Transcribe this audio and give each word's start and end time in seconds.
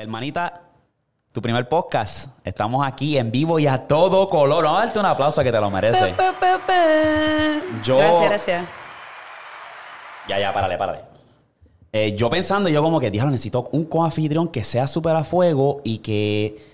Hermanita, 0.00 0.62
tu 1.30 1.42
primer 1.42 1.68
podcast. 1.68 2.28
Estamos 2.42 2.86
aquí 2.86 3.18
en 3.18 3.30
vivo 3.30 3.58
y 3.58 3.66
a 3.66 3.86
todo 3.86 4.30
color. 4.30 4.64
Vamos 4.64 4.80
a 4.80 4.84
darte 4.86 4.98
un 4.98 5.04
aplauso 5.04 5.42
que 5.42 5.52
te 5.52 5.60
lo 5.60 5.70
mereces. 5.70 6.14
Pa, 6.14 6.32
pa, 6.32 6.40
pa, 6.40 6.66
pa. 6.66 7.60
Yo- 7.82 7.98
Gracias, 7.98 8.24
gracias. 8.30 8.64
Ya, 10.26 10.38
ya, 10.38 10.54
párale, 10.54 10.78
párale. 10.78 11.00
Eh, 11.92 12.16
yo 12.16 12.30
pensando, 12.30 12.70
yo 12.70 12.82
como 12.82 12.98
que, 12.98 13.10
diablo, 13.10 13.30
necesito 13.30 13.68
un 13.72 13.84
coanfitrión 13.84 14.48
que 14.48 14.64
sea 14.64 14.86
súper 14.86 15.14
a 15.14 15.22
fuego 15.22 15.82
y 15.84 15.98
que, 15.98 16.64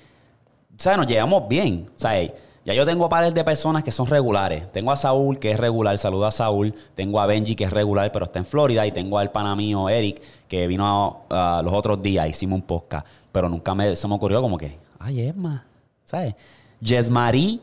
¿sabes? 0.76 0.96
Nos 1.00 1.08
llevamos 1.08 1.48
bien, 1.48 1.90
¿sabes? 1.96 2.30
Ya 2.66 2.74
yo 2.74 2.84
tengo 2.84 3.08
pares 3.08 3.32
de 3.32 3.44
personas 3.44 3.84
que 3.84 3.92
son 3.92 4.08
regulares. 4.08 4.70
Tengo 4.72 4.90
a 4.90 4.96
Saúl, 4.96 5.38
que 5.38 5.52
es 5.52 5.58
regular, 5.60 5.96
saludo 5.98 6.26
a 6.26 6.32
Saúl. 6.32 6.74
Tengo 6.96 7.20
a 7.20 7.26
Benji, 7.26 7.54
que 7.54 7.62
es 7.62 7.72
regular, 7.72 8.10
pero 8.10 8.24
está 8.24 8.40
en 8.40 8.44
Florida. 8.44 8.84
Y 8.84 8.90
tengo 8.90 9.18
al 9.20 9.30
pana 9.30 9.54
mío, 9.54 9.88
Eric, 9.88 10.20
que 10.48 10.66
vino 10.66 11.20
los 11.30 11.72
otros 11.72 12.02
días, 12.02 12.28
hicimos 12.28 12.56
un 12.56 12.62
podcast. 12.62 13.06
Pero 13.30 13.48
nunca 13.48 13.72
me, 13.72 13.94
se 13.94 14.08
me 14.08 14.14
ocurrió 14.14 14.42
como 14.42 14.58
que, 14.58 14.76
ay, 14.98 15.28
Emma, 15.28 15.64
¿sabes? 16.04 16.34
Yesmarí 16.80 17.60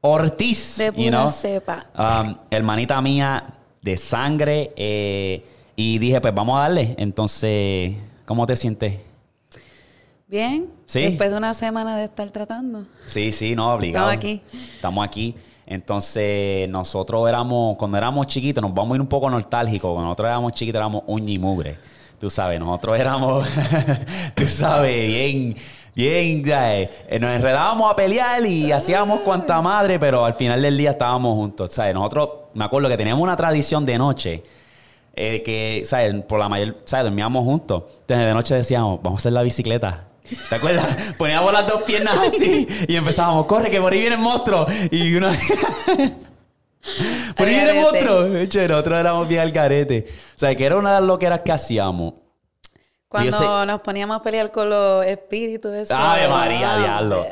Ortiz. 0.00 0.78
De 0.78 0.86
you 0.86 0.92
pura 0.92 1.10
know? 1.10 1.28
cepa. 1.28 1.86
Um, 1.98 2.34
hermanita 2.50 2.98
mía 3.02 3.44
de 3.82 3.96
sangre. 3.98 4.72
eh, 4.74 5.44
y 5.76 5.98
dije, 5.98 6.20
pues 6.20 6.34
vamos 6.34 6.56
a 6.58 6.62
darle. 6.62 6.94
Entonces, 6.98 7.94
¿cómo 8.26 8.46
te 8.46 8.56
sientes? 8.56 9.00
Bien. 10.30 10.68
Sí. 10.86 11.02
Después 11.02 11.30
de 11.30 11.36
una 11.36 11.52
semana 11.54 11.96
de 11.96 12.04
estar 12.04 12.30
tratando. 12.30 12.84
Sí, 13.06 13.32
sí, 13.32 13.56
no, 13.56 13.72
obligado. 13.74 14.10
Estamos 14.10 14.24
aquí. 14.24 14.42
Estamos 14.76 15.04
aquí. 15.04 15.34
Entonces, 15.66 16.68
nosotros 16.68 17.28
éramos, 17.28 17.76
cuando 17.76 17.98
éramos 17.98 18.26
chiquitos, 18.28 18.62
nos 18.62 18.72
vamos 18.72 18.92
a 18.92 18.94
ir 18.96 19.00
un 19.00 19.06
poco 19.08 19.28
nostálgicos. 19.28 19.90
Cuando 19.90 20.04
nosotros 20.06 20.28
éramos 20.28 20.52
chiquitos, 20.52 20.78
éramos 20.78 21.02
uña 21.06 21.32
y 21.32 21.38
mugre. 21.38 21.76
Tú 22.20 22.28
sabes, 22.30 22.60
nosotros 22.60 22.98
éramos, 22.98 23.44
tú 24.34 24.46
sabes, 24.46 25.06
bien, 25.08 25.56
bien, 25.94 26.42
eh, 26.46 26.90
eh, 27.08 27.18
nos 27.18 27.30
enredábamos 27.30 27.90
a 27.90 27.96
pelear 27.96 28.44
y 28.44 28.70
hacíamos 28.72 29.20
cuanta 29.20 29.60
madre, 29.62 29.98
pero 29.98 30.24
al 30.24 30.34
final 30.34 30.60
del 30.62 30.76
día 30.76 30.90
estábamos 30.92 31.34
juntos. 31.34 31.72
¿Sabes? 31.72 31.94
Nosotros, 31.94 32.28
me 32.54 32.64
acuerdo 32.64 32.88
que 32.88 32.96
teníamos 32.96 33.22
una 33.22 33.36
tradición 33.36 33.84
de 33.86 33.98
noche. 33.98 34.42
eh, 35.14 35.42
que, 35.42 35.82
¿sabes? 35.86 36.14
Por 36.24 36.38
la 36.38 36.48
mayor, 36.48 36.76
¿sabes? 36.84 37.04
Dormíamos 37.04 37.44
juntos. 37.44 37.84
Entonces, 38.02 38.26
de 38.26 38.34
noche 38.34 38.54
decíamos, 38.54 39.00
vamos 39.02 39.18
a 39.18 39.22
hacer 39.22 39.32
la 39.32 39.42
bicicleta. 39.42 40.06
¿Te 40.48 40.54
acuerdas? 40.54 41.14
Poníamos 41.18 41.52
las 41.52 41.66
dos 41.66 41.82
piernas 41.82 42.18
así 42.26 42.66
y 42.88 42.96
empezábamos, 42.96 43.46
corre, 43.46 43.70
que 43.70 43.80
por 43.80 43.92
ahí 43.92 44.00
viene 44.00 44.16
el 44.16 44.20
monstruo. 44.20 44.66
Y 44.90 45.14
uno. 45.14 45.30
por 47.36 47.46
ahí 47.46 47.54
viene 47.54 47.70
el 47.70 47.80
monstruo. 47.80 48.36
Eche, 48.36 48.68
nosotros 48.68 48.98
éramos 48.98 49.28
bien 49.28 49.40
al 49.40 49.52
garete. 49.52 50.06
O 50.08 50.38
sea, 50.38 50.54
que 50.54 50.64
era 50.64 50.76
una 50.76 50.94
de 50.94 51.00
las 51.00 51.08
loqueras 51.08 51.40
que 51.40 51.52
hacíamos. 51.52 52.14
Cuando 53.08 53.36
sé- 53.36 53.66
nos 53.66 53.80
poníamos 53.80 54.16
a 54.16 54.22
pelear 54.22 54.52
con 54.52 54.70
los 54.70 55.04
espíritus, 55.04 55.72
eso. 55.74 55.94
¡Ave 55.94 56.28
María, 56.28 56.78
diablo! 56.78 57.26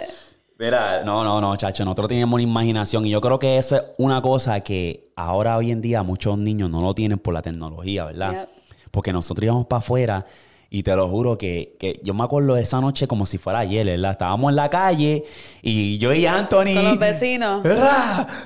Mira, 0.58 1.04
no, 1.04 1.22
no, 1.22 1.41
no, 1.41 1.54
chacho. 1.56 1.84
Nosotros 1.84 2.08
teníamos 2.08 2.34
una 2.34 2.42
imaginación 2.42 3.06
y 3.06 3.10
yo 3.10 3.20
creo 3.20 3.38
que 3.38 3.58
eso 3.58 3.76
es 3.76 3.82
una 3.96 4.20
cosa 4.20 4.60
que 4.60 5.12
ahora 5.14 5.56
hoy 5.56 5.70
en 5.70 5.80
día 5.80 6.02
muchos 6.02 6.36
niños 6.36 6.69
no 6.69 6.80
lo 6.80 6.94
tienen 6.94 7.20
por 7.20 7.32
la 7.32 7.42
tecnología, 7.42 8.06
¿verdad? 8.06 8.32
Yep. 8.32 8.48
Porque 8.91 9.12
nosotros 9.12 9.44
íbamos 9.44 9.69
para 9.69 9.78
afuera 9.78 10.26
y 10.70 10.83
te 10.83 10.94
lo 10.94 11.08
juro 11.08 11.38
que, 11.38 11.77
que 11.78 12.00
yo 12.02 12.12
me 12.14 12.24
acuerdo 12.24 12.55
de 12.55 12.62
esa 12.62 12.80
noche 12.80 13.06
como 13.08 13.24
si 13.27 13.38
fuera 13.38 13.61
ayer, 13.61 13.86
¿verdad? 13.86 14.12
Estábamos 14.12 14.50
en 14.50 14.56
la 14.56 14.69
calle 14.69 15.25
y 15.62 15.98
yo 15.98 16.12
y 16.12 16.27
Anthony... 16.27 16.75
Con 16.75 16.84
los 16.84 16.98
vecinos. 16.98 17.64
¡Ra! 17.64 18.27
¡Ay, 18.28 18.36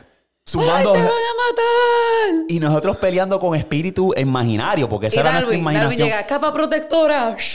Zumbando... 0.49 0.93
te 0.93 0.99
van 0.99 1.09
a 1.09 1.11
matar! 1.11 2.45
Y 2.49 2.61
nosotros 2.61 2.97
peleando 2.99 3.39
con 3.39 3.57
espíritu 3.57 4.13
imaginario, 4.17 4.89
porque 4.89 5.09
esa 5.09 5.17
Y 5.17 5.21
era 5.21 5.33
nuestra 5.33 5.51
Darwin, 5.51 5.65
Darwin 5.65 5.77
imaginación. 5.79 6.09
llega, 6.09 6.27
capa 6.27 6.53
protectora. 6.53 7.37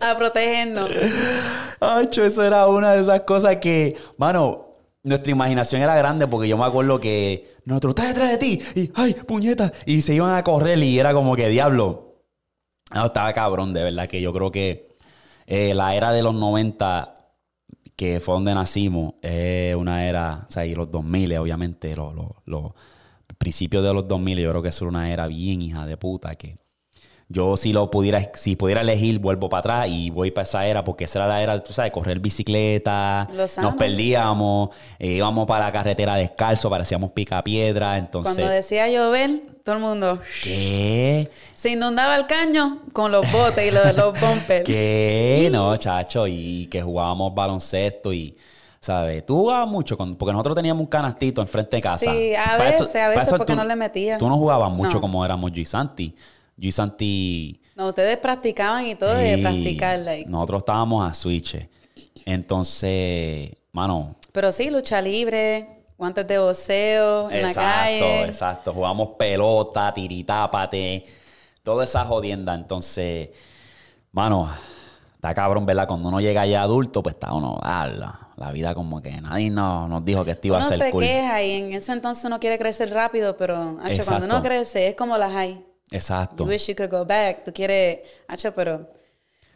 a 0.00 0.16
protegernos. 0.16 0.90
Acho, 1.80 2.24
eso 2.24 2.44
era 2.44 2.66
una 2.68 2.92
de 2.92 3.00
esas 3.00 3.22
cosas 3.22 3.56
que, 3.56 3.96
mano, 4.16 4.74
nuestra 5.02 5.32
imaginación 5.32 5.82
era 5.82 5.96
grande 5.96 6.26
porque 6.26 6.48
yo 6.48 6.56
me 6.56 6.64
acuerdo 6.64 7.00
que 7.00 7.56
nosotros, 7.68 7.90
está 7.90 8.08
detrás 8.08 8.30
de 8.30 8.38
ti, 8.38 8.60
y 8.74 8.90
ay, 8.94 9.14
puñeta, 9.26 9.72
y 9.86 10.00
se 10.00 10.14
iban 10.14 10.34
a 10.34 10.42
correr 10.42 10.78
y 10.78 10.98
era 10.98 11.12
como 11.12 11.36
que, 11.36 11.48
diablo, 11.48 12.24
no, 12.94 13.06
estaba 13.06 13.32
cabrón, 13.32 13.72
de 13.72 13.82
verdad, 13.82 14.08
que 14.08 14.20
yo 14.20 14.32
creo 14.32 14.50
que 14.50 14.96
eh, 15.46 15.74
la 15.74 15.94
era 15.94 16.10
de 16.10 16.22
los 16.22 16.34
90, 16.34 17.14
que 17.94 18.20
fue 18.20 18.34
donde 18.34 18.54
nacimos, 18.54 19.14
es 19.20 19.76
una 19.76 20.06
era, 20.06 20.46
o 20.48 20.50
sea, 20.50 20.64
y 20.64 20.74
los 20.74 20.90
2000, 20.90 21.36
obviamente, 21.36 21.94
los, 21.94 22.14
los, 22.14 22.28
los 22.46 22.72
principios 23.36 23.84
de 23.84 23.92
los 23.92 24.08
2000, 24.08 24.38
yo 24.38 24.50
creo 24.50 24.62
que 24.62 24.68
es 24.68 24.80
una 24.80 25.12
era 25.12 25.26
bien 25.26 25.60
hija 25.60 25.84
de 25.84 25.96
puta, 25.96 26.34
que 26.36 26.56
yo 27.30 27.56
si 27.58 27.72
lo 27.74 27.90
pudiera, 27.90 28.30
si 28.34 28.56
pudiera 28.56 28.80
elegir, 28.80 29.18
vuelvo 29.18 29.48
para 29.50 29.58
atrás 29.60 29.88
y 29.90 30.08
voy 30.10 30.30
para 30.30 30.44
esa 30.44 30.66
era, 30.66 30.82
porque 30.82 31.04
esa 31.04 31.18
era 31.20 31.28
la 31.28 31.42
era, 31.42 31.62
tú 31.62 31.72
sabes, 31.74 31.92
correr 31.92 32.20
bicicleta, 32.20 33.28
nos 33.60 33.74
perdíamos, 33.76 34.70
eh, 34.98 35.08
íbamos 35.12 35.46
para 35.46 35.66
la 35.66 35.72
carretera 35.72 36.14
descalzo, 36.14 36.70
parecíamos 36.70 37.12
pica 37.12 37.42
piedra, 37.44 37.98
entonces... 37.98 38.34
Cuando 38.34 38.52
decía 38.52 38.88
llover, 38.88 39.42
todo 39.62 39.76
el 39.76 39.82
mundo 39.82 40.18
¿Qué? 40.42 41.28
se 41.54 41.70
inundaba 41.70 42.16
el 42.16 42.26
caño 42.26 42.78
con 42.94 43.12
los 43.12 43.30
botes 43.30 43.66
y 43.68 43.70
los, 43.74 43.94
los 43.94 44.18
bumpers. 44.18 44.64
¿Qué? 44.64 45.48
No, 45.52 45.76
chacho, 45.76 46.26
y 46.26 46.66
que 46.70 46.80
jugábamos 46.82 47.34
baloncesto 47.34 48.12
y... 48.12 48.36
¿Sabes? 48.80 49.26
Tú 49.26 49.36
jugabas 49.36 49.68
mucho, 49.68 49.98
con- 49.98 50.14
porque 50.14 50.32
nosotros 50.32 50.54
teníamos 50.54 50.80
un 50.82 50.86
canastito 50.86 51.42
enfrente 51.42 51.76
de 51.76 51.82
casa. 51.82 52.12
Sí, 52.12 52.32
a 52.36 52.56
veces, 52.56 52.94
a 52.94 53.08
veces, 53.08 53.28
porque 53.30 53.52
tú- 53.52 53.56
no 53.56 53.64
le 53.64 53.74
metía. 53.74 54.16
Tú 54.18 54.28
no 54.28 54.36
jugabas 54.36 54.70
mucho 54.70 54.94
No. 54.94 55.00
como 55.00 55.24
éramos 55.24 55.50
yo 55.50 55.60
y 55.60 55.64
Santi. 55.64 56.14
Yo 56.58 56.68
y 56.68 56.72
Santi... 56.72 57.62
No, 57.76 57.88
ustedes 57.88 58.18
practicaban 58.18 58.86
y 58.86 58.94
todo 58.96 59.14
de 59.14 59.38
practicar. 59.38 60.00
like. 60.00 60.28
Nosotros 60.28 60.58
estábamos 60.62 61.08
a 61.08 61.14
switch. 61.14 61.56
Entonces, 62.26 63.50
mano, 63.72 64.16
Pero 64.32 64.50
sí, 64.52 64.68
lucha 64.70 65.00
libre, 65.00 65.84
guantes 65.96 66.26
de 66.26 66.38
boxeo, 66.38 67.30
en 67.30 67.42
la 67.42 67.48
exacto, 67.48 67.74
calle. 67.74 68.24
exacto. 68.24 68.72
Jugamos 68.72 69.10
pelota, 69.18 69.94
tiritápate, 69.94 71.04
toda 71.62 71.84
esa 71.84 72.04
jodienda. 72.04 72.54
Entonces, 72.54 73.30
mano, 74.12 74.50
está 75.14 75.32
cabrón, 75.32 75.64
¿verdad? 75.64 75.86
Cuando 75.86 76.08
uno 76.08 76.20
llega 76.20 76.44
ya 76.46 76.62
adulto, 76.62 77.02
pues 77.02 77.14
está 77.14 77.32
uno, 77.32 77.58
ah, 77.62 77.86
la, 78.36 78.52
vida 78.52 78.74
como 78.74 79.00
que 79.02 79.20
nadie 79.20 79.50
nos, 79.50 79.88
nos 79.88 80.04
dijo 80.04 80.24
que 80.24 80.32
esto 80.32 80.46
iba 80.48 80.58
Uno 80.58 80.66
a 80.66 80.68
ser 80.68 80.78
se 80.78 80.90
cool. 80.90 81.02
queja 81.02 81.42
y 81.42 81.52
en 81.52 81.72
ese 81.72 81.92
entonces 81.92 82.24
uno 82.24 82.38
quiere 82.40 82.56
crecer 82.58 82.90
rápido, 82.90 83.36
pero 83.36 83.78
Exacto. 83.86 84.04
cuando 84.12 84.26
uno 84.26 84.42
crece 84.42 84.88
es 84.88 84.94
como 84.96 85.16
las 85.18 85.34
hay. 85.34 85.64
Exacto. 85.90 86.44
You 86.44 86.50
wish 86.50 86.68
you 86.68 86.74
could 86.74 86.90
go 86.90 87.04
back. 87.04 87.44
Tú 87.44 87.52
quieres, 87.52 88.00
hacho, 88.26 88.54
pero 88.54 88.90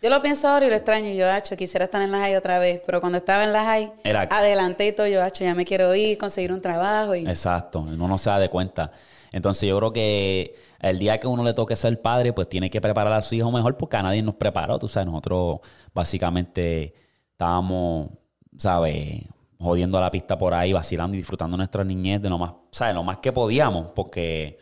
yo 0.00 0.10
lo 0.10 0.20
pienso 0.22 0.48
ahora 0.48 0.66
y 0.66 0.70
lo 0.70 0.76
extraño. 0.76 1.10
Yo, 1.12 1.30
hacho, 1.30 1.56
quisiera 1.56 1.84
estar 1.84 2.00
en 2.02 2.10
la 2.10 2.18
high 2.18 2.36
otra 2.36 2.58
vez, 2.58 2.82
pero 2.86 3.00
cuando 3.00 3.18
estaba 3.18 3.44
en 3.44 3.52
la 3.52 3.64
high, 3.64 3.92
Era- 4.04 4.22
adelanté 4.30 4.88
y 4.88 4.92
todo, 4.92 5.06
yo, 5.06 5.22
hacho, 5.22 5.44
ya 5.44 5.54
me 5.54 5.64
quiero 5.64 5.94
ir, 5.94 6.18
conseguir 6.18 6.52
un 6.52 6.60
trabajo 6.60 7.14
y 7.14 7.26
Exacto, 7.26 7.80
uno 7.80 8.08
no 8.08 8.18
se 8.18 8.30
da 8.30 8.38
de 8.38 8.48
cuenta. 8.48 8.90
Entonces 9.30 9.68
yo 9.68 9.78
creo 9.78 9.92
que 9.92 10.54
el 10.80 10.98
día 10.98 11.18
que 11.18 11.26
uno 11.26 11.42
le 11.44 11.54
toque 11.54 11.74
ser 11.76 12.00
padre, 12.02 12.32
pues 12.32 12.48
tiene 12.48 12.68
que 12.68 12.80
preparar 12.80 13.12
a 13.14 13.22
su 13.22 13.34
hijo 13.34 13.50
mejor 13.50 13.76
porque 13.76 13.96
a 13.96 14.02
nadie 14.02 14.22
nos 14.22 14.34
preparó. 14.34 14.78
Tú 14.78 14.88
sabes, 14.88 15.06
nosotros 15.06 15.60
básicamente 15.94 16.92
estábamos, 17.30 18.10
¿sabes? 18.58 19.22
Jodiendo 19.58 19.98
la 20.00 20.10
pista 20.10 20.36
por 20.36 20.52
ahí, 20.52 20.72
vacilando 20.72 21.14
y 21.14 21.18
disfrutando 21.18 21.56
nuestra 21.56 21.84
niñez 21.84 22.20
de 22.20 22.28
lo 22.28 22.36
más, 22.36 22.52
¿sabes? 22.72 22.94
Lo 22.94 23.02
más 23.04 23.18
que 23.18 23.32
podíamos 23.32 23.92
porque 23.92 24.58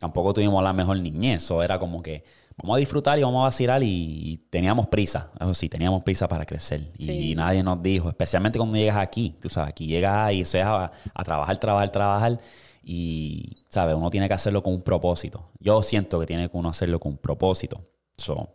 tampoco 0.00 0.34
tuvimos 0.34 0.64
la 0.64 0.72
mejor 0.72 0.98
niñez. 0.98 1.44
Eso 1.44 1.62
era 1.62 1.78
como 1.78 2.02
que 2.02 2.24
vamos 2.56 2.74
a 2.76 2.78
disfrutar 2.78 3.16
y 3.18 3.22
vamos 3.22 3.40
a 3.42 3.44
vacilar 3.44 3.80
y, 3.84 3.86
y 4.32 4.36
teníamos 4.50 4.88
prisa. 4.88 5.30
Eso 5.38 5.54
sí, 5.54 5.68
teníamos 5.68 6.02
prisa 6.02 6.26
para 6.26 6.44
crecer. 6.44 6.90
Y 6.98 7.04
Sí. 7.06 7.34
nadie 7.36 7.62
nos 7.62 7.80
dijo, 7.82 8.08
especialmente 8.08 8.58
cuando 8.58 8.76
llegas 8.76 8.96
aquí, 8.96 9.36
tú 9.40 9.48
sabes, 9.48 9.70
aquí 9.70 9.86
llegas 9.86 10.32
y 10.32 10.44
se 10.44 10.60
a, 10.62 10.90
a 11.14 11.24
trabajar, 11.24 11.58
trabajar, 11.58 11.90
trabajar. 11.90 12.40
Y, 12.82 13.58
¿sabes? 13.68 13.94
Uno 13.94 14.10
tiene 14.10 14.26
que 14.26 14.34
hacerlo 14.34 14.62
con 14.62 14.72
un 14.72 14.82
propósito. 14.82 15.50
Yo 15.60 15.82
siento 15.82 16.18
que 16.18 16.26
tiene 16.26 16.48
que 16.48 16.56
uno 16.56 16.70
hacerlo 16.70 16.98
con 16.98 17.12
un 17.12 17.18
propósito. 17.18 17.86
So, 18.16 18.48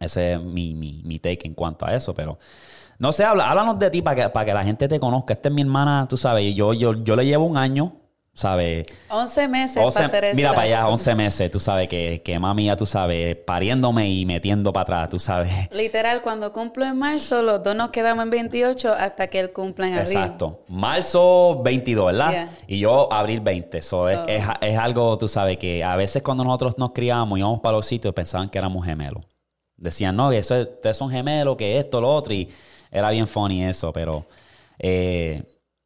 ese 0.00 0.34
es 0.34 0.42
mi, 0.42 0.74
mi, 0.74 1.02
mi 1.04 1.18
take 1.20 1.46
en 1.46 1.54
cuanto 1.54 1.86
a 1.86 1.94
eso, 1.94 2.12
pero... 2.12 2.38
No 2.98 3.12
sé, 3.12 3.24
habla, 3.24 3.48
háblanos 3.50 3.78
de 3.78 3.88
ti 3.88 4.02
para 4.02 4.24
que, 4.24 4.28
para 4.28 4.44
que 4.44 4.52
la 4.52 4.62
gente 4.62 4.86
te 4.86 5.00
conozca. 5.00 5.32
Esta 5.32 5.48
es 5.48 5.54
mi 5.54 5.62
hermana, 5.62 6.06
tú 6.06 6.18
sabes, 6.18 6.54
yo, 6.54 6.74
yo, 6.74 6.92
yo 6.92 7.16
le 7.16 7.24
llevo 7.24 7.46
un 7.46 7.56
año, 7.56 7.94
¿sabes? 8.32 8.86
11 9.10 9.48
meses 9.48 9.82
Once- 9.82 9.94
para 9.94 10.06
hacer 10.06 10.24
eso. 10.24 10.36
mira 10.36 10.50
para 10.50 10.62
allá, 10.62 10.88
11 10.88 11.14
meses, 11.14 11.50
tú 11.50 11.58
sabes, 11.60 11.88
que, 11.88 12.22
que 12.24 12.38
mami 12.38 12.66
ya, 12.66 12.76
tú 12.76 12.86
sabes, 12.86 13.36
pariéndome 13.36 14.08
y 14.08 14.24
metiendo 14.24 14.72
para 14.72 14.82
atrás, 14.82 15.08
tú 15.10 15.18
sabes. 15.20 15.52
Literal, 15.72 16.22
cuando 16.22 16.52
cumplo 16.52 16.84
en 16.86 16.96
marzo, 16.98 17.42
los 17.42 17.62
dos 17.62 17.74
nos 17.76 17.90
quedamos 17.90 18.22
en 18.24 18.30
28 18.30 18.94
hasta 18.94 19.26
que 19.26 19.40
él 19.40 19.52
cumpla 19.52 19.88
en 19.88 19.94
abril. 19.94 20.08
Exacto. 20.08 20.60
Marzo 20.68 21.60
22, 21.62 22.06
¿verdad? 22.06 22.30
Yeah. 22.30 22.50
Y 22.66 22.78
yo 22.78 23.12
abril 23.12 23.40
20. 23.40 23.82
So, 23.82 24.08
es, 24.08 24.18
So- 24.18 24.24
es, 24.28 24.44
es 24.60 24.78
algo, 24.78 25.18
tú 25.18 25.28
sabes, 25.28 25.58
que 25.58 25.82
a 25.84 25.96
veces 25.96 26.22
cuando 26.22 26.44
nosotros 26.44 26.78
nos 26.78 26.92
criábamos 26.92 27.38
y 27.38 27.40
íbamos 27.40 27.60
para 27.60 27.76
los 27.76 27.86
sitios 27.86 28.14
pensaban 28.14 28.48
que 28.48 28.58
éramos 28.58 28.84
gemelos. 28.86 29.24
Decían, 29.76 30.14
no, 30.16 30.30
que 30.30 30.38
eso, 30.38 30.54
es- 30.56 30.66
ustedes 30.68 30.96
son 30.96 31.10
gemelos, 31.10 31.56
que 31.56 31.78
esto, 31.78 32.00
lo 32.00 32.14
otro. 32.14 32.32
Y 32.32 32.48
era 32.90 33.10
bien 33.10 33.26
funny 33.26 33.64
eso, 33.64 33.92
pero... 33.92 34.24
Eh, 34.78 35.42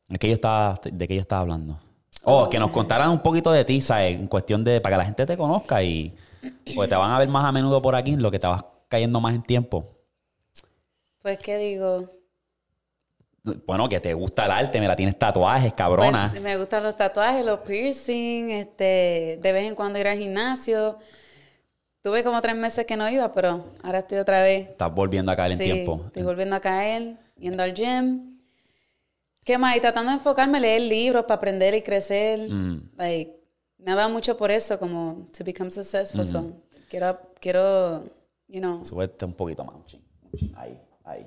¿de, 0.06 0.18
qué 0.18 0.28
yo 0.28 0.34
estaba, 0.34 0.78
¿De 0.84 1.08
qué 1.08 1.14
yo 1.16 1.20
estaba 1.20 1.40
hablando? 1.42 1.78
Oh, 2.24 2.48
que 2.48 2.58
nos 2.58 2.70
contaran 2.70 3.10
un 3.10 3.20
poquito 3.20 3.52
de 3.52 3.64
ti, 3.64 3.80
¿sabes? 3.80 4.16
En 4.16 4.26
cuestión 4.26 4.64
de... 4.64 4.80
Para 4.80 4.96
que 4.96 4.98
la 4.98 5.04
gente 5.04 5.26
te 5.26 5.36
conozca 5.36 5.82
y... 5.82 6.14
Porque 6.74 6.88
te 6.88 6.96
van 6.96 7.10
a 7.10 7.18
ver 7.18 7.28
más 7.28 7.44
a 7.44 7.52
menudo 7.52 7.80
por 7.80 7.94
aquí, 7.94 8.16
lo 8.16 8.30
que 8.30 8.38
te 8.38 8.46
vas 8.46 8.64
cayendo 8.88 9.20
más 9.20 9.34
en 9.34 9.42
tiempo? 9.42 9.84
Pues, 11.22 11.38
¿qué 11.38 11.56
digo? 11.56 12.10
Bueno, 13.66 13.88
que 13.88 14.00
te 14.00 14.14
gusta 14.14 14.46
el 14.46 14.50
arte, 14.50 14.80
me 14.80 14.88
la 14.88 14.96
tienes 14.96 15.18
tatuajes, 15.18 15.72
cabrona. 15.74 16.28
Pues, 16.30 16.42
me 16.42 16.56
gustan 16.56 16.82
los 16.82 16.96
tatuajes, 16.96 17.44
los 17.44 17.60
piercing, 17.60 18.50
este, 18.50 19.38
de 19.42 19.52
vez 19.52 19.66
en 19.66 19.74
cuando 19.74 19.98
ir 19.98 20.08
al 20.08 20.18
gimnasio. 20.18 20.98
Tuve 22.02 22.22
como 22.22 22.40
tres 22.40 22.56
meses 22.56 22.86
que 22.86 22.96
no 22.96 23.08
iba, 23.08 23.32
pero 23.32 23.64
ahora 23.82 24.00
estoy 24.00 24.18
otra 24.18 24.42
vez. 24.42 24.70
Estás 24.70 24.94
volviendo 24.94 25.32
a 25.32 25.36
caer 25.36 25.52
en 25.52 25.58
tiempo. 25.58 26.02
Estoy 26.06 26.22
volviendo 26.22 26.56
a 26.56 26.60
caer, 26.60 27.16
yendo 27.38 27.62
al 27.62 27.74
gym. 27.74 28.33
¿Qué 29.44 29.58
más? 29.58 29.76
Y 29.76 29.80
tratando 29.80 30.10
de 30.10 30.16
enfocarme, 30.18 30.58
leer 30.60 30.82
libros 30.82 31.24
para 31.24 31.36
aprender 31.36 31.74
y 31.74 31.82
crecer. 31.82 32.48
Mm. 32.50 32.90
Like, 32.96 33.36
me 33.78 33.92
ha 33.92 33.94
dado 33.94 34.08
mucho 34.10 34.36
por 34.36 34.50
eso, 34.50 34.78
como 34.78 35.26
to 35.36 35.44
become 35.44 35.70
successful. 35.70 36.22
Mm. 36.22 36.26
So, 36.26 36.52
quiero, 36.88 37.18
quiero, 37.40 38.04
you 38.48 38.60
know. 38.60 38.84
Súbete 38.84 39.24
un 39.24 39.34
poquito 39.34 39.64
más. 39.64 39.76
Ahí, 40.56 40.78
ahí. 41.04 41.26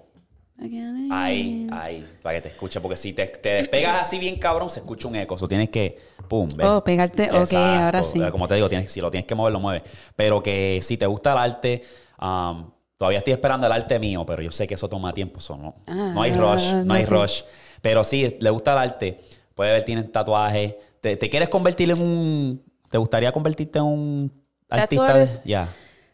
Ahí, 1.11 1.67
ahí, 1.71 2.17
para 2.23 2.35
que 2.37 2.41
te 2.41 2.47
escuche, 2.49 2.81
porque 2.81 2.97
si 2.97 3.13
te, 3.13 3.27
te 3.27 3.49
despegas 3.49 4.01
así 4.01 4.17
bien 4.17 4.39
cabrón, 4.39 4.71
se 4.71 4.79
escucha 4.79 5.07
un 5.07 5.15
eco. 5.15 5.35
Eso 5.35 5.47
tienes 5.47 5.69
que, 5.69 5.95
pum, 6.27 6.49
¿ves? 6.57 6.65
Oh, 6.67 6.83
pegarte, 6.83 7.29
ok, 7.29 7.35
Exacto. 7.37 7.57
ahora 7.59 8.03
sí. 8.03 8.19
Como 8.31 8.47
te 8.47 8.55
digo, 8.55 8.67
tienes, 8.67 8.91
si 8.91 8.99
lo 8.99 9.11
tienes 9.11 9.27
que 9.27 9.35
mover, 9.35 9.53
lo 9.53 9.59
mueves. 9.59 9.83
Pero 10.15 10.41
que 10.41 10.79
si 10.81 10.97
te 10.97 11.05
gusta 11.05 11.33
el 11.33 11.37
arte, 11.37 11.83
um, 12.19 12.71
todavía 12.97 13.19
estoy 13.19 13.33
esperando 13.33 13.67
el 13.67 13.71
arte 13.73 13.99
mío, 13.99 14.25
pero 14.25 14.41
yo 14.41 14.49
sé 14.49 14.65
que 14.65 14.73
eso 14.73 14.89
toma 14.89 15.13
tiempo. 15.13 15.37
eso 15.39 15.55
no, 15.57 15.75
no 15.85 16.21
hay 16.23 16.31
Ah, 16.31 16.37
rush, 16.37 16.71
no, 16.71 16.85
no 16.85 16.93
hay 16.95 17.05
rush. 17.05 17.43
Pero 17.81 18.03
sí, 18.03 18.37
le 18.39 18.49
gusta 18.49 18.73
el 18.73 18.77
arte. 18.79 19.21
Puede 19.55 19.71
ver, 19.71 19.83
tienes 19.83 20.11
tatuajes. 20.11 20.75
¿Te, 21.01 21.17
te 21.17 21.29
quieres 21.29 21.49
convertir 21.49 21.91
en 21.91 22.01
un... 22.01 22.63
¿Te 22.89 22.97
gustaría 22.97 23.31
convertirte 23.31 23.79
en 23.79 23.85
un 23.85 24.31
artista? 24.69 25.23
Ya. 25.43 25.69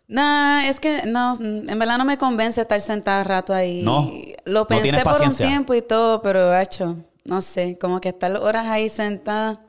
Nah, 0.07 0.65
es 0.68 0.80
que 0.80 1.04
no, 1.06 1.36
en 1.39 1.80
verdad 1.80 1.98
no 1.98 2.06
me 2.06 2.18
convence 2.18 2.62
estar 2.62 2.81
sentada 2.81 3.24
rato 3.24 3.54
ahí. 3.54 3.81
No, 3.83 4.12
Lo 4.45 4.62
no 4.62 4.68
pensé 4.68 4.83
tienes 4.83 5.04
por 5.04 5.21
un 5.21 5.36
tiempo 5.36 5.74
y 5.74 5.81
todo, 5.81 6.21
pero 6.21 6.57
hecho, 6.60 6.98
no 7.24 7.42
sé, 7.42 7.77
como 7.80 8.01
que 8.01 8.10
estar 8.10 8.36
horas 8.36 8.68
ahí 8.68 8.89
sentada. 8.89 9.60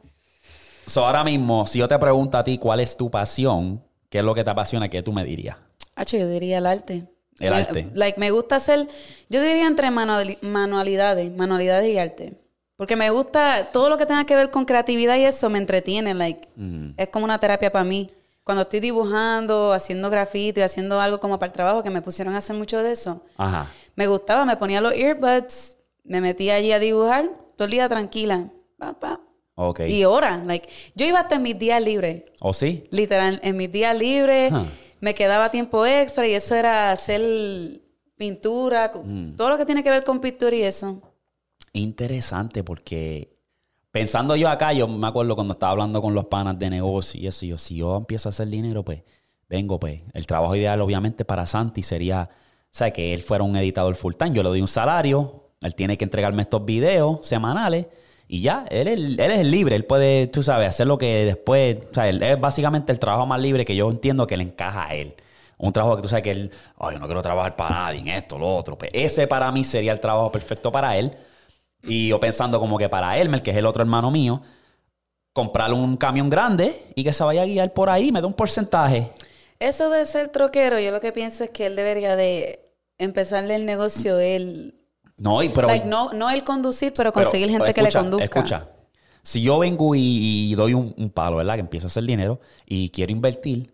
So, 0.86 1.06
ahora 1.06 1.24
mismo, 1.24 1.66
si 1.66 1.78
yo 1.78 1.88
te 1.88 1.98
pregunto 1.98 2.36
a 2.36 2.44
ti 2.44 2.58
cuál 2.58 2.80
es 2.80 2.96
tu 2.96 3.10
pasión, 3.10 3.82
qué 4.10 4.18
es 4.18 4.24
lo 4.24 4.34
que 4.34 4.44
te 4.44 4.50
apasiona, 4.50 4.88
¿qué 4.88 5.02
tú 5.02 5.12
me 5.12 5.24
dirías? 5.24 5.56
Hacho, 5.96 6.18
yo 6.18 6.28
diría 6.28 6.58
el 6.58 6.66
arte. 6.66 7.08
El 7.40 7.50
Me- 7.50 7.56
arte. 7.56 7.88
Like, 7.94 8.18
me 8.20 8.30
gusta 8.30 8.56
hacer, 8.56 8.88
yo 9.28 9.40
diría 9.42 9.66
entre 9.66 9.90
manuali- 9.90 10.38
manualidades, 10.40 11.30
manualidades 11.34 11.92
y 11.92 11.98
arte. 11.98 12.34
Porque 12.76 12.96
me 12.96 13.10
gusta 13.10 13.68
todo 13.72 13.88
lo 13.88 13.96
que 13.98 14.06
tenga 14.06 14.24
que 14.26 14.34
ver 14.34 14.50
con 14.50 14.64
creatividad 14.64 15.16
y 15.16 15.24
eso 15.24 15.48
me 15.50 15.58
entretiene. 15.58 16.14
Like, 16.14 16.48
Mm. 16.56 16.90
es 16.96 17.08
como 17.08 17.24
una 17.24 17.38
terapia 17.38 17.70
para 17.72 17.84
mí. 17.84 18.10
Cuando 18.42 18.62
estoy 18.62 18.80
dibujando, 18.80 19.72
haciendo 19.72 20.10
grafito 20.10 20.60
y 20.60 20.62
haciendo 20.64 21.00
algo 21.00 21.18
como 21.20 21.38
para 21.38 21.48
el 21.48 21.52
trabajo, 21.54 21.82
que 21.82 21.90
me 21.90 22.02
pusieron 22.02 22.34
a 22.34 22.38
hacer 22.38 22.56
mucho 22.56 22.82
de 22.82 22.92
eso. 22.92 23.22
Ajá. 23.36 23.70
Me 23.96 24.06
gustaba, 24.06 24.44
me 24.44 24.56
ponía 24.56 24.80
los 24.80 24.92
earbuds, 24.92 25.78
me 26.02 26.20
metía 26.20 26.56
allí 26.56 26.72
a 26.72 26.78
dibujar, 26.78 27.28
todo 27.56 27.64
el 27.66 27.70
día 27.70 27.88
tranquila. 27.88 28.48
Pa, 28.76 28.92
pa. 28.92 29.20
Ok. 29.54 29.80
Y 29.86 30.04
horas, 30.04 30.44
like, 30.44 30.68
yo 30.96 31.06
iba 31.06 31.20
hasta 31.20 31.36
en 31.36 31.42
mis 31.42 31.56
días 31.58 31.80
libres, 31.80 32.24
¿O 32.40 32.52
sí? 32.52 32.86
literal, 32.90 33.38
en 33.44 33.56
mis 33.56 33.70
días 33.70 33.96
libres, 33.96 34.52
Huh. 34.52 34.66
Me 35.04 35.14
quedaba 35.14 35.50
tiempo 35.50 35.84
extra 35.84 36.26
y 36.26 36.32
eso 36.32 36.54
era 36.54 36.90
hacer 36.90 37.20
pintura, 38.16 38.90
Mm. 39.04 39.36
todo 39.36 39.50
lo 39.50 39.58
que 39.58 39.66
tiene 39.66 39.82
que 39.84 39.90
ver 39.90 40.02
con 40.02 40.18
pintura 40.18 40.56
y 40.56 40.62
eso. 40.62 41.02
Interesante 41.74 42.64
porque 42.64 43.36
pensando 43.90 44.34
yo 44.34 44.48
acá, 44.48 44.72
yo 44.72 44.88
me 44.88 45.06
acuerdo 45.06 45.34
cuando 45.34 45.52
estaba 45.52 45.72
hablando 45.72 46.00
con 46.00 46.14
los 46.14 46.24
panas 46.26 46.58
de 46.58 46.70
negocio 46.70 47.20
y 47.20 47.26
eso, 47.26 47.44
y 47.44 47.48
yo, 47.48 47.58
si 47.58 47.76
yo 47.76 47.96
empiezo 47.98 48.28
a 48.28 48.30
hacer 48.30 48.48
dinero, 48.48 48.82
pues 48.82 49.02
vengo, 49.48 49.78
pues. 49.78 50.02
El 50.14 50.26
trabajo 50.26 50.56
ideal, 50.56 50.80
obviamente, 50.80 51.24
para 51.26 51.44
Santi 51.44 51.82
sería, 51.82 52.30
o 52.32 52.68
sea, 52.70 52.90
que 52.90 53.12
él 53.12 53.20
fuera 53.20 53.44
un 53.44 53.56
editador 53.56 53.94
full 53.96 54.14
time. 54.14 54.32
Yo 54.34 54.42
le 54.42 54.48
doy 54.48 54.60
un 54.62 54.68
salario, 54.68 55.50
él 55.60 55.74
tiene 55.74 55.98
que 55.98 56.04
entregarme 56.04 56.42
estos 56.42 56.64
videos 56.64 57.18
semanales 57.26 57.86
y 58.36 58.40
ya, 58.42 58.66
él, 58.70 58.88
es- 58.88 58.98
él 58.98 59.20
es 59.20 59.44
libre, 59.46 59.76
él 59.76 59.84
puede, 59.84 60.26
tú 60.28 60.42
sabes, 60.42 60.68
hacer 60.68 60.86
lo 60.86 60.98
que 60.98 61.24
después, 61.24 61.78
o 61.90 61.94
sea, 61.94 62.08
él 62.08 62.22
es 62.22 62.40
básicamente 62.40 62.92
el 62.92 62.98
trabajo 62.98 63.26
más 63.26 63.40
libre 63.40 63.64
que 63.64 63.76
yo 63.76 63.88
entiendo 63.90 64.26
que 64.26 64.36
le 64.36 64.44
encaja 64.44 64.86
a 64.88 64.94
él. 64.94 65.14
Un 65.58 65.72
trabajo 65.72 65.96
que 65.96 66.02
tú 66.02 66.08
sabes 66.08 66.24
que 66.24 66.30
él, 66.32 66.50
ay, 66.78 66.94
yo 66.94 66.98
no 66.98 67.06
quiero 67.06 67.22
trabajar 67.22 67.54
para 67.56 67.70
nadie 67.70 68.00
en 68.00 68.08
esto, 68.08 68.38
lo 68.38 68.48
otro. 68.56 68.76
Pues 68.76 68.90
ese 68.94 69.26
para 69.28 69.50
mí 69.52 69.62
sería 69.64 69.92
el 69.92 70.00
trabajo 70.00 70.32
perfecto 70.32 70.72
para 70.72 70.96
él. 70.96 71.12
Y 71.82 72.08
yo 72.08 72.20
pensando 72.20 72.60
como 72.60 72.78
que 72.78 72.88
para 72.88 73.18
Elmer, 73.18 73.42
que 73.42 73.50
es 73.52 73.56
el 73.56 73.66
otro 73.66 73.82
hermano 73.82 74.10
mío, 74.10 74.42
comprarle 75.32 75.76
un 75.76 75.96
camión 75.96 76.30
grande 76.30 76.86
y 76.94 77.04
que 77.04 77.12
se 77.12 77.24
vaya 77.24 77.42
a 77.42 77.46
guiar 77.46 77.72
por 77.72 77.90
ahí, 77.90 78.12
me 78.12 78.20
da 78.20 78.26
un 78.26 78.34
porcentaje. 78.34 79.10
Eso 79.60 79.90
de 79.90 80.04
ser 80.06 80.28
troquero, 80.28 80.78
yo 80.80 80.90
lo 80.90 81.00
que 81.00 81.12
pienso 81.12 81.44
es 81.44 81.50
que 81.50 81.66
él 81.66 81.76
debería 81.76 82.16
de 82.16 82.60
empezarle 82.98 83.54
el 83.56 83.66
negocio 83.66 84.18
él. 84.18 84.74
No, 85.16 85.42
y- 85.42 85.48
pero, 85.50 85.68
like, 85.68 85.86
no, 85.86 86.12
no 86.12 86.28
él 86.30 86.42
conducir, 86.44 86.92
pero 86.94 87.12
pero, 87.12 87.24
conseguir 87.24 87.48
gente 87.50 87.72
que 87.72 87.82
le 87.82 87.92
conduzca. 87.92 88.24
Escucha, 88.24 88.66
si 89.22 89.40
yo 89.42 89.58
vengo 89.58 89.94
y, 89.94 90.00
y 90.50 90.54
doy 90.54 90.74
un, 90.74 90.94
un 90.96 91.10
palo, 91.10 91.36
¿verdad? 91.36 91.54
Que 91.54 91.60
empiezo 91.60 91.86
a 91.86 91.88
hacer 91.88 92.04
dinero 92.04 92.40
y 92.66 92.88
quiero 92.90 93.12
invertir, 93.12 93.72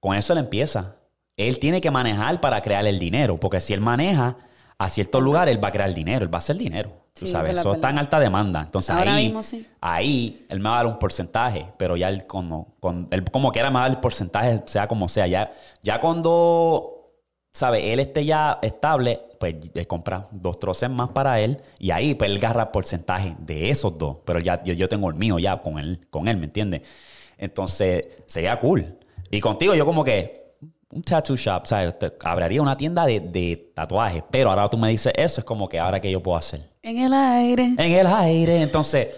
con 0.00 0.16
eso 0.16 0.32
él 0.32 0.38
empieza. 0.40 0.96
Él 1.36 1.58
tiene 1.58 1.80
que 1.80 1.90
manejar 1.90 2.40
para 2.40 2.60
crear 2.62 2.86
el 2.86 2.98
dinero, 2.98 3.36
porque 3.38 3.60
si 3.60 3.72
él 3.72 3.80
maneja 3.80 4.36
a 4.78 4.88
ciertos 4.88 5.22
lugares, 5.22 5.54
él 5.54 5.62
va 5.62 5.68
a 5.68 5.72
crear 5.72 5.92
dinero, 5.94 6.24
él 6.24 6.32
va 6.32 6.38
a 6.38 6.40
hacer 6.40 6.56
dinero. 6.56 6.90
Tú 7.14 7.26
Sí, 7.26 7.32
sabes, 7.32 7.58
eso 7.58 7.72
está 7.74 7.90
en 7.90 7.98
alta 7.98 8.18
demanda. 8.18 8.62
Entonces 8.62 8.90
Ahora 8.90 9.14
ahí, 9.14 9.26
mismo 9.26 9.42
sí. 9.42 9.66
ahí 9.80 10.44
él 10.48 10.60
me 10.60 10.68
va 10.70 10.76
a 10.76 10.78
dar 10.78 10.86
un 10.86 10.98
porcentaje, 10.98 11.66
pero 11.76 11.96
ya 11.96 12.08
él 12.08 12.26
como, 12.26 12.74
con, 12.80 13.06
él 13.10 13.22
como 13.30 13.52
quiera 13.52 13.68
me 13.70 13.74
va 13.74 13.80
a 13.80 13.82
dar 13.84 13.90
el 13.92 14.00
porcentaje, 14.00 14.62
sea 14.66 14.88
como 14.88 15.08
sea. 15.08 15.26
Ya, 15.26 15.52
ya 15.82 16.00
cuando, 16.00 16.91
¿sabes? 17.52 17.82
Él 17.84 18.00
esté 18.00 18.24
ya 18.24 18.58
estable, 18.62 19.20
pues 19.38 19.54
eh, 19.74 19.86
compra 19.86 20.26
dos 20.30 20.58
troces 20.58 20.88
más 20.90 21.10
para 21.10 21.38
él 21.40 21.60
y 21.78 21.90
ahí 21.90 22.14
pues 22.14 22.30
él 22.30 22.38
agarra 22.38 22.72
porcentaje 22.72 23.36
de 23.38 23.70
esos 23.70 23.96
dos. 23.98 24.16
Pero 24.24 24.38
ya 24.40 24.62
yo, 24.64 24.72
yo 24.72 24.88
tengo 24.88 25.08
el 25.10 25.14
mío 25.16 25.38
ya 25.38 25.60
con 25.60 25.78
él, 25.78 26.00
con 26.10 26.28
él, 26.28 26.36
¿me 26.38 26.46
entiendes? 26.46 26.82
Entonces 27.38 28.06
sería 28.26 28.58
cool. 28.58 28.98
Y 29.30 29.40
contigo 29.40 29.74
yo 29.74 29.84
como 29.84 30.04
que 30.04 30.42
un 30.90 31.02
tattoo 31.02 31.36
shop, 31.36 31.66
¿sabes? 31.66 31.94
Abriría 32.22 32.60
una 32.60 32.76
tienda 32.76 33.06
de, 33.06 33.20
de 33.20 33.72
tatuajes, 33.74 34.22
pero 34.30 34.50
ahora 34.50 34.68
tú 34.68 34.76
me 34.76 34.88
dices 34.90 35.12
eso, 35.16 35.40
es 35.40 35.44
como 35.44 35.68
que 35.68 35.78
ahora 35.78 36.00
que 36.00 36.10
yo 36.10 36.22
puedo 36.22 36.36
hacer 36.36 36.68
En 36.82 36.98
el 36.98 37.12
aire. 37.14 37.64
en 37.64 37.92
el 37.92 38.06
aire. 38.06 38.60
Entonces, 38.60 39.08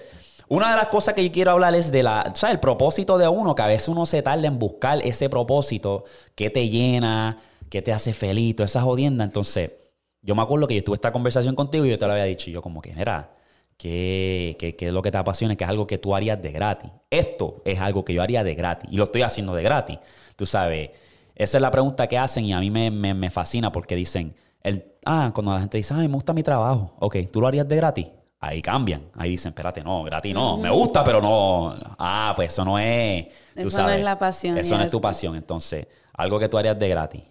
una 0.47 0.71
de 0.71 0.77
las 0.77 0.87
cosas 0.87 1.15
que 1.15 1.25
yo 1.25 1.33
quiero 1.33 1.51
hablar 1.51 1.75
es 1.75 1.91
de 1.91 2.03
la, 2.05 2.31
¿sabes? 2.35 2.55
El 2.55 2.61
propósito 2.61 3.19
de 3.19 3.27
uno, 3.27 3.55
que 3.57 3.63
a 3.63 3.67
veces 3.67 3.89
uno 3.89 4.07
se 4.07 4.23
tarda 4.23 4.47
en 4.47 4.59
buscar 4.59 5.01
ese 5.03 5.29
propósito 5.29 6.05
que 6.37 6.49
te 6.49 6.69
llena, 6.69 7.39
que 7.75 7.83
te 7.83 7.93
hace 7.93 8.15
feliz, 8.15 8.55
toda 8.55 8.67
esa 8.67 8.83
jodienda. 8.83 9.25
Entonces, 9.25 9.73
yo 10.23 10.37
me 10.37 10.43
acuerdo 10.43 10.69
que 10.69 10.77
yo 10.77 10.85
tuve 10.85 10.95
esta 10.95 11.11
conversación 11.11 11.57
contigo 11.57 11.85
y 11.85 11.91
yo 11.91 11.99
te 11.99 12.07
lo 12.07 12.13
había 12.13 12.25
dicho. 12.25 12.49
Y 12.49 12.53
yo 12.53 12.63
como 12.63 12.81
que, 12.81 12.95
mira, 12.95 13.31
¿qué, 13.77 14.57
qué, 14.59 14.77
qué 14.77 14.87
es 14.87 14.93
lo 14.93 15.03
que 15.03 15.11
te 15.11 15.19
apasiona? 15.19 15.57
Que 15.57 15.65
es 15.65 15.71
algo 15.71 15.87
que 15.87 15.99
tú 15.99 16.15
harías 16.15 16.41
de 16.41 16.53
gratis. 16.53 16.91
Esto 17.11 17.63
es 17.65 17.81
algo 17.81 18.05
que 18.05 18.15
yo 18.15 18.23
haría 18.23 18.45
de 18.45 18.55
gratis. 18.55 18.89
Y 18.93 18.97
lo 18.97 19.05
estoy 19.05 19.23
haciendo 19.23 19.55
de 19.55 19.63
gratis. 19.63 19.99
Tú 20.37 20.47
sabes, 20.47 20.91
esa 21.35 21.59
es 21.59 21.63
la 21.63 21.71
pregunta 21.71 22.07
que 22.07 22.17
hacen 22.17 22.45
y 22.45 22.53
a 22.53 22.61
mí 22.61 22.71
me, 22.71 22.91
me- 22.91 23.13
me 23.15 23.29
fascina 23.31 23.73
porque 23.73 23.97
dicen, 23.97 24.35
el, 24.63 24.85
ah, 25.05 25.33
cuando 25.35 25.53
la 25.53 25.61
gente 25.61 25.77
dice, 25.79 25.95
ay, 25.95 26.09
me 26.09 26.15
gusta 26.15 26.33
mi 26.33 26.43
trabajo. 26.43 26.95
Ok, 27.01 27.17
¿tú 27.33 27.41
lo 27.41 27.49
harías 27.49 27.69
de 27.69 27.77
gratis? 27.77 28.07
Ahí 28.41 28.63
cambian. 28.63 29.03
Ahí 29.17 29.31
dicen, 29.31 29.51
espérate, 29.51 29.83
no, 29.83 30.03
gratis 30.05 30.33
no. 30.33 30.57
Me 30.59 30.71
gusta, 30.71 31.03
pero 31.03 31.21
no. 31.21 31.75
Ah, 31.99 32.33
pues 32.37 32.53
eso 32.53 32.65
no 32.65 32.79
es. 32.79 33.27
tú 33.55 33.63
Eso 33.63 33.83
no 33.83 33.91
es 33.91 34.05
la 34.05 34.19
pasión, 34.19 34.59
Eso 34.59 34.77
no 34.79 34.85
es 34.85 34.91
tu 34.93 35.01
pasión. 35.01 35.35
Entonces, 35.35 35.87
algo 36.13 36.39
que 36.39 36.49
tú 36.49 36.57
harías 36.59 36.79
de 36.79 36.89
gratis. 36.89 37.23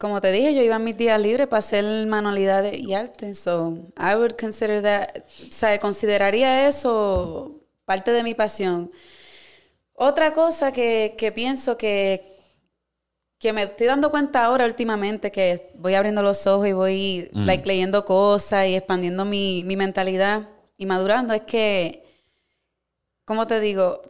Como 0.00 0.22
te 0.22 0.32
dije, 0.32 0.54
yo 0.54 0.62
iba 0.62 0.76
a 0.76 0.78
mis 0.78 0.96
días 0.96 1.20
libres 1.20 1.46
para 1.46 1.58
hacer 1.58 1.84
manualidades 2.06 2.72
y 2.78 2.94
arte. 2.94 3.34
So, 3.34 3.76
I 3.98 4.14
would 4.14 4.32
consider 4.40 4.80
that, 4.80 5.18
o 5.18 5.52
sea, 5.52 5.78
consideraría 5.78 6.66
eso 6.66 7.60
parte 7.84 8.10
de 8.10 8.22
mi 8.22 8.32
pasión. 8.32 8.88
Otra 9.92 10.32
cosa 10.32 10.72
que, 10.72 11.16
que 11.18 11.32
pienso 11.32 11.76
que, 11.76 12.34
que 13.38 13.52
me 13.52 13.64
estoy 13.64 13.88
dando 13.88 14.10
cuenta 14.10 14.42
ahora 14.46 14.64
últimamente, 14.64 15.30
que 15.30 15.70
voy 15.74 15.94
abriendo 15.94 16.22
los 16.22 16.46
ojos 16.46 16.66
y 16.66 16.72
voy 16.72 17.28
Mm. 17.34 17.44
like, 17.44 17.66
leyendo 17.66 18.06
cosas 18.06 18.68
y 18.68 18.76
expandiendo 18.76 19.26
mi, 19.26 19.64
mi 19.64 19.76
mentalidad 19.76 20.48
y 20.78 20.86
madurando, 20.86 21.34
es 21.34 21.42
que, 21.42 22.02
¿cómo 23.26 23.46
te 23.46 23.60
digo? 23.60 24.00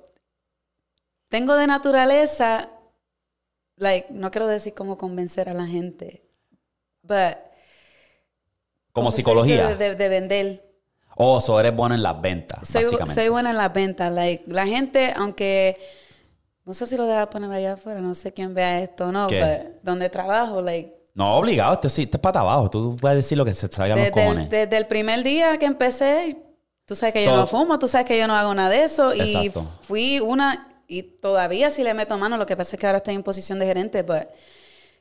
Tengo 1.28 1.56
de 1.56 1.66
naturaleza 1.66 2.68
like, 3.80 4.08
no 4.10 4.30
quiero 4.30 4.46
decir 4.46 4.74
cómo 4.74 4.96
convencer 4.96 5.48
a 5.48 5.54
la 5.54 5.66
gente, 5.66 6.22
but 7.02 7.36
Como 8.92 9.06
¿cómo 9.06 9.10
se 9.10 9.16
psicología. 9.18 9.74
De, 9.76 9.94
de 9.94 10.08
vender. 10.08 10.66
Oh, 11.16 11.40
so 11.40 11.58
eres 11.60 11.74
bueno 11.74 11.94
en 11.94 12.02
las 12.02 12.20
ventas, 12.20 12.66
Soy, 12.66 12.84
básicamente. 12.84 13.14
soy 13.14 13.28
buena 13.28 13.50
en 13.50 13.56
las 13.56 13.72
ventas. 13.72 14.10
Like, 14.12 14.44
la 14.46 14.66
gente, 14.66 15.12
aunque 15.16 15.76
no 16.64 16.72
sé 16.74 16.86
si 16.86 16.96
lo 16.96 17.06
deja 17.06 17.28
poner 17.28 17.50
allá 17.50 17.72
afuera, 17.74 18.00
no 18.00 18.14
sé 18.14 18.32
quién 18.32 18.54
vea 18.54 18.80
esto 18.80 19.08
o 19.08 19.12
no, 19.12 19.24
but 19.26 19.82
donde 19.82 20.08
trabajo, 20.08 20.62
like, 20.62 20.94
No, 21.14 21.34
obligado. 21.36 21.74
Este 21.74 21.88
sí, 21.90 22.02
este 22.04 22.16
es 22.16 22.20
para 22.20 22.40
abajo. 22.40 22.70
Tú 22.70 22.96
puedes 22.96 23.16
decir 23.16 23.36
lo 23.36 23.44
que 23.44 23.52
se 23.52 23.66
salga 23.68 23.94
a 23.94 23.98
los 23.98 24.10
cojones. 24.10 24.48
desde 24.48 24.76
el 24.76 24.86
primer 24.86 25.22
día 25.24 25.58
que 25.58 25.66
empecé, 25.66 26.36
tú 26.86 26.94
sabes 26.94 27.12
que 27.12 27.24
yo 27.24 27.30
So- 27.30 27.36
no 27.36 27.46
fumo, 27.46 27.78
tú 27.78 27.86
sabes 27.88 28.06
que 28.06 28.16
yo 28.18 28.26
no 28.26 28.34
hago 28.36 28.54
nada 28.54 28.70
de 28.70 28.84
eso. 28.84 29.12
Y 29.14 29.20
Exacto. 29.20 29.66
fui 29.82 30.20
una, 30.20 30.68
y 30.90 31.02
todavía 31.02 31.70
sí 31.70 31.82
le 31.82 31.94
meto 31.94 32.18
mano, 32.18 32.36
lo 32.36 32.44
que 32.46 32.56
pasa 32.56 32.76
es 32.76 32.80
que 32.80 32.86
ahora 32.86 32.98
estoy 32.98 33.14
en 33.14 33.22
posición 33.22 33.58
de 33.58 33.66
gerente, 33.66 34.02
but 34.02 34.26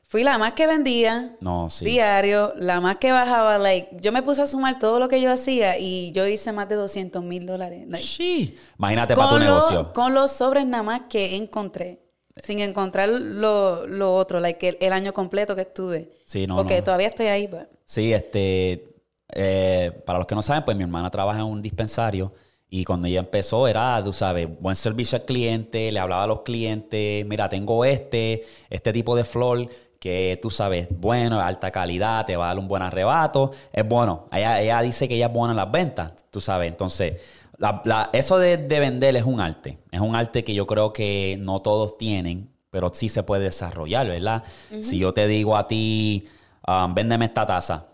Fui 0.04 0.24
la 0.24 0.38
más 0.38 0.54
que 0.54 0.66
vendía. 0.66 1.36
No, 1.40 1.70
sí. 1.70 1.84
Diario, 1.84 2.52
la 2.56 2.80
más 2.80 2.96
que 2.96 3.12
bajaba. 3.12 3.58
Like, 3.58 3.90
yo 4.00 4.10
me 4.10 4.22
puse 4.24 4.42
a 4.42 4.46
sumar 4.46 4.80
todo 4.80 4.98
lo 4.98 5.06
que 5.08 5.20
yo 5.20 5.30
hacía 5.30 5.78
y 5.78 6.10
yo 6.10 6.26
hice 6.26 6.50
más 6.50 6.68
de 6.68 6.74
200 6.74 7.22
mil 7.22 7.46
dólares. 7.46 7.84
Like, 7.86 8.04
Sí. 8.04 8.58
Imagínate 8.76 9.14
para 9.14 9.28
tu 9.28 9.38
lo- 9.38 9.44
negocio. 9.44 9.92
con 9.92 10.12
los 10.12 10.32
sobres 10.32 10.66
nada 10.66 10.82
más 10.82 11.02
que 11.08 11.36
encontré. 11.36 12.00
Sin 12.42 12.58
encontrar 12.58 13.08
lo, 13.08 13.86
lo 13.86 14.16
otro, 14.16 14.40
like 14.40 14.70
el, 14.70 14.78
el 14.80 14.92
año 14.92 15.12
completo 15.12 15.54
que 15.54 15.62
estuve. 15.62 16.10
Sí, 16.24 16.44
no, 16.44 16.56
Porque 16.56 16.78
no. 16.78 16.82
todavía 16.84 17.06
estoy 17.06 17.26
ahí, 17.28 17.46
but- 17.46 17.68
Sí, 17.84 18.12
este, 18.12 18.92
eh, 19.32 19.92
para 20.04 20.18
los 20.18 20.26
que 20.26 20.34
no 20.34 20.42
saben, 20.42 20.64
pues 20.64 20.76
mi 20.76 20.82
hermana 20.82 21.08
trabaja 21.10 21.38
en 21.38 21.46
un 21.46 21.62
dispensario 21.62 22.32
y 22.70 22.84
cuando 22.84 23.06
ella 23.08 23.20
empezó 23.20 23.66
era, 23.68 24.02
tú 24.04 24.12
sabes, 24.12 24.48
buen 24.60 24.76
servicio 24.76 25.18
al 25.18 25.24
cliente, 25.24 25.90
le 25.90 25.98
hablaba 25.98 26.22
a 26.24 26.26
los 26.28 26.42
clientes, 26.42 27.26
mira, 27.26 27.48
tengo 27.48 27.84
este, 27.84 28.44
este 28.70 28.92
tipo 28.92 29.16
de 29.16 29.24
flor 29.24 29.66
que 29.98 30.38
tú 30.40 30.48
sabes, 30.50 30.88
bueno, 30.90 31.40
alta 31.40 31.70
calidad, 31.70 32.24
te 32.24 32.36
va 32.36 32.44
a 32.46 32.48
dar 32.48 32.58
un 32.58 32.68
buen 32.68 32.82
arrebato, 32.82 33.50
es 33.72 33.86
bueno. 33.86 34.28
Ella, 34.32 34.60
ella 34.62 34.80
dice 34.82 35.06
que 35.08 35.16
ella 35.16 35.26
es 35.26 35.32
buena 35.32 35.52
en 35.52 35.56
las 35.58 35.70
ventas, 35.70 36.12
tú 36.30 36.40
sabes, 36.40 36.68
entonces... 36.70 37.20
la- 37.58 37.82
la- 37.84 38.08
eso 38.14 38.38
de, 38.38 38.56
de 38.56 38.80
vender 38.80 39.14
es 39.16 39.24
un 39.24 39.40
arte. 39.40 39.76
Es 39.90 40.00
un 40.00 40.16
arte 40.16 40.42
que 40.44 40.54
yo 40.54 40.66
creo 40.66 40.92
que 40.94 41.36
no 41.40 41.58
todos 41.60 41.98
tienen, 41.98 42.48
pero 42.70 42.90
sí 42.94 43.08
se 43.10 43.22
puede 43.22 43.42
desarrollar, 43.44 44.06
¿verdad? 44.06 44.42
Si 44.82 44.96
yo 44.98 45.12
te 45.12 45.26
digo 45.26 45.54
a 45.56 45.66
ti, 45.66 46.24
um, 46.66 46.94
véndeme 46.94 47.26
esta 47.26 47.44
taza, 47.46 47.88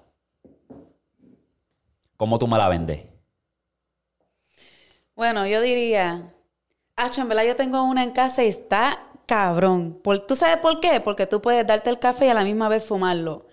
¿cómo 2.16 2.38
tú 2.38 2.46
me 2.46 2.58
la 2.58 2.68
vendes? 2.68 3.00
Bueno, 5.16 5.46
yo 5.46 5.60
diría, 5.60 6.32
Acho, 6.98 7.20
en 7.20 7.28
verdad 7.28 7.44
yo 7.44 7.56
tengo 7.56 7.82
una 7.84 8.02
en 8.02 8.10
casa 8.10 8.42
y 8.42 8.48
está 8.48 8.98
cabrón. 9.26 9.98
Por, 10.02 10.20
¿Tú 10.20 10.34
sabes 10.34 10.56
por 10.56 10.80
qué? 10.80 11.00
Porque 11.00 11.26
tú 11.26 11.42
puedes 11.42 11.66
darte 11.66 11.90
el 11.90 11.98
café 11.98 12.26
y 12.26 12.28
a 12.30 12.34
la 12.34 12.42
misma 12.42 12.70
vez 12.70 12.84
fumarlo. 12.84 13.46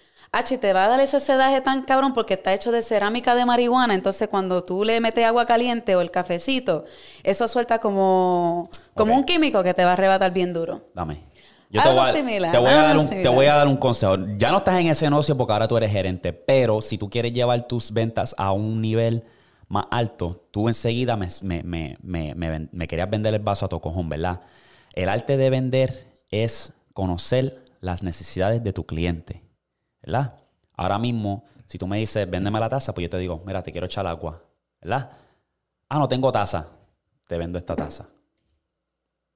Y 0.49 0.57
te 0.57 0.73
va 0.73 0.85
a 0.85 0.87
dar 0.87 0.99
ese 0.99 1.19
sedaje 1.19 1.61
tan 1.61 1.83
cabrón 1.83 2.13
porque 2.13 2.35
está 2.35 2.53
hecho 2.53 2.71
de 2.71 2.81
cerámica 2.81 3.35
de 3.35 3.45
marihuana. 3.45 3.93
Entonces, 3.93 4.29
cuando 4.29 4.63
tú 4.63 4.83
le 4.83 4.99
metes 4.99 5.25
agua 5.25 5.45
caliente 5.45 5.95
o 5.95 6.01
el 6.01 6.09
cafecito, 6.09 6.85
eso 7.21 7.47
suelta 7.47 7.79
como, 7.79 8.69
como 8.95 9.13
un 9.13 9.25
químico 9.25 9.61
que 9.61 9.73
te 9.73 9.83
va 9.83 9.91
a 9.91 9.93
arrebatar 9.93 10.31
bien 10.31 10.53
duro. 10.53 10.89
Dame. 10.95 11.21
Yo 11.69 11.83
te 11.83 11.89
voy, 11.89 12.09
a, 12.09 12.11
similar, 12.13 12.51
te, 12.51 12.57
voy 12.57 12.69
a 12.69 12.81
dar 12.81 12.97
un, 12.97 13.09
te 13.09 13.27
voy 13.27 13.45
a 13.45 13.55
dar 13.55 13.67
un 13.67 13.77
consejo. 13.77 14.15
Ya 14.37 14.51
no 14.51 14.59
estás 14.59 14.79
en 14.79 14.87
ese 14.87 15.09
negocio 15.09 15.35
porque 15.35 15.53
ahora 15.53 15.67
tú 15.67 15.75
eres 15.75 15.91
gerente, 15.91 16.31
pero 16.31 16.81
si 16.81 16.97
tú 16.97 17.09
quieres 17.09 17.33
llevar 17.33 17.67
tus 17.67 17.91
ventas 17.91 18.33
a 18.37 18.51
un 18.53 18.79
nivel 18.79 19.23
más 19.73 19.87
alto, 19.89 20.47
tú 20.51 20.67
enseguida 20.67 21.17
me, 21.17 21.27
me, 21.41 22.87
querías 22.87 23.09
vender 23.09 23.33
el 23.33 23.41
vaso 23.41 23.65
a 23.65 23.69
tu 23.69 23.81
cojón, 23.81 24.07
¿verdad? 24.07 24.41
El 24.93 25.09
arte 25.09 25.35
de 25.35 25.49
vender 25.49 26.07
es 26.29 26.71
conocer 26.93 27.65
las 27.81 28.03
necesidades 28.03 28.63
de 28.63 28.71
tu 28.71 28.85
cliente, 28.85 29.41
¿verdad? 30.03 30.35
Ahora 30.75 30.99
mismo, 30.99 31.43
si 31.65 31.79
tú 31.79 31.87
me 31.87 31.97
dices, 31.97 32.29
véndeme 32.29 32.59
la 32.59 32.69
taza, 32.69 32.93
pues 32.93 33.03
yo 33.03 33.09
te 33.09 33.17
digo, 33.17 33.41
mira, 33.47 33.63
te 33.63 33.71
quiero 33.71 33.87
echar 33.87 34.05
agua, 34.05 34.43
¿verdad? 34.79 35.09
Ah, 35.89 35.97
no 35.97 36.07
tengo 36.07 36.31
taza, 36.31 36.67
te 37.27 37.37
vendo 37.37 37.57
esta 37.57 37.75
taza 37.75 38.07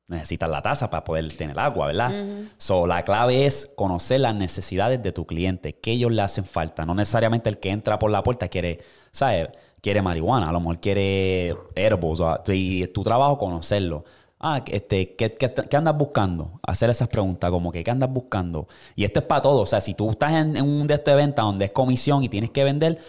necesitas 0.07 0.49
la 0.49 0.61
taza 0.61 0.89
para 0.89 1.03
poder 1.03 1.35
tener 1.35 1.59
agua, 1.59 1.87
¿verdad? 1.87 2.11
So, 2.57 2.87
la 2.87 3.03
clave 3.03 3.45
es 3.45 3.69
conocer 3.75 4.21
las 4.21 4.35
necesidades 4.35 5.03
de 5.03 5.11
tu 5.11 5.25
cliente, 5.25 5.75
qué 5.79 5.91
ellos 5.91 6.11
le 6.11 6.21
hacen 6.21 6.45
falta. 6.45 6.85
No 6.85 6.95
necesariamente 6.95 7.49
el 7.49 7.59
que 7.59 7.71
entra 7.71 7.99
por 7.99 8.09
la 8.09 8.23
puerta 8.23 8.47
quiere, 8.47 8.79
¿sabes? 9.11 9.49
Quiere 9.87 10.01
marihuana, 10.01 10.49
a 10.49 10.51
lo 10.51 10.59
mejor 10.59 10.81
quiere 10.81 11.55
herbos. 11.73 12.19
o- 12.19 12.43
Y 12.51 12.83
es 12.83 12.91
tu 12.91 13.03
trabajo 13.03 13.37
conocerlo. 13.37 14.03
Ah, 14.37 14.61
este, 14.67 15.15
¿qué, 15.15 15.33
qué, 15.33 15.53
qué 15.53 15.77
andas 15.77 15.97
buscando? 15.97 16.59
Hacer 16.63 16.89
esas 16.89 17.07
preguntas, 17.07 17.49
como 17.49 17.71
que 17.71 17.85
¿qué 17.85 17.91
andas 17.91 18.11
buscando? 18.11 18.67
Y 18.97 19.05
esto 19.05 19.21
es 19.21 19.25
para 19.25 19.41
todo. 19.43 19.61
O 19.61 19.65
sea, 19.65 19.79
si 19.79 19.93
tú 19.93 20.09
estás 20.11 20.33
en, 20.33 20.61
un 20.61 20.87
de 20.87 20.95
estos 20.95 21.13
eventos 21.13 21.45
donde 21.45 21.63
es 21.63 21.71
comisión 21.71 22.21
y 22.21 22.27
tienes 22.27 22.49
que 22.49 22.65
vender, 22.65 22.99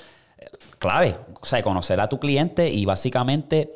clave. 0.78 1.16
O 1.42 1.44
sea, 1.44 1.60
conocer 1.64 1.98
a 1.98 2.08
tu 2.08 2.20
cliente 2.20 2.70
y 2.70 2.84
básicamente 2.84 3.74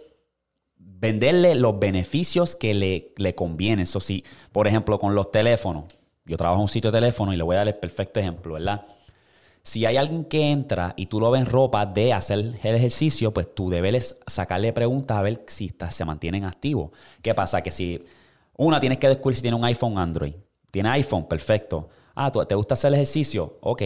venderle 0.77 1.57
los 1.57 1.77
beneficios 1.81 2.55
que 2.55 2.73
le, 2.73 3.13
le 3.17 3.35
convienen. 3.35 3.81
Eso 3.81 3.99
sí, 3.99 4.23
por 4.53 4.69
ejemplo, 4.69 5.01
con 5.01 5.17
los 5.17 5.33
teléfonos. 5.33 5.87
Yo 6.25 6.37
trabajo 6.37 6.61
en 6.61 6.63
un 6.63 6.69
sitio 6.69 6.93
de 6.93 6.99
teléfono 6.99 7.33
y 7.33 7.37
le 7.37 7.43
voy 7.43 7.57
a 7.57 7.59
dar 7.59 7.67
el 7.69 7.75
perfecto 7.75 8.21
ejemplo, 8.21 8.55
¿verdad? 8.55 8.87
Si 9.64 9.87
hay 9.87 9.97
alguien 9.97 10.25
que 10.25 10.50
entra 10.50 10.92
y 10.97 11.07
tú 11.07 11.21
lo 11.21 11.31
ves 11.31 11.42
en 11.42 11.47
ropa 11.47 11.87
de 11.87 12.12
hacer 12.12 12.38
el 12.38 12.57
ejercicio, 12.75 13.33
pues 13.33 13.54
tú 13.54 13.71
debes 13.71 14.19
sacarle 14.26 14.73
preguntas 14.73 15.16
a 15.16 15.23
ver 15.23 15.45
si 15.47 15.66
está- 15.66 15.90
se 15.92 16.04
mantienen 16.04 16.45
activos. 16.45 16.90
¿Qué 17.23 17.33
pasa? 17.35 17.62
Que 17.62 17.71
si 17.71 18.00
una 18.57 18.81
tienes 18.81 18.99
que 18.99 19.09
descubrir 19.09 19.37
si 19.37 19.42
tiene 19.42 19.57
un 19.57 19.64
iPhone 19.64 19.99
Android. 19.99 20.35
Tiene 20.71 20.88
iPhone, 20.90 21.26
perfecto. 21.28 21.88
Ah, 22.14 22.31
¿tú- 22.33 22.45
¿te 22.45 22.54
gusta 22.57 22.75
hacer 22.75 22.88
el 22.88 22.95
ejercicio? 22.95 23.59
Ok. 23.61 23.83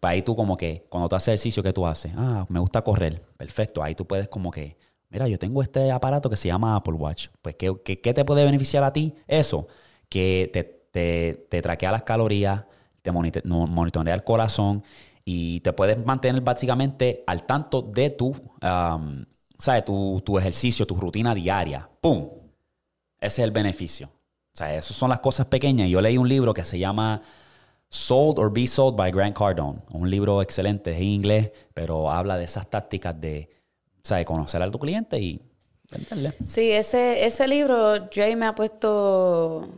Pues 0.00 0.10
ahí 0.10 0.22
tú 0.22 0.34
como 0.34 0.56
que, 0.56 0.86
cuando 0.88 1.08
tú 1.08 1.14
haces 1.14 1.28
ejercicio, 1.28 1.62
¿qué 1.62 1.72
tú 1.72 1.86
haces? 1.86 2.12
Ah, 2.16 2.44
me 2.48 2.58
gusta 2.58 2.82
correr. 2.82 3.22
Perfecto. 3.36 3.80
Ahí 3.82 3.94
tú 3.94 4.04
puedes 4.04 4.26
como 4.28 4.50
que, 4.50 4.76
mira, 5.08 5.28
yo 5.28 5.38
tengo 5.38 5.62
este 5.62 5.92
aparato 5.92 6.28
que 6.28 6.36
se 6.36 6.48
llama 6.48 6.74
Apple 6.74 6.94
Watch. 6.94 7.28
Pues, 7.40 7.54
¿qué, 7.54 7.72
qué, 7.84 8.00
qué 8.00 8.12
te 8.12 8.24
puede 8.24 8.44
beneficiar 8.44 8.82
a 8.82 8.92
ti? 8.92 9.14
Eso, 9.28 9.68
que 10.08 10.50
te, 10.52 10.64
te, 10.64 11.46
te 11.48 11.62
traquea 11.62 11.92
las 11.92 12.02
calorías, 12.02 12.64
te 13.02 13.12
monitorea 13.12 14.14
el 14.14 14.24
corazón 14.24 14.82
y 15.24 15.60
te 15.60 15.72
puedes 15.72 16.04
mantener 16.04 16.42
básicamente 16.42 17.22
al 17.26 17.44
tanto 17.44 17.82
de 17.82 18.10
tu, 18.10 18.28
um, 18.28 19.24
¿sabes? 19.58 19.84
Tu, 19.84 20.20
tu 20.24 20.38
ejercicio, 20.38 20.86
tu 20.86 20.96
rutina 20.96 21.34
diaria. 21.34 21.88
¡Pum! 22.00 22.28
Ese 23.20 23.42
es 23.42 23.46
el 23.46 23.52
beneficio. 23.52 24.08
O 24.08 24.56
sea, 24.56 24.74
esas 24.74 24.96
son 24.96 25.10
las 25.10 25.20
cosas 25.20 25.46
pequeñas. 25.46 25.88
Yo 25.88 26.00
leí 26.00 26.18
un 26.18 26.28
libro 26.28 26.52
que 26.52 26.64
se 26.64 26.78
llama 26.78 27.22
Sold 27.88 28.38
or 28.38 28.52
Be 28.52 28.66
Sold 28.66 28.96
by 28.96 29.10
Grant 29.12 29.36
Cardone. 29.36 29.78
Un 29.90 30.10
libro 30.10 30.42
excelente, 30.42 30.90
es 30.90 30.96
en 30.98 31.04
inglés, 31.04 31.52
pero 31.72 32.10
habla 32.10 32.36
de 32.36 32.44
esas 32.44 32.68
tácticas 32.68 33.18
de, 33.20 33.48
¿sabes? 34.02 34.26
Conocer 34.26 34.60
a 34.60 34.70
tu 34.70 34.78
cliente 34.78 35.18
y 35.20 35.40
venderle. 35.90 36.32
Sí, 36.44 36.72
ese, 36.72 37.24
ese 37.24 37.46
libro, 37.46 38.08
Jay 38.12 38.34
me 38.34 38.46
ha 38.46 38.54
puesto. 38.54 39.68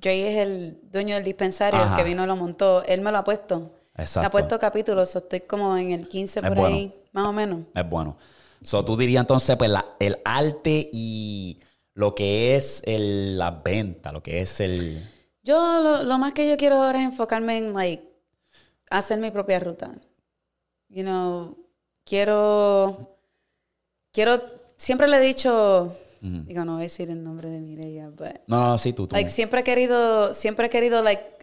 Jay 0.00 0.22
es 0.22 0.46
el 0.46 0.78
dueño 0.92 1.16
del 1.16 1.24
dispensario, 1.24 1.80
Ajá. 1.80 1.90
el 1.90 1.96
que 1.96 2.08
vino 2.08 2.22
y 2.22 2.26
lo 2.26 2.36
montó. 2.36 2.84
Él 2.84 3.00
me 3.00 3.10
lo 3.10 3.18
ha 3.18 3.24
puesto. 3.24 3.72
Exacto. 3.98 4.26
ha 4.26 4.30
puesto 4.30 4.58
capítulos, 4.58 5.10
so 5.10 5.18
estoy 5.18 5.40
como 5.40 5.76
en 5.76 5.92
el 5.92 6.08
15 6.08 6.38
Es 6.40 6.46
por 6.46 6.56
bueno. 6.56 6.76
ahí, 6.76 6.94
más 7.12 7.26
o 7.26 7.32
menos. 7.32 7.66
Es 7.74 7.88
bueno. 7.88 8.16
So, 8.62 8.84
tú 8.84 8.96
dirías 8.96 9.20
entonces, 9.22 9.56
pues, 9.56 9.70
la- 9.70 9.84
el 9.98 10.18
arte 10.24 10.88
y 10.92 11.60
lo 11.94 12.14
que 12.14 12.56
es 12.56 12.82
el, 12.86 13.36
la 13.38 13.50
venta, 13.50 14.12
lo 14.12 14.22
que 14.22 14.40
es 14.40 14.60
el... 14.60 15.02
Yo 15.42 15.80
lo, 15.82 16.02
lo 16.02 16.18
más 16.18 16.32
que 16.32 16.48
yo 16.48 16.56
quiero 16.56 16.76
ahora 16.82 16.98
es 17.00 17.04
enfocarme 17.06 17.56
en, 17.58 17.72
like, 17.72 18.04
hacer 18.90 19.18
mi 19.18 19.30
propia 19.30 19.58
ruta. 19.60 19.92
You 20.88 21.02
know, 21.02 21.56
quiero, 22.04 23.16
quiero, 24.12 24.42
siempre 24.76 25.08
le 25.08 25.18
he 25.18 25.20
dicho, 25.20 25.94
digo, 26.20 26.64
no 26.64 26.72
voy 26.74 26.80
a 26.80 26.84
decir 26.84 27.10
el 27.10 27.22
nombre 27.22 27.48
de 27.48 27.60
Mireia, 27.60 28.08
but, 28.10 28.40
No, 28.46 28.68
no, 28.70 28.78
sí, 28.78 28.92
tú. 28.92 29.06
tú. 29.06 29.14
like, 29.16 29.28
siempre 29.30 29.60
he 29.60 29.64
querido, 29.64 30.34
siempre 30.34 30.66
he 30.66 30.70
querido, 30.70 31.02
like, 31.02 31.37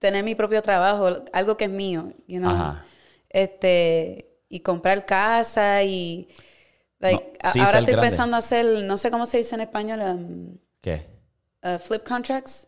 tener 0.00 0.24
mi 0.24 0.34
propio 0.34 0.60
trabajo, 0.62 1.08
algo 1.32 1.56
que 1.56 1.64
es 1.66 1.70
mío, 1.70 2.12
you 2.26 2.40
know. 2.40 2.50
Ajá. 2.50 2.84
Este, 3.28 4.40
y 4.48 4.60
comprar 4.60 5.06
casa 5.06 5.82
y, 5.84 6.28
like, 6.98 7.22
No, 7.22 7.38
a- 7.48 7.52
sí, 7.52 7.60
ahora 7.60 7.78
estoy 7.78 7.92
grande. 7.94 8.08
pensando 8.08 8.36
hacer, 8.36 8.66
no 8.84 8.98
sé 8.98 9.10
cómo 9.12 9.24
se 9.26 9.38
dice 9.38 9.54
en 9.54 9.60
español, 9.60 10.00
um, 10.02 10.58
¿Qué? 10.80 11.06
uh, 11.62 11.78
flip 11.78 12.02
contracts. 12.02 12.66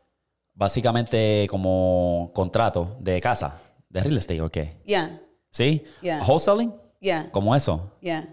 Básicamente 0.54 1.46
como 1.50 2.30
contrato 2.34 2.96
de 3.00 3.20
casa, 3.20 3.60
de 3.88 4.00
real 4.00 4.18
estate, 4.18 4.40
¿o 4.42 4.50
qué? 4.50 4.76
Yeah, 4.84 5.18
¿Sí? 5.50 5.82
Yeah. 6.02 6.22
¿Wholesaling? 6.24 6.72
yeah, 7.00 7.28
¿Como 7.32 7.56
eso? 7.56 7.96
yeah. 8.00 8.28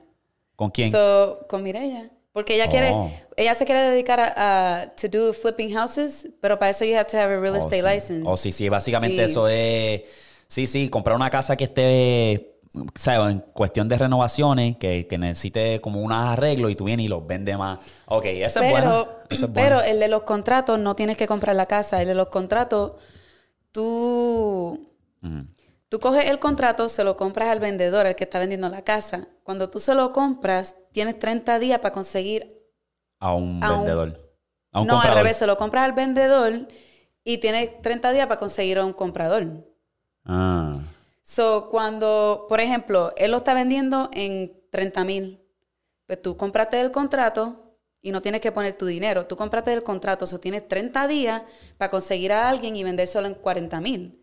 ¿Con 0.55 0.69
quién? 0.69 0.91
So, 0.91 1.45
con 1.49 1.63
Mireya. 1.63 2.11
Porque 2.31 2.55
ella 2.55 2.67
quiere, 2.69 2.91
Oh. 2.93 3.11
ella 3.37 3.55
se 3.55 3.65
quiere 3.65 3.81
dedicar 3.89 4.19
a, 4.19 4.81
a 4.83 4.95
to 4.95 5.07
do 5.09 5.33
flipping 5.33 5.75
houses, 5.75 6.27
pero 6.41 6.59
para 6.59 6.69
eso 6.71 6.85
you 6.85 6.95
have 6.95 7.05
to 7.05 7.17
have 7.17 7.33
a 7.33 7.39
real 7.39 7.55
Oh, 7.55 7.57
estate 7.57 7.81
sí. 7.81 7.87
license. 7.87 8.23
Oh, 8.25 8.37
sí, 8.37 8.51
sí, 8.51 8.69
básicamente 8.69 9.17
Y- 9.17 9.25
eso 9.25 9.47
es... 9.47 10.01
Sí, 10.47 10.65
sí, 10.67 10.89
comprar 10.89 11.15
una 11.15 11.29
casa 11.29 11.55
que 11.55 11.65
esté, 11.65 12.55
¿sabes? 12.95 13.33
En 13.33 13.39
cuestión 13.53 13.87
de 13.87 13.97
renovaciones, 13.99 14.77
que, 14.77 15.05
que 15.07 15.17
necesite 15.19 15.79
como 15.81 16.01
unos 16.01 16.17
arreglos 16.17 16.71
y 16.71 16.75
tú 16.75 16.85
vienes 16.85 17.05
y 17.05 17.09
los 17.09 17.25
vendes 17.27 17.55
más. 17.57 17.77
Ok, 18.07 18.25
esa 18.25 18.65
es 18.65 18.71
buena. 18.71 19.05
Pero, 19.53 19.79
es 19.81 19.91
el 19.91 19.99
de 19.99 20.07
los 20.07 20.23
contratos 20.23 20.79
no 20.79 20.95
tienes 20.95 21.17
que 21.17 21.27
comprar 21.27 21.55
la 21.55 21.67
casa. 21.67 22.01
El 22.01 22.07
de 22.07 22.15
los 22.15 22.29
contratos, 22.29 22.93
tú. 23.71 24.89
Tú 25.89 25.99
coges 25.99 26.29
el 26.29 26.39
contrato, 26.39 26.87
se 26.89 27.03
lo 27.03 27.17
compras 27.17 27.49
al 27.49 27.59
vendedor, 27.59 28.05
al 28.07 28.15
que 28.15 28.23
está 28.23 28.39
vendiendo 28.39 28.69
la 28.69 28.83
casa. 28.83 29.27
Cuando 29.43 29.69
tú 29.69 29.79
se 29.79 29.93
lo 29.95 30.13
compras, 30.13 30.75
tienes 30.91 31.19
30 31.19 31.59
días 31.59 31.79
para 31.79 31.91
conseguir 31.93 32.47
A 33.19 33.33
un 33.33 33.63
a 33.63 33.71
un- 33.73 33.77
vendedor. 33.79 34.31
A 34.71 34.81
un 34.81 34.87
no, 34.87 34.93
comprador. 34.93 35.17
al 35.17 35.23
revés, 35.23 35.37
se 35.37 35.47
lo 35.47 35.57
compras 35.57 35.83
al 35.85 35.93
vendedor 35.93 36.67
y 37.23 37.37
tienes 37.39 37.81
30 37.81 38.11
días 38.11 38.27
para 38.27 38.39
conseguir 38.39 38.77
a 38.77 38.85
un 38.85 38.93
comprador. 38.93 39.65
Ah. 40.25 40.79
So, 41.23 41.69
cuando, 41.69 42.45
por 42.49 42.59
ejemplo, 42.59 43.11
él 43.17 43.31
lo 43.31 43.37
está 43.37 43.53
vendiendo 43.53 44.09
en 44.13 44.53
30 44.71 45.03
mil, 45.03 45.41
pues 46.05 46.21
tú 46.21 46.37
compraste 46.37 46.79
el 46.81 46.91
contrato 46.91 47.75
y 48.01 48.11
no 48.11 48.21
tienes 48.21 48.41
que 48.41 48.51
poner 48.51 48.73
tu 48.77 48.85
dinero. 48.85 49.25
Tú 49.27 49.35
compraste 49.35 49.73
el 49.73 49.83
contrato, 49.83 50.25
so 50.25 50.39
tienes 50.39 50.67
30 50.67 51.07
días 51.07 51.43
para 51.77 51.91
conseguir 51.91 52.31
a 52.31 52.47
alguien 52.49 52.75
y 52.75 52.83
vendérselo 52.83 53.27
en 53.27 53.33
40 53.35 53.81
mil. 53.81 54.18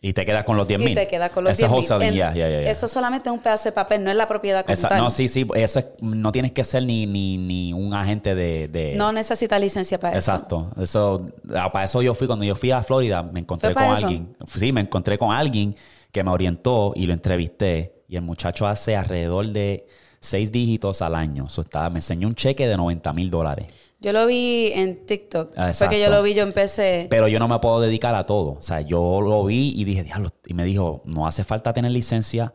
Y 0.00 0.12
te 0.12 0.24
quedas 0.24 0.44
con 0.44 0.56
los 0.56 0.68
10 0.68 0.80
y 0.80 0.84
mil. 0.84 0.94
te 0.94 1.08
quedas 1.08 1.30
con 1.30 1.42
los 1.42 1.52
Ese 1.54 1.66
10 1.66 1.90
mil. 1.98 2.14
ya, 2.14 2.32
ya, 2.32 2.48
ya. 2.48 2.60
Eso 2.70 2.86
solamente 2.86 3.28
es 3.28 3.32
un 3.32 3.40
pedazo 3.40 3.64
de 3.68 3.72
papel, 3.72 4.04
no 4.04 4.10
es 4.10 4.16
la 4.16 4.28
propiedad 4.28 4.64
como 4.64 4.72
Esa- 4.72 4.88
tal. 4.90 4.98
no, 4.98 5.10
sí, 5.10 5.26
sí. 5.26 5.44
Eso 5.56 5.80
es, 5.80 5.86
no 6.00 6.30
tienes 6.30 6.52
que 6.52 6.62
ser 6.62 6.84
ni, 6.84 7.04
ni, 7.06 7.36
ni 7.36 7.72
un 7.72 7.92
agente 7.94 8.36
de... 8.36 8.68
de- 8.68 8.94
No 8.94 9.10
necesita 9.10 9.58
licencia 9.58 9.98
para 9.98 10.16
eso. 10.16 10.30
Exacto. 10.30 10.70
Eso, 10.80 11.26
ah, 11.52 11.72
para 11.72 11.86
eso 11.86 12.00
yo 12.00 12.14
fui, 12.14 12.28
cuando 12.28 12.44
yo 12.44 12.54
fui 12.54 12.70
a 12.70 12.80
Florida, 12.84 13.24
me 13.24 13.40
encontré 13.40 13.72
¿Fue 13.74 13.82
con 13.82 13.96
eso? 13.96 14.06
alguien. 14.06 14.36
Sí, 14.46 14.72
me 14.72 14.82
encontré 14.82 15.18
con 15.18 15.32
alguien 15.34 15.74
que 16.12 16.22
me 16.22 16.30
orientó 16.30 16.92
y 16.94 17.06
lo 17.06 17.12
entrevisté. 17.12 18.04
Y 18.08 18.14
el 18.14 18.22
muchacho 18.22 18.68
hace 18.68 18.94
alrededor 18.96 19.48
de 19.48 19.84
seis 20.20 20.52
dígitos 20.52 21.02
al 21.02 21.16
año. 21.16 21.50
So, 21.50 21.62
estaba, 21.62 21.90
me 21.90 21.98
enseñó 21.98 22.28
un 22.28 22.36
cheque 22.36 22.68
de 22.68 22.76
90 22.76 23.12
mil 23.14 23.30
dólares. 23.30 23.66
Yo 24.00 24.12
lo 24.12 24.26
vi 24.26 24.70
en 24.74 25.06
TikTok. 25.06 25.52
Ah, 25.56 25.72
Fue 25.74 25.88
que 25.88 26.00
yo 26.00 26.08
lo 26.08 26.22
vi, 26.22 26.34
yo 26.34 26.44
empecé. 26.44 27.08
Pero 27.10 27.26
yo 27.26 27.38
no 27.40 27.48
me 27.48 27.58
puedo 27.58 27.80
dedicar 27.80 28.14
a 28.14 28.24
todo. 28.24 28.52
O 28.58 28.62
sea, 28.62 28.80
yo 28.80 29.20
lo 29.20 29.44
vi 29.44 29.72
y 29.76 29.84
dije, 29.84 30.04
diablo. 30.04 30.28
Y 30.46 30.54
me 30.54 30.62
dijo, 30.64 31.02
no 31.04 31.26
hace 31.26 31.42
falta 31.42 31.72
tener 31.72 31.90
licencia. 31.90 32.52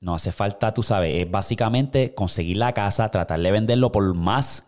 No 0.00 0.14
hace 0.14 0.32
falta, 0.32 0.72
tú 0.74 0.82
sabes, 0.82 1.14
es 1.22 1.30
básicamente 1.30 2.14
conseguir 2.14 2.56
la 2.56 2.72
casa, 2.72 3.08
tratar 3.10 3.38
de 3.38 3.50
venderlo 3.52 3.92
por 3.92 4.14
más, 4.16 4.64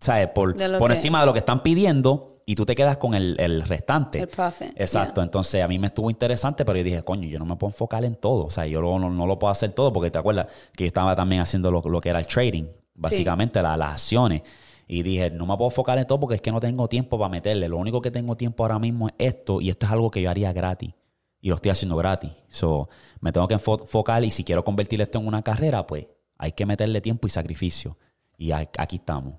¿sabes? 0.00 0.26
Por, 0.34 0.56
por 0.78 0.88
que- 0.90 0.94
encima 0.96 1.20
de 1.20 1.26
lo 1.26 1.32
que 1.32 1.38
están 1.38 1.62
pidiendo 1.62 2.28
y 2.44 2.56
tú 2.56 2.66
te 2.66 2.74
quedas 2.74 2.96
con 2.96 3.14
el, 3.14 3.36
el 3.38 3.62
restante. 3.62 4.18
El 4.18 4.26
profit, 4.28 4.72
Exacto. 4.74 5.22
Entonces, 5.22 5.62
a 5.62 5.68
mí 5.68 5.78
me 5.78 5.86
estuvo 5.86 6.10
interesante, 6.10 6.64
pero 6.64 6.76
yo 6.78 6.84
dije, 6.84 7.02
coño, 7.04 7.28
yo 7.28 7.38
no 7.38 7.46
me 7.46 7.54
puedo 7.54 7.70
enfocar 7.70 8.04
en 8.04 8.16
todo. 8.16 8.44
O 8.46 8.50
sea, 8.50 8.66
yo 8.66 8.80
lo- 8.80 8.98
no, 8.98 9.08
no 9.08 9.26
lo 9.26 9.38
puedo 9.38 9.52
hacer 9.52 9.70
todo 9.72 9.92
porque 9.92 10.10
te 10.10 10.18
acuerdas 10.18 10.48
que 10.76 10.82
yo 10.84 10.88
estaba 10.88 11.14
también 11.14 11.40
haciendo 11.40 11.70
lo, 11.70 11.80
lo 11.80 12.00
que 12.00 12.08
era 12.08 12.18
el 12.18 12.26
trading, 12.26 12.64
básicamente 12.96 13.62
la- 13.62 13.76
las 13.76 13.92
acciones. 13.92 14.42
Y 14.88 15.02
dije, 15.02 15.30
no 15.30 15.46
me 15.46 15.56
puedo 15.56 15.70
enfocar 15.70 15.98
en 15.98 16.06
todo 16.06 16.20
porque 16.20 16.34
es 16.36 16.40
que 16.42 16.52
no 16.52 16.60
tengo 16.60 16.88
tiempo 16.88 17.18
para 17.18 17.28
meterle. 17.30 17.68
Lo 17.68 17.78
único 17.78 18.00
que 18.02 18.10
tengo 18.10 18.36
tiempo 18.36 18.64
ahora 18.64 18.78
mismo 18.78 19.08
es 19.08 19.14
esto 19.18 19.60
y 19.60 19.70
esto 19.70 19.86
es 19.86 19.92
algo 19.92 20.10
que 20.10 20.20
yo 20.22 20.30
haría 20.30 20.52
gratis. 20.52 20.92
Y 21.40 21.48
lo 21.48 21.56
estoy 21.56 21.70
haciendo 21.70 21.96
gratis. 21.96 22.30
So, 22.48 22.88
me 23.20 23.32
tengo 23.32 23.48
que 23.48 23.56
enfo- 23.56 23.80
enfocar 23.80 24.22
y 24.24 24.30
si 24.30 24.44
quiero 24.44 24.64
convertir 24.64 25.00
esto 25.00 25.18
en 25.18 25.26
una 25.26 25.42
carrera, 25.42 25.86
pues 25.86 26.06
hay 26.38 26.52
que 26.52 26.66
meterle 26.66 27.00
tiempo 27.00 27.26
y 27.26 27.30
sacrificio. 27.30 27.96
Y 28.36 28.52
aquí 28.52 28.96
estamos. 28.96 29.34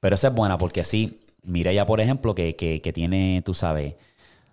Pero 0.00 0.14
esa 0.14 0.28
es 0.28 0.34
buena 0.34 0.58
porque 0.58 0.84
sí, 0.84 1.22
Mireya, 1.42 1.86
por 1.86 2.00
ejemplo, 2.00 2.34
que, 2.34 2.56
que, 2.56 2.92
tiene, 2.92 3.42
tú 3.44 3.54
sabes, 3.54 3.94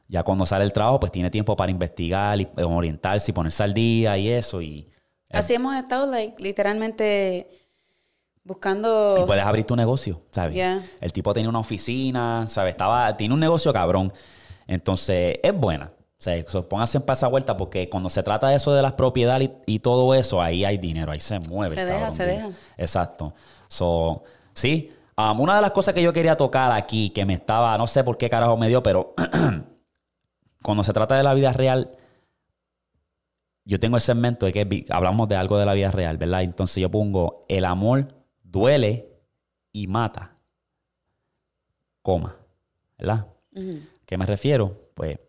ya 0.08 0.24
cuando 0.24 0.46
sale 0.46 0.64
el 0.66 0.74
trabajo, 0.74 1.00
pues 1.00 1.12
tiene 1.12 1.30
tiempo 1.30 1.56
para 1.56 1.72
investigar 1.72 2.40
y 2.40 2.44
eh, 2.44 2.64
orientarse 2.64 3.32
y 3.32 3.34
ponerse 3.34 3.64
al 3.64 3.74
día 3.74 4.18
y 4.18 4.30
eso. 4.30 4.62
Y, 4.62 4.90
Así 5.32 5.54
hemos 5.54 5.76
estado, 5.76 6.06
like, 6.10 6.42
literalmente 6.42 7.50
buscando. 8.46 9.18
y 9.20 9.26
puedes 9.26 9.44
abrir 9.44 9.66
tu 9.66 9.76
negocio, 9.76 10.22
¿sabes? 10.32 10.54
Yeah. 10.54 10.82
El 11.02 11.12
tipo 11.12 11.34
tenía 11.34 11.50
una 11.50 11.60
oficina, 11.60 12.46
¿sabes? 12.48 12.72
Estaba, 12.72 13.18
tiene 13.18 13.34
un 13.34 13.40
negocio 13.40 13.74
cabrón. 13.74 14.14
Entonces, 14.68 15.40
es 15.44 15.54
buena. 15.54 15.92
O 16.18 16.22
sea, 16.26 16.44
pónganse 16.70 16.98
en 16.98 17.04
esa 17.08 17.28
vuelta 17.28 17.58
porque 17.58 17.90
cuando 17.90 18.10
se 18.10 18.24
trata 18.24 18.48
de 18.48 18.56
eso 18.56 18.74
de 18.74 18.82
las 18.82 18.94
propiedades 18.94 19.50
y, 19.68 19.76
y 19.76 19.80
todo 19.80 20.14
eso, 20.16 20.42
ahí 20.42 20.64
hay 20.64 20.78
dinero, 20.78 21.12
ahí 21.12 21.20
se 21.20 21.40
mueve. 21.40 21.76
Se 21.76 21.82
el 21.82 21.88
deja, 21.88 22.00
cabrón, 22.00 22.16
se 22.16 22.24
dude. 22.24 22.34
deja. 22.36 22.50
Exacto. 22.78 23.34
So, 23.68 24.24
sí. 24.54 24.92
Um, 25.18 25.40
una 25.42 25.58
de 25.58 25.62
las 25.62 25.72
cosas 25.72 25.94
que 25.94 26.02
yo 26.02 26.14
quería 26.14 26.38
tocar 26.38 26.72
aquí, 26.72 27.10
que 27.10 27.26
me 27.26 27.34
estaba, 27.34 27.78
no 27.78 27.88
sé 27.88 28.04
por 28.04 28.18
qué 28.18 28.30
carajo 28.30 28.58
me 28.58 28.68
dio, 28.68 28.82
pero 28.82 29.14
cuando 30.62 30.84
se 30.84 30.94
trata 30.94 31.16
de 31.16 31.24
la 31.24 31.34
vida 31.34 31.52
real, 31.54 31.98
yo 33.66 33.80
tengo 33.80 33.98
el 33.98 34.02
segmento 34.02 34.46
de 34.46 34.54
que 34.54 34.86
hablamos 34.90 35.28
de 35.28 35.36
algo 35.36 35.58
de 35.58 35.66
la 35.66 35.74
vida 35.74 35.92
real, 35.92 36.18
¿verdad? 36.18 36.44
Entonces 36.44 36.82
yo 36.82 36.92
pongo, 36.92 37.46
el 37.50 37.66
amor 37.66 38.14
duele 38.56 39.10
y 39.74 39.86
mata, 39.88 40.38
coma, 42.02 42.38
¿verdad? 42.98 43.28
¿Qué 44.06 44.18
me 44.18 44.26
refiero? 44.26 44.90
Pues 44.94 45.20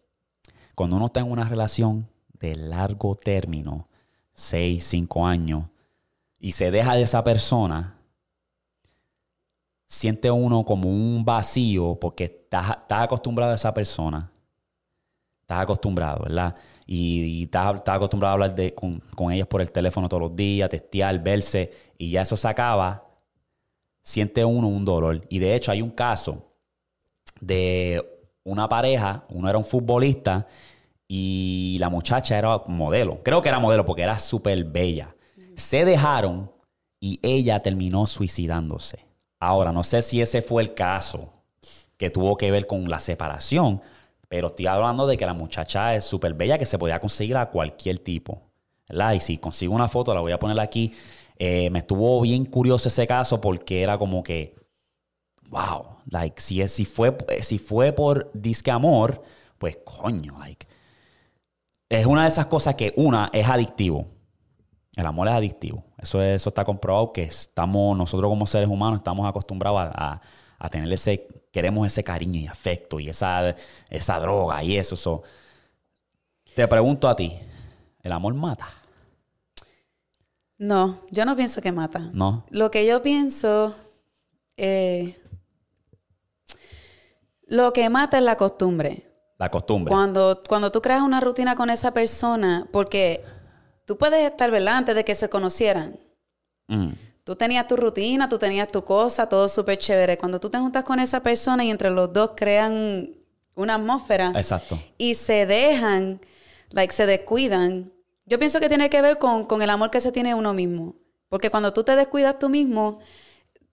cuando 0.76 0.95
uno 0.95 1.06
está 1.06 1.21
en 1.21 1.33
una 1.33 1.49
relación 1.49 2.09
de 2.38 2.54
largo 2.54 3.16
término, 3.16 3.88
6, 4.35 4.85
5 4.85 5.26
años, 5.26 5.64
y 6.38 6.53
se 6.53 6.70
deja 6.70 6.94
de 6.94 7.03
esa 7.03 7.24
persona, 7.24 7.98
siente 9.87 10.31
uno 10.31 10.64
como 10.64 10.88
un 10.88 11.24
vacío 11.24 11.98
porque 12.01 12.24
estás, 12.24 12.77
estás 12.83 13.03
acostumbrado 13.03 13.51
a 13.51 13.57
esa 13.57 13.74
persona. 13.74 14.31
Estás 15.40 15.62
acostumbrado, 15.62 16.22
¿verdad? 16.22 16.55
Y, 16.87 17.22
y 17.22 17.42
estás, 17.44 17.74
estás 17.74 17.96
acostumbrado 17.96 18.31
a 18.31 18.35
hablar 18.35 18.55
de, 18.55 18.72
con, 18.72 19.01
con 19.16 19.33
ellos 19.33 19.48
por 19.48 19.61
el 19.61 19.72
teléfono 19.72 20.09
todos 20.09 20.22
los 20.22 20.37
días, 20.37 20.70
testear, 20.70 21.20
verse, 21.20 21.72
y 21.98 22.11
ya 22.12 22.22
eso 22.22 22.37
se 22.37 22.46
acaba, 22.46 23.06
siente 24.07 24.45
uno 24.45 24.69
un 24.69 24.85
dolor. 24.85 25.21
Y 25.29 25.40
de 25.40 25.57
hecho 25.57 25.73
hay 25.73 25.83
un 25.83 25.90
caso 25.90 26.47
de 27.40 28.03
una 28.45 28.69
pareja, 28.69 29.25
uno 29.29 29.49
era 29.49 29.59
un 29.59 29.64
futbolista 29.64 30.47
y 31.09 31.77
la 31.81 31.90
muchacha 31.90 32.38
era 32.38 32.62
modelo. 32.69 33.21
Creo 33.25 33.42
que 33.42 33.49
era 33.49 33.59
modelo 33.59 33.85
porque 33.85 34.03
era 34.03 34.21
súper 34.21 34.62
bella. 34.62 35.14
Se 35.57 35.85
dejaron 35.85 36.53
y 37.01 37.19
ella 37.21 37.61
terminó 37.61 38.07
suicidándose. 38.07 39.05
Ahora, 39.40 39.73
no 39.73 39.83
sé 39.83 40.03
si 40.03 40.21
ese 40.21 40.40
fue 40.40 40.62
el 40.62 40.73
caso 40.73 41.33
que 41.97 42.09
tuvo 42.09 42.37
que 42.37 42.53
ver 42.53 42.69
con 42.69 42.88
la 42.88 43.01
separación, 43.01 43.83
pero 44.29 44.49
estoy 44.49 44.66
hablando 44.66 45.09
de 45.09 45.16
que 45.16 45.27
la 45.27 45.35
muchacha 45.35 45.97
es 45.97 46.05
súper 46.05 46.35
bella 46.35 46.59
que 46.59 46.66
se 46.66 46.79
podía 46.79 47.01
conseguir 47.01 47.37
a 47.37 47.51
cualquier 47.51 47.99
tipo. 47.99 48.40
¿verdad? 48.88 49.14
Y 49.14 49.21
si 49.21 49.38
consigo 49.38 49.75
una 49.75 49.88
foto, 49.88 50.14
la 50.14 50.21
voy 50.21 50.33
a 50.33 50.38
poner 50.38 50.61
aquí. 50.61 50.95
Eh, 51.38 51.70
me 51.70 51.81
estuvo 51.81 52.20
bien 52.22 52.44
curioso 52.46 52.88
ese 52.88 53.07
caso 53.07 53.40
porque 53.40 53.83
era 53.83 53.99
como 53.99 54.22
que, 54.22 54.57
wow, 55.51 55.99
like, 56.11 56.40
si, 56.40 56.66
si, 56.68 56.85
fue, 56.85 57.16
si 57.42 57.59
fue 57.59 57.92
por 57.92 58.31
disque 58.35 58.70
amor, 58.70 59.22
pues 59.59 59.79
coño, 59.85 60.38
like, 60.38 60.66
es 61.88 62.07
una 62.07 62.22
de 62.22 62.29
esas 62.29 62.46
cosas 62.46 62.75
que 62.75 62.92
una 62.96 63.31
es 63.33 63.46
adictivo. 63.49 64.07
El 64.96 65.07
amor 65.07 65.29
es 65.29 65.35
adictivo. 65.35 65.85
Eso, 65.99 66.22
es- 66.22 66.37
eso 66.42 66.51
está 66.51 66.64
comprobado 66.64 67.12
que 67.12 67.22
estamos, 67.25 67.96
nosotros 67.96 68.31
como 68.31 68.46
seres 68.46 68.68
humanos 68.68 68.99
estamos 69.01 69.29
acostumbrados 69.29 69.81
a, 69.81 70.14
a- 70.14 70.22
a 70.59 70.70
tener 70.70 70.92
ese, 70.92 71.29
queremos 71.53 71.87
ese 71.87 72.05
cariño 72.05 72.40
y 72.40 72.46
afecto 72.49 73.01
y 73.01 73.09
esa, 73.11 73.55
esa 73.90 74.20
droga 74.20 74.62
y 74.64 74.77
eso. 74.79 74.96
so. 74.96 75.22
Te 76.55 76.66
pregunto 76.66 77.09
a 77.09 77.14
ti, 77.14 77.33
¿el 78.03 78.12
amor 78.12 78.35
mata? 78.35 78.66
No, 80.59 81.01
yo 81.11 81.25
no 81.25 81.37
pienso 81.37 81.61
que 81.61 81.73
mata. 81.73 82.11
¿No? 82.12 82.45
Lo 82.51 82.71
que 82.71 82.87
yo 82.87 83.03
pienso, 83.03 83.75
eh, 84.57 85.19
lo 87.47 87.73
que 87.73 87.88
mata 87.90 88.19
es 88.19 88.25
la 88.25 88.37
costumbre. 88.37 89.07
La 89.38 89.51
costumbre. 89.51 89.92
Cuando, 89.92 90.42
cuando 90.49 90.73
tú 90.73 90.81
creas 90.81 91.03
una 91.03 91.21
rutina 91.21 91.55
con 91.57 91.69
esa 91.69 91.92
persona, 91.92 92.66
porque 92.73 93.23
tú 93.85 93.99
puedes 93.99 94.31
estar, 94.31 94.51
¿verdad? 94.51 94.77
Antes 94.77 94.95
de 94.95 95.05
que 95.05 95.14
se 95.14 95.29
conocieran. 95.29 95.99
Mm, 96.69 96.92
Tú 97.27 97.35
tenías 97.35 97.66
tu 97.66 97.77
rutina, 97.77 98.29
tú 98.29 98.38
tenías 98.38 98.69
tu 98.69 98.85
cosa, 98.85 99.29
todo 99.29 99.49
súper 99.49 99.79
chévere. 99.79 100.16
Cuando 100.16 100.38
tú 100.38 100.49
te 100.49 100.59
juntas 100.59 100.85
con 100.85 101.01
esa 101.01 101.25
persona 101.25 101.64
y 101.64 101.71
entre 101.71 101.90
los 101.90 102.12
dos 102.12 102.31
crean 102.37 103.11
una 103.57 103.75
atmósfera 103.75 104.33
exacto. 104.37 104.79
y 104.97 105.14
se 105.16 105.45
dejan, 105.45 106.21
like, 106.71 106.95
se 106.95 107.05
descuidan, 107.05 107.90
yo 108.27 108.39
pienso 108.39 108.61
que 108.61 108.69
tiene 108.69 108.91
que 108.91 109.01
ver 109.03 109.19
con, 109.19 109.45
con 109.47 109.62
el 109.62 109.71
amor 109.71 109.91
que 109.91 110.01
se 110.01 110.12
tiene 110.12 110.35
uno 110.35 110.53
mismo. 110.53 110.97
Porque 111.29 111.51
cuando 111.51 111.73
tú 111.73 111.83
te 111.85 111.97
descuidas 111.97 112.39
tú 112.39 112.49
mismo, 112.49 112.99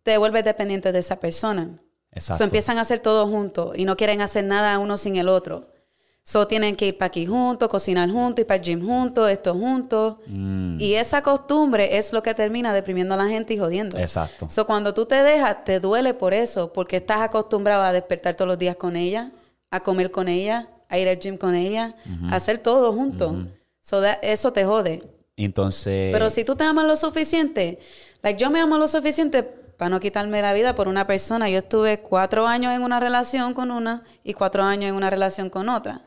te 0.03 0.17
vuelves 0.17 0.43
dependiente 0.43 0.91
de 0.91 0.99
esa 0.99 1.19
persona. 1.19 1.79
Exacto. 2.11 2.37
So, 2.39 2.43
empiezan 2.43 2.77
a 2.77 2.81
hacer 2.81 2.99
todo 2.99 3.27
juntos 3.27 3.73
y 3.75 3.85
no 3.85 3.95
quieren 3.97 4.21
hacer 4.21 4.43
nada 4.45 4.77
uno 4.79 4.97
sin 4.97 5.15
el 5.17 5.27
otro. 5.27 5.69
So, 6.25 6.47
tienen 6.47 6.75
que 6.75 6.87
ir 6.87 6.97
para 6.97 7.07
aquí 7.07 7.25
juntos, 7.25 7.67
cocinar 7.67 8.09
juntos, 8.09 8.41
ir 8.41 8.47
para 8.47 8.57
el 8.57 8.63
gym 8.63 8.85
juntos, 8.85 9.29
esto 9.29 9.53
juntos. 9.53 10.15
Mm, 10.27 10.79
Y 10.79 10.93
esa 10.93 11.21
costumbre 11.21 11.97
es 11.97 12.13
lo 12.13 12.23
que 12.23 12.33
termina 12.33 12.73
deprimiendo 12.73 13.13
a 13.13 13.17
la 13.17 13.27
gente 13.27 13.53
y 13.53 13.57
jodiendo. 13.57 13.97
exacto. 13.97 14.47
So, 14.49 14.65
cuando 14.65 14.93
tú 14.93 15.05
te 15.05 15.21
dejas, 15.21 15.63
te 15.65 15.79
duele 15.79 16.13
por 16.13 16.33
eso, 16.33 16.71
porque 16.71 16.97
estás 16.97 17.21
acostumbrado 17.21 17.83
a 17.83 17.91
despertar 17.91 18.35
todos 18.35 18.47
los 18.47 18.57
días 18.57 18.75
con 18.77 18.95
ella, 18.95 19.31
a 19.69 19.79
comer 19.81 20.11
con 20.11 20.27
ella, 20.27 20.69
a 20.87 20.97
ir 20.97 21.09
al 21.09 21.19
gym 21.19 21.37
con 21.37 21.55
ella, 21.55 21.95
a 22.29 22.35
hacer 22.35 22.59
todo 22.59 22.93
juntos. 22.93 23.33
So, 23.83 24.01
that- 24.01 24.19
eso 24.21 24.53
te 24.53 24.63
jode. 24.63 25.03
Entonces. 25.35 26.11
Pero 26.13 26.29
si 26.29 26.43
tú 26.45 26.55
te 26.55 26.63
amas 26.63 26.85
lo 26.85 26.95
suficiente, 26.95 27.79
like 28.21 28.39
yo 28.41 28.49
me 28.49 28.61
amo 28.61 28.77
lo 28.77 28.87
suficiente 28.87 29.43
para 29.43 29.89
no 29.89 29.99
quitarme 29.99 30.41
la 30.41 30.53
vida 30.53 30.73
por 30.73 30.87
una 30.87 31.05
persona. 31.05 31.49
Yo 31.49 31.57
estuve 31.57 31.99
cuatro 31.99 32.47
años 32.47 32.71
en 32.73 32.81
una 32.83 32.99
relación 32.99 33.53
con 33.53 33.71
una 33.71 33.99
y 34.23 34.33
cuatro 34.33 34.63
años 34.63 34.89
en 34.89 34.95
una 34.95 35.09
relación 35.09 35.49
con 35.49 35.67
otra. 35.69 36.01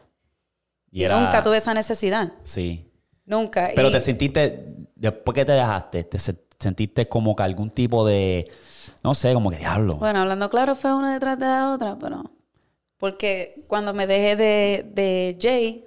y 0.90 1.00
Y, 1.00 1.04
era- 1.04 1.20
nunca 1.20 1.42
tuve 1.42 1.58
esa 1.58 1.74
necesidad. 1.74 2.32
Sí. 2.44 2.88
Nunca. 3.26 3.70
Pero 3.74 3.88
Y- 3.88 3.92
te 3.92 4.00
sentiste, 4.00 4.74
después 4.94 5.34
que 5.34 5.44
te 5.44 5.52
dejaste, 5.52 6.04
te 6.04 6.18
se- 6.18 6.36
sentiste 6.58 7.06
como 7.08 7.36
que 7.36 7.42
algún 7.42 7.68
tipo 7.70 8.06
de, 8.06 8.50
no 9.02 9.12
sé, 9.14 9.34
como 9.34 9.50
que 9.50 9.56
diablo. 9.58 9.96
Bueno, 9.96 10.20
hablando 10.20 10.48
claro, 10.48 10.74
fue 10.74 10.94
una 10.94 11.12
detrás 11.12 11.38
de 11.38 11.44
la 11.44 11.72
otra, 11.72 11.98
pero... 11.98 12.30
Porque 12.98 13.54
cuando 13.68 13.92
me 13.92 14.06
dejé 14.06 14.36
de, 14.36 14.90
de 14.94 15.36
Jay, 15.38 15.84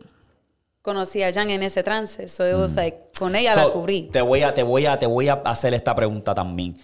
conocí 0.82 1.24
a 1.24 1.34
Jan 1.34 1.50
en 1.50 1.64
ese 1.64 1.84
trance. 1.84 2.28
So 2.28 2.48
it 2.48 2.56
was 2.56 2.76
like, 2.76 2.98
con 3.18 3.36
ella 3.36 3.52
Mm. 3.52 3.56
So, 3.56 3.68
la 3.68 3.74
cubrí. 3.74 4.10
Te 4.12 4.22
voy 4.22 4.44
a, 4.44 4.54
te 4.54 4.64
voy 4.64 4.86
a, 4.86 4.98
te 4.98 5.06
voy 5.06 5.28
a 5.28 5.34
hacer 5.46 5.74
esta 5.74 5.96
pregunta 5.96 6.34
también. 6.34 6.78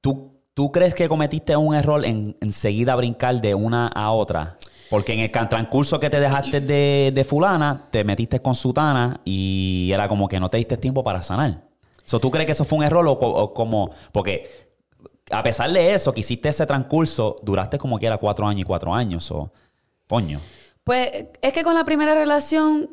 ¿Tú, 0.00 0.32
tú 0.54 0.72
crees 0.72 0.94
que 0.94 1.08
cometiste 1.08 1.56
un 1.56 1.74
error 1.74 2.04
en 2.04 2.36
enseguida 2.40 2.94
brincar 2.94 3.40
de 3.40 3.54
una 3.54 3.88
a 3.88 4.10
otra? 4.12 4.56
Porque 4.90 5.14
en 5.14 5.20
el 5.20 5.30
transcurso 5.30 5.98
que 5.98 6.10
te 6.10 6.20
dejaste 6.20 6.60
de, 6.60 7.12
de 7.14 7.24
fulana, 7.24 7.88
te 7.90 8.04
metiste 8.04 8.40
con 8.40 8.54
sutana 8.54 9.20
y 9.24 9.90
era 9.92 10.06
como 10.06 10.28
que 10.28 10.38
no 10.38 10.50
te 10.50 10.58
diste 10.58 10.76
tiempo 10.76 11.02
para 11.02 11.22
sanar. 11.22 11.62
So, 12.04 12.20
¿Tú 12.20 12.30
crees 12.30 12.46
que 12.46 12.52
eso 12.52 12.64
fue 12.64 12.78
un 12.78 12.84
error 12.84 13.06
o 13.08 13.54
como...? 13.54 13.90
Porque 14.10 14.72
a 15.30 15.42
pesar 15.42 15.72
de 15.72 15.94
eso, 15.94 16.12
que 16.12 16.20
hiciste 16.20 16.48
ese 16.48 16.66
transcurso, 16.66 17.36
duraste 17.42 17.78
como 17.78 17.98
que 17.98 18.06
era 18.06 18.18
cuatro 18.18 18.46
años 18.46 18.60
y 18.60 18.64
cuatro 18.64 18.94
años. 18.94 19.30
O, 19.30 19.50
coño. 20.08 20.40
Pues 20.84 21.26
es 21.40 21.52
que 21.52 21.62
con 21.62 21.74
la 21.74 21.84
primera 21.84 22.14
relación 22.14 22.90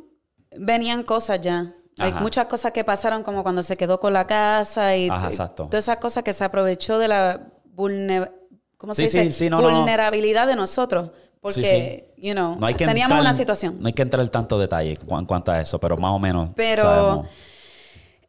venían 0.58 1.04
cosas 1.04 1.42
ya. 1.42 1.74
Hay 1.98 2.14
muchas 2.14 2.46
cosas 2.46 2.72
que 2.72 2.84
pasaron, 2.86 3.24
como 3.24 3.44
cuando 3.44 3.62
se 3.62 3.76
quedó 3.76 4.00
con 4.00 4.14
la 4.14 4.26
casa 4.26 4.96
y 4.96 5.10
Ajá, 5.10 5.26
y 5.28 5.32
exacto. 5.32 5.66
todas 5.66 5.84
esas 5.84 5.98
cosas 5.98 6.24
que 6.24 6.32
se 6.32 6.46
aprovechó 6.46 6.98
de 6.98 7.10
la 7.10 7.52
vulne- 7.76 8.32
¿cómo 8.78 8.94
se 8.94 9.06
Sí, 9.08 9.18
dice? 9.18 9.34
sí, 9.34 9.46
sí, 9.46 9.50
no, 9.50 9.60
no, 9.62 9.70
no. 9.70 9.78
vulnerabilidad 9.80 10.48
de 10.48 10.56
nosotros. 10.56 11.12
Porque, 11.42 12.14
you 12.18 12.34
know, 12.34 12.56
No 12.60 12.68
hay 12.68 12.76
que 12.76 12.86
teníamos 12.86 13.16
entrar- 13.18 13.22
una 13.22 13.34
situación. 13.34 13.78
No 13.82 13.88
hay 13.88 13.94
que 13.94 14.02
entrar 14.02 14.22
en 14.24 14.30
tanto 14.30 14.58
detalle 14.60 14.94
en 15.10 15.26
cuanto 15.26 15.52
a 15.52 15.60
eso, 15.62 15.78
pero 15.80 15.98
más 15.98 16.12
o 16.12 16.20
menos 16.20 16.52
Pero 16.56 16.82
sabemos. 16.84 17.28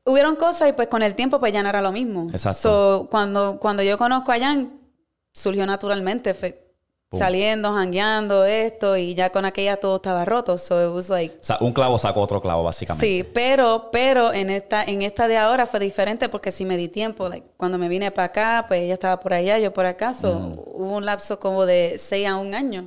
hubieron 0.05 0.37
cosas 0.37 0.69
y 0.71 0.73
pues 0.73 0.89
con 0.89 1.03
el 1.03 1.15
tiempo 1.15 1.39
pues 1.41 1.53
ya 1.53 1.63
no 1.63 1.69
era 1.69 1.81
lo 1.83 1.93
mismo. 1.93 2.27
Exacto. 2.33 2.61
So, 2.61 3.09
cuando, 3.11 3.59
cuando 3.61 3.83
yo 3.83 3.99
conozco 3.99 4.33
a 4.33 4.39
Jan, 4.39 4.81
surgió 5.33 5.65
naturalmente. 5.67 6.35
fue 6.35 6.70
Saliendo, 7.13 7.73
jangueando, 7.73 8.45
esto, 8.45 8.97
y 8.97 9.15
ya 9.15 9.31
con 9.31 9.45
aquella 9.45 9.79
todo 9.79 9.97
estaba 9.97 10.25
roto. 10.25 10.57
So 10.59 10.89
it 10.89 10.95
was 10.95 11.09
like, 11.11 11.35
O 11.41 11.43
sea, 11.43 11.57
un 11.61 11.73
clavo 11.73 11.99
sacó 11.99 12.21
otro 12.21 12.41
clavo, 12.41 12.63
básicamente. 12.63 13.05
Sí, 13.05 13.25
pero, 13.35 13.89
pero 13.91 14.33
en 14.33 14.49
esta, 14.49 14.85
en 14.85 15.03
esta 15.03 15.27
de 15.27 15.37
ahora 15.37 15.67
fue 15.67 15.81
diferente 15.81 16.29
porque 16.29 16.53
sí 16.53 16.65
me 16.65 16.77
di 16.77 16.87
tiempo. 16.87 17.29
Like, 17.29 17.49
cuando 17.57 17.79
me 17.79 17.89
vine 17.89 18.13
para 18.13 18.27
acá, 18.27 18.65
pues 18.69 18.83
ella 18.83 18.95
estaba 18.95 19.19
por 19.19 19.35
allá, 19.35 19.59
yo 19.59 19.73
por 19.73 19.87
acá. 19.87 20.13
So, 20.13 20.39
Mm. 20.39 20.53
Hubo 20.53 20.97
un 20.97 21.05
lapso 21.05 21.41
como 21.41 21.67
de 21.67 21.97
seis 21.99 22.29
a 22.29 22.37
un 22.37 22.55
año. 22.55 22.87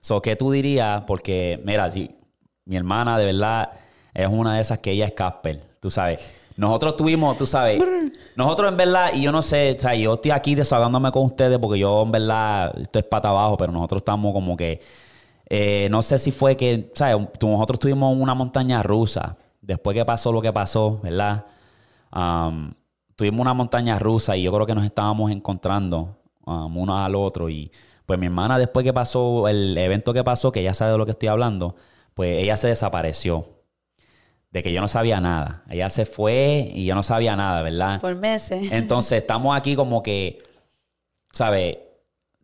So, 0.00 0.22
¿qué 0.22 0.36
tú 0.36 0.52
dirías? 0.52 1.02
Porque, 1.04 1.60
mira, 1.64 1.90
si, 1.90 2.14
mi 2.64 2.76
hermana 2.76 3.18
de 3.18 3.24
verdad 3.24 3.70
es 4.14 4.28
una 4.28 4.54
de 4.54 4.60
esas 4.60 4.78
que 4.78 4.92
ella 4.92 5.06
es 5.06 5.12
Casper, 5.12 5.60
tú 5.80 5.90
sabes. 5.90 6.20
Nosotros 6.60 6.94
tuvimos, 6.94 7.38
tú 7.38 7.46
sabes, 7.46 7.82
nosotros 8.36 8.68
en 8.68 8.76
verdad, 8.76 9.12
y 9.14 9.22
yo 9.22 9.32
no 9.32 9.40
sé, 9.40 9.74
o 9.78 9.80
sea, 9.80 9.94
yo 9.94 10.12
estoy 10.12 10.30
aquí 10.30 10.54
desahogándome 10.54 11.10
con 11.10 11.24
ustedes 11.24 11.58
porque 11.58 11.78
yo 11.78 12.02
en 12.02 12.12
verdad 12.12 12.78
estoy 12.78 13.02
pata 13.02 13.30
abajo, 13.30 13.56
pero 13.56 13.72
nosotros 13.72 14.00
estamos 14.00 14.34
como 14.34 14.58
que, 14.58 14.82
eh, 15.48 15.88
no 15.90 16.02
sé 16.02 16.18
si 16.18 16.30
fue 16.30 16.58
que, 16.58 16.92
¿sabes? 16.94 17.16
Nosotros 17.40 17.80
tuvimos 17.80 18.14
una 18.14 18.34
montaña 18.34 18.82
rusa, 18.82 19.38
después 19.62 19.96
que 19.96 20.04
pasó 20.04 20.32
lo 20.32 20.42
que 20.42 20.52
pasó, 20.52 21.00
¿verdad? 21.02 21.46
Um, 22.14 22.74
tuvimos 23.16 23.40
una 23.40 23.54
montaña 23.54 23.98
rusa 23.98 24.36
y 24.36 24.42
yo 24.42 24.52
creo 24.52 24.66
que 24.66 24.74
nos 24.74 24.84
estábamos 24.84 25.30
encontrando 25.30 26.18
um, 26.44 26.76
uno 26.76 27.02
al 27.02 27.14
otro 27.14 27.48
y 27.48 27.72
pues 28.04 28.18
mi 28.18 28.26
hermana 28.26 28.58
después 28.58 28.84
que 28.84 28.92
pasó 28.92 29.48
el 29.48 29.78
evento 29.78 30.12
que 30.12 30.22
pasó, 30.22 30.52
que 30.52 30.60
ella 30.60 30.74
sabe 30.74 30.92
de 30.92 30.98
lo 30.98 31.06
que 31.06 31.12
estoy 31.12 31.30
hablando, 31.30 31.74
pues 32.12 32.42
ella 32.42 32.58
se 32.58 32.68
desapareció. 32.68 33.59
De 34.50 34.62
que 34.62 34.72
yo 34.72 34.80
no 34.80 34.88
sabía 34.88 35.20
nada. 35.20 35.62
Ella 35.70 35.88
se 35.90 36.06
fue 36.06 36.70
y 36.74 36.84
yo 36.84 36.94
no 36.94 37.02
sabía 37.02 37.36
nada, 37.36 37.62
¿verdad? 37.62 38.00
Por 38.00 38.16
meses. 38.16 38.68
Entonces 38.72 39.20
estamos 39.20 39.56
aquí 39.56 39.76
como 39.76 40.02
que, 40.02 40.42
¿sabes? 41.32 41.78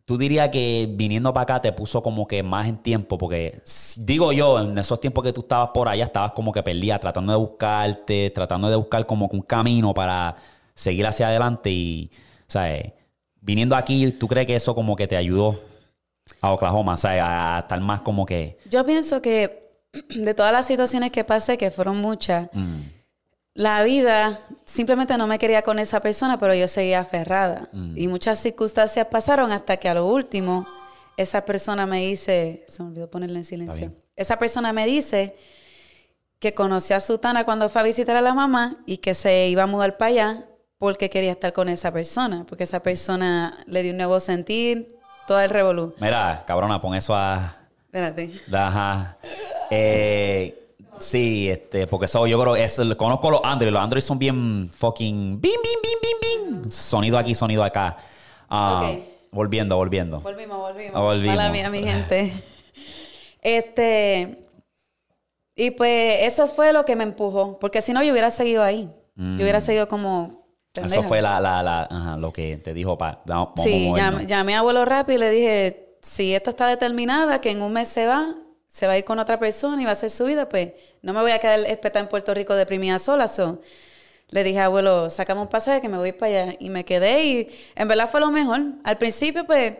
Tú 0.05 0.17
dirías 0.17 0.47
que 0.47 0.87
viniendo 0.89 1.33
para 1.33 1.43
acá 1.43 1.61
te 1.61 1.73
puso 1.73 2.01
como 2.01 2.25
que 2.25 2.41
más 2.41 2.65
en 2.67 2.77
tiempo, 2.77 3.17
porque 3.17 3.61
digo 3.97 4.31
yo, 4.31 4.61
en 4.61 4.77
esos 4.77 5.01
tiempos 5.01 5.21
que 5.21 5.33
tú 5.33 5.41
estabas 5.41 5.71
por 5.73 5.89
allá, 5.89 6.05
estabas 6.05 6.31
como 6.31 6.53
que 6.53 6.63
perdida, 6.63 6.97
tratando 6.97 7.33
de 7.33 7.39
buscarte, 7.39 8.29
tratando 8.29 8.69
de 8.69 8.77
buscar 8.77 9.05
como 9.05 9.27
que 9.29 9.35
un 9.35 9.41
camino 9.41 9.93
para 9.93 10.37
seguir 10.73 11.05
hacia 11.05 11.27
adelante 11.27 11.69
y, 11.71 12.09
¿sabes? 12.47 12.93
Viniendo 13.41 13.75
aquí, 13.75 14.13
¿tú 14.13 14.29
crees 14.29 14.47
que 14.47 14.55
eso 14.55 14.73
como 14.73 14.95
que 14.95 15.07
te 15.07 15.17
ayudó 15.17 15.59
a 16.39 16.53
Oklahoma, 16.53 16.95
¿sabes? 16.95 17.21
A 17.21 17.59
estar 17.59 17.81
más 17.81 17.99
como 17.99 18.25
que... 18.25 18.59
Yo 18.69 18.85
pienso 18.85 19.21
que 19.21 19.66
de 20.09 20.33
todas 20.33 20.51
las 20.51 20.65
situaciones 20.65 21.11
que 21.11 21.23
pasé, 21.23 21.57
que 21.57 21.71
fueron 21.71 21.97
muchas, 21.97 22.49
mm, 22.53 22.81
la 23.53 23.81
vida 23.81 24.39
simplemente 24.65 25.17
no 25.17 25.25
me 25.25 25.39
quería 25.39 25.63
con 25.63 25.79
esa 25.79 25.99
persona, 25.99 26.37
pero 26.39 26.53
yo 26.53 26.67
seguía 26.67 26.99
aferrada. 26.99 27.69
Mm. 27.71 27.97
Y 27.97 28.07
muchas 28.07 28.39
circunstancias 28.39 29.07
pasaron 29.09 29.51
hasta 29.51 29.77
que 29.77 29.89
a 29.89 29.95
lo 29.95 30.05
último 30.05 30.67
esa 31.17 31.43
persona 31.43 31.87
me 31.87 32.01
dice, 32.01 32.65
se 32.67 32.83
me 32.83 32.89
olvidó 32.89 33.09
ponerle 33.09 33.39
en 33.39 33.45
silencio, 33.45 33.91
esa 34.15 34.37
persona 34.37 34.71
me 34.73 34.85
dice 34.85 35.35
que 36.39 36.53
conoció 36.53 36.95
a 36.95 36.99
Sutana 36.99 37.45
cuando 37.45 37.67
fue 37.69 37.81
a 37.81 37.83
visitar 37.83 38.15
a 38.15 38.21
la 38.21 38.35
mamá 38.35 38.77
y 38.85 38.97
que 38.97 39.15
se 39.15 39.47
iba 39.47 39.63
a 39.63 39.67
mudar 39.67 39.97
para 39.97 40.09
allá 40.09 40.45
porque 40.77 41.09
quería 41.09 41.31
estar 41.31 41.53
con 41.53 41.69
esa 41.69 41.91
persona, 41.91 42.45
porque 42.47 42.65
esa 42.65 42.81
persona 42.81 43.57
le 43.65 43.81
dio 43.81 43.91
un 43.91 43.97
nuevo 43.97 44.19
sentir, 44.19 44.87
todo 45.25 45.39
el 45.39 45.49
revolú. 45.49 45.93
Mira, 45.99 46.43
cabrona, 46.45 46.79
pon 46.79 46.93
eso 46.93 47.15
a... 47.15 47.57
Espérate. 47.85 48.31
Ajá. 48.53 49.17
Eh, 49.69 50.71
sí, 50.99 51.49
este, 51.49 51.87
porque 51.87 52.05
eso 52.05 52.25
yo 52.27 52.39
creo, 52.41 52.55
es, 52.55 52.79
conozco 52.97 53.29
los 53.31 53.41
Android, 53.43 53.71
los 53.71 53.81
Android 53.81 54.01
son 54.01 54.17
bien 54.19 54.69
fucking 54.73 55.39
bim, 55.41 55.51
bim, 55.63 55.79
bim, 55.83 55.99
bim, 56.01 56.61
bim. 56.63 56.71
Sonido 56.71 57.17
aquí, 57.17 57.33
sonido 57.35 57.63
acá. 57.63 57.97
Ah. 58.49 58.93
Volviendo, 59.31 59.75
volviendo. 59.75 60.21
Volvimos, 60.21 60.57
volvimos. 60.57 61.01
Volvimos. 61.01 61.35
Mala 61.35 61.49
mía, 61.49 61.69
mi 61.69 61.83
gente. 61.83 62.31
Este. 63.41 64.41
Y 65.55 65.71
pues 65.71 66.19
eso 66.21 66.47
fue 66.47 66.71
lo 66.73 66.85
que 66.85 66.95
me 66.95 67.03
empujó. 67.03 67.57
Porque 67.59 67.81
si 67.81 67.93
no, 67.93 68.03
yo 68.03 68.11
hubiera 68.11 68.29
seguido 68.31 68.63
ahí. 68.63 68.89
Yo 69.15 69.41
hubiera 69.43 69.59
seguido 69.61 69.87
como. 69.87 70.45
Eso 70.75 71.01
fue 71.01 71.23
la, 71.23 71.39
la, 71.39 71.63
la, 71.63 71.87
ajá, 71.89 72.17
lo 72.17 72.31
que 72.31 72.57
te 72.57 72.71
dijo 72.71 72.99
pa, 72.99 73.23
vamos, 73.25 73.49
vamos 73.55 73.59
a 73.59 73.63
Sí, 73.63 73.87
movernos. 73.87 74.21
llam- 74.21 74.25
llamé 74.27 74.55
a 74.55 74.59
abuelo 74.59 74.85
rápido 74.85 75.17
y 75.17 75.19
le 75.21 75.31
dije: 75.31 75.97
si 76.03 76.35
esta 76.35 76.51
está 76.51 76.67
determinada, 76.67 77.41
que 77.41 77.49
en 77.49 77.63
un 77.63 77.73
mes 77.73 77.87
se 77.89 78.05
va, 78.05 78.35
se 78.67 78.85
va 78.87 78.93
a 78.93 78.97
ir 78.97 79.05
con 79.05 79.17
otra 79.19 79.39
persona 79.39 79.81
y 79.81 79.85
va 79.85 79.91
a 79.91 79.93
hacer 79.93 80.09
su 80.09 80.25
vida, 80.25 80.47
pues 80.49 80.71
no 81.01 81.13
me 81.13 81.21
voy 81.21 81.31
a 81.31 81.39
quedar 81.39 81.59
espetada 81.61 82.01
en 82.03 82.09
Puerto 82.09 82.33
Rico 82.33 82.55
deprimida 82.55 82.99
sola. 82.99 83.27
So, 83.27 83.61
le 84.29 84.43
dije, 84.43 84.59
abuelo, 84.59 85.09
sacamos 85.09 85.43
un 85.43 85.49
pasaje 85.49 85.81
que 85.81 85.89
me 85.89 85.97
voy 85.97 86.11
para 86.11 86.41
allá. 86.43 86.55
Y 86.59 86.69
me 86.69 86.83
quedé 86.85 87.23
y 87.25 87.47
en 87.75 87.87
verdad 87.87 88.09
fue 88.09 88.19
lo 88.19 88.29
mejor. 88.29 88.59
Al 88.83 88.97
principio, 88.97 89.45
pues, 89.45 89.73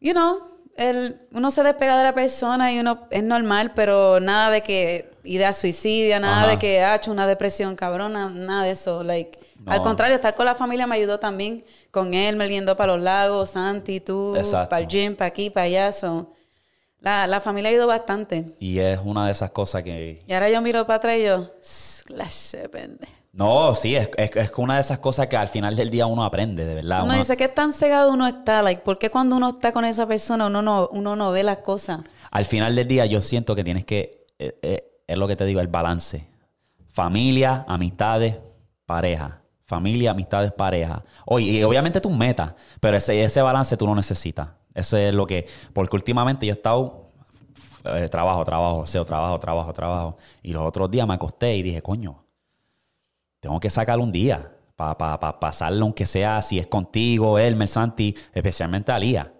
you 0.00 0.12
know, 0.12 0.40
el, 0.76 1.20
uno 1.32 1.50
se 1.50 1.62
despega 1.62 1.96
de 1.98 2.04
la 2.04 2.14
persona 2.14 2.72
y 2.72 2.78
uno 2.80 3.06
es 3.10 3.22
normal, 3.22 3.72
pero 3.74 4.20
nada 4.20 4.50
de 4.50 4.62
que 4.62 5.10
idea 5.24 5.52
suicidia, 5.52 6.20
nada 6.20 6.42
Ajá. 6.42 6.50
de 6.52 6.58
que 6.58 6.80
ha 6.80 6.94
hecho 6.96 7.10
una 7.10 7.26
depresión 7.26 7.76
cabrona, 7.76 8.30
nada 8.30 8.64
de 8.64 8.70
eso. 8.72 9.02
Like, 9.02 9.38
No. 9.64 9.72
Al 9.72 9.82
contrario, 9.82 10.14
estar 10.16 10.34
con 10.34 10.46
la 10.46 10.54
familia 10.54 10.86
me 10.86 10.94
ayudó 10.96 11.18
también. 11.18 11.64
Con 11.90 12.14
él, 12.14 12.36
me 12.36 12.48
yendo 12.48 12.76
para 12.76 12.94
los 12.94 13.02
lagos, 13.02 13.50
Santi, 13.50 14.00
tú, 14.00 14.34
Exacto. 14.36 14.70
para 14.70 14.82
el 14.82 14.88
gym, 14.88 15.16
para 15.16 15.28
aquí, 15.28 15.50
para 15.50 15.64
allá. 15.64 15.92
so, 15.92 16.32
la, 17.00 17.26
la 17.26 17.40
familia 17.40 17.70
ayudó 17.70 17.86
bastante. 17.86 18.54
Y 18.60 18.78
es 18.78 19.00
una 19.04 19.26
de 19.26 19.32
esas 19.32 19.50
cosas 19.50 19.82
que... 19.82 20.22
Y 20.26 20.32
ahora 20.32 20.48
yo 20.50 20.60
miro 20.62 20.86
para 20.86 20.96
atrás 20.98 21.16
y 21.18 21.24
yo, 21.24 21.50
slash, 21.60 22.52
depende. 22.62 23.08
No, 23.32 23.74
sí, 23.76 23.94
es, 23.94 24.10
es, 24.16 24.30
es 24.34 24.50
una 24.56 24.74
de 24.74 24.80
esas 24.80 24.98
cosas 24.98 25.28
que 25.28 25.36
al 25.36 25.46
final 25.48 25.76
del 25.76 25.88
día 25.88 26.06
uno 26.06 26.24
aprende, 26.24 26.64
de 26.64 26.74
verdad. 26.74 26.98
Uno 27.04 27.10
Uno- 27.10 27.18
dice 27.18 27.36
que 27.36 27.46
tan 27.48 27.72
cegado 27.72 28.12
uno 28.12 28.26
está, 28.26 28.60
like, 28.60 28.82
¿por 28.82 28.98
qué 28.98 29.08
cuando 29.08 29.36
uno 29.36 29.50
está 29.50 29.72
con 29.72 29.84
esa 29.84 30.06
persona 30.06 30.46
uno 30.48 30.62
no, 30.62 30.88
uno 30.92 31.14
no 31.16 31.30
ve 31.30 31.42
las 31.44 31.58
cosas? 31.58 32.00
al 32.32 32.44
final 32.44 32.74
del 32.76 32.86
día 32.88 33.06
yo 33.06 33.20
siento 33.20 33.54
que 33.56 33.62
tienes 33.64 33.84
que, 33.84 34.26
eh, 34.38 34.58
eh, 34.62 34.92
es 35.06 35.16
lo 35.18 35.26
que 35.28 35.36
te 35.36 35.44
digo, 35.44 35.60
el 35.60 35.68
balance. 35.68 36.26
Familia, 36.92 37.64
amistades, 37.68 38.36
pareja. 38.86 39.40
Familia, 39.64 40.10
amistades, 40.10 40.50
pareja. 40.52 41.04
Oye, 41.26 41.46
y 41.46 41.62
obviamente 41.62 42.00
tus 42.00 42.12
metas, 42.12 42.54
pero 42.80 42.96
ese, 42.96 43.22
ese 43.22 43.40
balance 43.40 43.76
tú 43.76 43.86
lo 43.86 43.94
necesitas. 43.94 44.48
Eso 44.74 44.96
es 44.96 45.14
lo 45.14 45.26
que, 45.26 45.46
porque 45.72 45.96
últimamente 45.96 46.46
yo 46.46 46.52
he 46.52 46.56
estado, 46.56 47.08
eh, 47.84 48.08
trabajo, 48.08 48.44
trabajo, 48.44 48.86
SEO, 48.86 49.04
trabajo, 49.04 49.38
trabajo, 49.38 49.72
trabajo. 49.72 50.16
Y 50.42 50.52
los 50.52 50.62
otros 50.62 50.90
días 50.90 51.06
me 51.06 51.14
acosté 51.14 51.56
y 51.56 51.62
dije, 51.62 51.82
coño, 51.82 52.24
tengo 53.40 53.58
que 53.58 53.70
sacar 53.70 53.98
un 53.98 54.12
día 54.12 54.52
para 54.76 55.18
pasarlo, 55.38 55.84
aunque 55.84 56.06
sea 56.06 56.40
si 56.40 56.58
es 56.58 56.66
contigo, 56.66 57.38
Elmer, 57.38 57.68
Santi, 57.68 58.14
especialmente 58.32 58.92
a 58.92 58.98
Lía. 58.98 59.32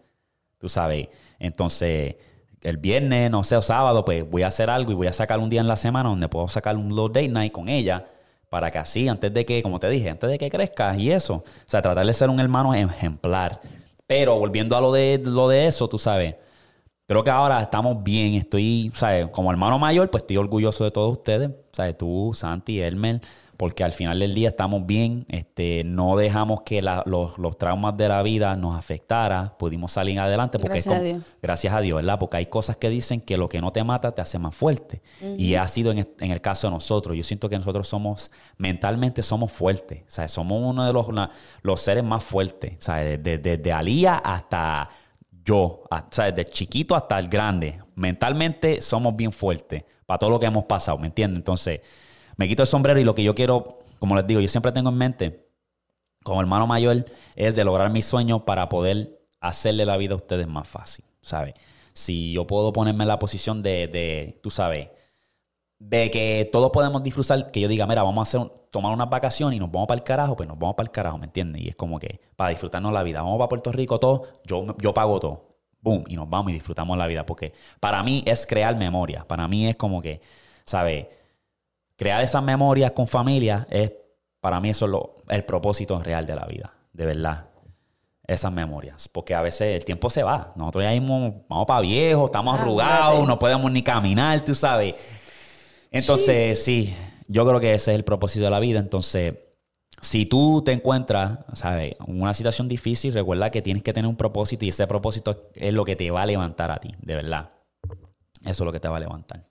Tú 0.59 0.69
sabes. 0.69 1.09
Entonces, 1.39 2.17
el 2.61 2.77
viernes, 2.77 3.31
no 3.31 3.43
sé, 3.43 3.57
o 3.57 3.63
sábado, 3.63 4.05
pues 4.05 4.29
voy 4.29 4.43
a 4.43 4.49
hacer 4.49 4.69
algo 4.69 4.93
y 4.93 4.95
voy 4.95 5.07
a 5.07 5.13
sacar 5.13 5.39
un 5.39 5.49
día 5.49 5.63
en 5.63 5.69
la 5.69 5.77
semana 5.77 6.11
donde 6.11 6.29
puedo 6.29 6.47
sacar 6.49 6.77
un 6.77 6.95
low 6.95 7.09
date 7.09 7.29
night 7.29 7.53
con 7.53 7.69
ella 7.69 8.07
para 8.51 8.71
que 8.71 8.79
así, 8.79 9.09
antes 9.09 9.33
de 9.33 9.47
que, 9.47 9.63
como 9.63 9.81
te 9.81 9.89
dije, 9.89 10.11
antes 10.11 10.29
de 10.29 10.37
que 10.37 10.51
crezca 10.51 10.95
y 10.97 11.11
eso, 11.11 11.37
o 11.37 11.45
sea, 11.67 11.81
tratar 11.81 12.05
de 12.05 12.13
ser 12.13 12.29
un 12.29 12.41
hermano 12.41 12.75
ejemplar. 12.75 13.61
Pero 14.11 14.37
volviendo 14.37 14.77
a 14.77 14.81
lo 14.81 14.91
de, 14.91 15.23
lo 15.25 15.49
de 15.49 15.69
eso, 15.69 15.89
tú 15.89 15.97
sabes, 15.97 16.35
creo 17.07 17.23
que 17.23 17.31
ahora 17.31 17.63
estamos 17.63 18.03
bien, 18.03 18.35
estoy, 18.35 18.91
¿sabes? 18.93 19.29
Como 19.29 19.53
hermano 19.53 19.79
mayor, 19.79 20.11
pues 20.11 20.25
estoy 20.25 20.37
orgulloso 20.37 20.83
de 20.83 20.91
todos 20.91 21.13
ustedes, 21.13 21.53
¿sabes? 21.71 21.97
Tú, 21.97 22.33
Santi, 22.35 22.81
Elmer, 22.83 23.21
porque 23.61 23.85
al 23.85 23.93
final 23.93 24.19
del 24.19 24.35
día 24.35 24.49
estamos 24.49 24.87
bien, 24.87 25.27
este, 25.29 25.85
no 25.85 26.17
dejamos 26.17 26.63
que 26.63 26.81
la- 26.81 27.03
los, 27.05 27.37
los 27.37 27.59
traumas 27.59 27.95
de 27.95 28.09
la 28.09 28.23
vida 28.23 28.57
nos 28.57 28.75
afectara, 28.79 29.55
pudimos 29.59 29.93
salir 29.93 30.19
adelante 30.19 30.59
porque 30.59 30.77
Gracias 30.81 30.99
a 30.99 31.03
Dios. 31.03 31.23
gracias 31.43 31.75
a 31.75 31.81
Dios, 31.83 31.97
¿verdad? 31.97 32.19
Porque 32.19 32.39
hay 32.39 32.47
cosas 32.47 32.79
que 32.79 32.89
dicen 32.89 33.21
que 33.21 33.37
lo 33.37 33.51
que 33.51 33.61
no 33.61 33.71
te 33.71 33.85
mata 33.85 34.13
te 34.13 34.23
hace 34.23 34.39
más 34.39 34.55
fuerte. 34.55 35.03
Y 35.37 35.57
ha 35.57 35.69
sido 35.69 35.93
en, 35.93 35.99
el- 35.99 36.09
en 36.21 36.31
el 36.31 36.41
caso 36.41 36.69
de 36.69 36.73
nosotros. 36.73 37.15
Yo 37.15 37.23
siento 37.23 37.51
que 37.51 37.59
nosotros 37.59 37.87
somos, 37.87 38.31
mentalmente 38.57 39.23
somos 39.23 39.53
fuertes. 39.53 40.05
O 40.09 40.11
sea, 40.11 40.27
somos 40.29 40.59
uno 40.65 40.87
de 40.87 40.93
los, 40.95 41.09
los 41.61 41.81
seres 41.81 42.03
más 42.03 42.25
fuertes. 42.25 42.73
O 42.79 42.83
sea, 42.83 42.95
desde, 42.97 43.37
desde 43.37 43.73
Alía 43.75 44.15
hasta 44.17 44.89
yo, 45.45 45.85
o 45.91 46.03
sea, 46.11 46.33
desde 46.33 46.51
chiquito 46.51 46.95
hasta 46.97 47.19
el 47.19 47.29
grande, 47.29 47.79
mentalmente 47.95 48.81
somos 48.81 49.15
bien 49.15 49.33
fuertes 49.33 49.85
para 50.07 50.17
todo 50.19 50.31
lo 50.31 50.41
que 50.41 50.47
hemos 50.47 50.65
pasado, 50.65 50.97
¿me 50.97 51.09
entiendes? 51.09 51.39
Entonces, 51.41 51.81
me 52.41 52.49
quito 52.49 52.63
el 52.63 52.67
sombrero 52.67 52.99
y 52.99 53.05
lo 53.05 53.15
que 53.15 53.23
yo 53.23 53.35
quiero, 53.35 53.77
como 53.99 54.17
les 54.17 54.27
digo, 54.27 54.41
yo 54.41 54.49
siempre 54.49 54.73
tengo 54.73 54.89
en 54.89 54.97
mente, 54.97 55.47
como 56.23 56.41
hermano 56.41 56.67
mayor, 56.67 57.05
es 57.37 57.55
de 57.55 57.65
lograr 57.65 57.91
mis 57.91 58.07
sueños 58.07 58.45
para 58.45 58.67
poder 58.71 59.21
hacerle 59.41 59.85
la 59.85 59.99
vida 59.99 60.15
a 60.15 60.17
ustedes 60.17 60.49
más 60.49 60.67
fácil, 60.67 61.05
¿sabes? 61.21 61.53
Si 61.93 62.33
yo 62.33 62.47
puedo 62.47 62.73
ponerme 62.73 63.05
en 63.05 63.09
la 63.09 63.19
posición 63.19 63.63
de, 63.63 63.89
de 63.89 64.41
tú 64.43 64.49
sabes, 64.49 64.89
de 65.79 66.11
que 66.11 66.49
todos 66.51 66.71
podemos 66.71 67.03
disfrutar, 67.03 67.51
que 67.51 67.61
yo 67.61 67.69
diga, 67.69 67.87
mira, 67.87 68.03
vamos 68.03 68.21
a 68.21 68.23
hacer, 68.23 68.51
tomar 68.71 68.95
una 68.95 69.05
vacación 69.05 69.53
y 69.53 69.59
nos 69.59 69.71
vamos 69.71 69.87
para 69.87 69.99
el 69.99 70.05
carajo, 70.05 70.35
pues 70.35 70.49
nos 70.49 70.59
vamos 70.59 70.77
para 70.77 70.87
el 70.87 70.91
carajo, 70.93 71.19
¿me 71.19 71.27
entiendes? 71.27 71.61
Y 71.61 71.69
es 71.69 71.77
como 71.77 71.99
que 71.99 72.23
para 72.37 72.49
disfrutarnos 72.49 72.91
la 72.91 73.03
vida, 73.03 73.21
vamos 73.21 73.37
para 73.37 73.51
Puerto 73.51 73.71
Rico 73.71 74.01
todo, 74.01 74.23
yo, 74.47 74.75
yo 74.79 74.95
pago 74.95 75.21
todo, 75.21 75.59
boom, 75.83 76.05
y 76.09 76.17
nos 76.17 76.31
vamos 76.31 76.53
y 76.53 76.55
disfrutamos 76.55 76.97
la 76.97 77.07
vida, 77.07 77.27
porque 77.27 77.53
para 77.81 78.03
mí 78.03 78.25
es 78.27 78.47
crear 78.47 78.75
memoria, 78.77 79.29
para 79.29 79.47
mí 79.47 79.69
es 79.69 79.77
como 79.77 80.01
que, 80.01 80.23
¿sabes? 80.65 81.20
Crear 82.01 82.23
esas 82.23 82.43
memorias 82.43 82.93
con 82.93 83.07
familia 83.07 83.67
es, 83.71 83.93
para 84.41 84.59
mí 84.59 84.71
eso 84.71 84.87
es 84.87 84.91
lo, 84.91 85.17
el 85.29 85.45
propósito 85.45 86.03
real 86.03 86.25
de 86.25 86.35
la 86.35 86.47
vida, 86.47 86.73
de 86.95 87.05
verdad 87.05 87.47
esas 88.27 88.53
memorias. 88.53 89.07
Porque 89.09 89.35
a 89.35 89.43
veces 89.43 89.77
el 89.77 89.85
tiempo 89.85 90.09
se 90.09 90.23
va. 90.23 90.53
Nosotros 90.57 90.85
ya 90.85 90.91
mismo 90.91 91.45
vamos 91.49 91.67
para 91.67 91.81
viejos, 91.81 92.27
estamos 92.27 92.57
Ah, 92.57 92.63
arrugados, 92.63 93.15
vale. 93.17 93.27
no 93.27 93.39
podemos 93.39 93.71
ni 93.71 93.83
caminar, 93.83 94.43
tú 94.45 94.55
sabes. 94.55 94.95
Entonces, 95.91 96.63
sí. 96.65 96.97
yo 97.29 97.47
creo 97.47 97.61
que 97.61 97.75
ese 97.75 97.91
es 97.93 97.97
el 97.99 98.05
propósito 98.05 98.45
de 98.45 98.51
la 98.51 98.61
vida. 98.61 98.79
Entonces, 98.79 99.35
si 100.01 100.25
tú 100.27 100.63
te 100.65 100.73
encuentras, 100.73 101.41
¿sabes? 101.53 101.97
En 102.07 102.23
una 102.23 102.33
situación 102.33 102.69
difícil, 102.69 103.13
recuerda 103.13 103.51
que 103.51 103.61
tienes 103.63 103.83
que 103.83 103.93
tener 103.93 104.09
un 104.09 104.17
propósito 104.17 104.65
y 104.65 104.69
ese 104.69 104.87
propósito 104.87 105.51
es 105.55 105.75
lo 105.75 105.85
que 105.85 105.97
te 105.97 106.11
va 106.11 106.23
a 106.23 106.27
levantar 106.27 106.71
a 106.71 106.79
ti, 106.79 106.95
de 107.03 107.17
verdad. 107.17 107.51
Eso 108.43 108.51
es 108.51 108.61
lo 108.61 108.73
que 108.73 108.81
te 108.81 108.89
va 108.89 108.97
a 108.97 109.01
levantar. 109.01 109.50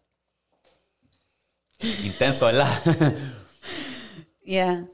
Intenso, 2.03 2.45
¿verdad? 2.45 2.69
Ya. 4.45 4.85